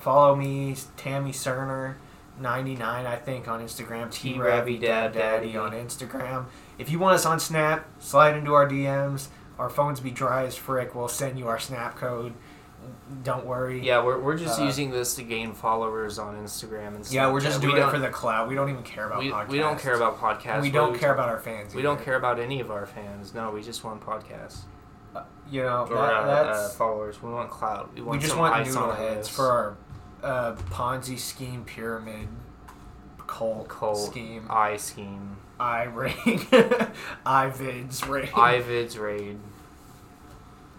[0.00, 1.94] Follow me, Tammy Cerner,
[2.40, 4.10] ninety nine, I think, on Instagram.
[4.10, 6.46] T Ravi Dad Daddy on Instagram.
[6.78, 9.28] If you want us on Snap, slide into our DMs.
[9.58, 10.94] Our phones be dry as frick.
[10.94, 12.34] We'll send you our Snap code.
[13.22, 13.84] Don't worry.
[13.84, 17.14] Yeah, we're, we're just Uh, using this to gain followers on Instagram and stuff.
[17.14, 18.48] Yeah, we're just we doing it for the cloud.
[18.48, 19.48] We don't even care about we, podcasts.
[19.48, 20.62] we don't care about podcasts.
[20.62, 21.74] We don't are care about our fans.
[21.74, 23.34] We don't care about any of our fans.
[23.34, 24.64] No, we just want podcasts
[25.50, 27.22] You know, that, uh, that's uh, followers.
[27.22, 27.88] We want cloud.
[27.94, 29.76] We, want we just want noodle heads for our
[30.22, 32.28] uh, Ponzi scheme pyramid
[33.26, 35.36] cult, Cult scheme eye scheme.
[35.58, 36.12] I ring
[37.26, 38.26] iVids ring.
[38.28, 39.38] Ivids raid.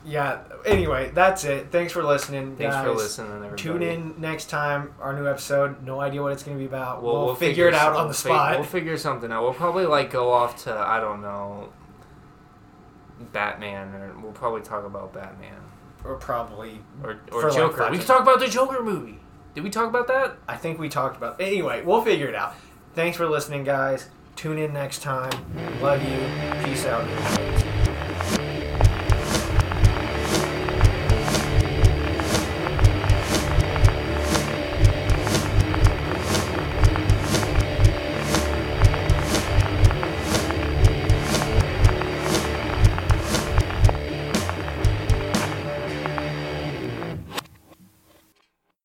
[0.05, 0.39] yeah.
[0.65, 1.71] Anyway, that's it.
[1.71, 2.85] Thanks for listening, Thanks guys.
[2.85, 3.61] for listening, everybody.
[3.63, 4.93] Tune in next time.
[5.01, 5.81] Our new episode.
[5.83, 7.01] No idea what it's going to be about.
[7.01, 8.55] We'll, We'll, we'll figure, it out some- on the spot.
[8.59, 9.41] We'll figure something out.
[9.43, 11.69] We'll probably like go off to I don't know.
[13.33, 15.59] Batman, or we'll probably talk about Batman
[16.05, 16.81] or probably.
[17.03, 17.87] or or For, like, Joker.
[17.91, 19.19] we can talk about the Joker movie.
[19.55, 20.37] Did we talk about that?
[20.47, 21.41] I think we talked about.
[21.41, 22.53] Anyway, we'll figure it out.
[22.93, 24.09] Thanks for listening, guys.
[24.35, 25.31] Tune in next time.
[25.81, 26.63] Love you.
[26.63, 27.66] Peace out.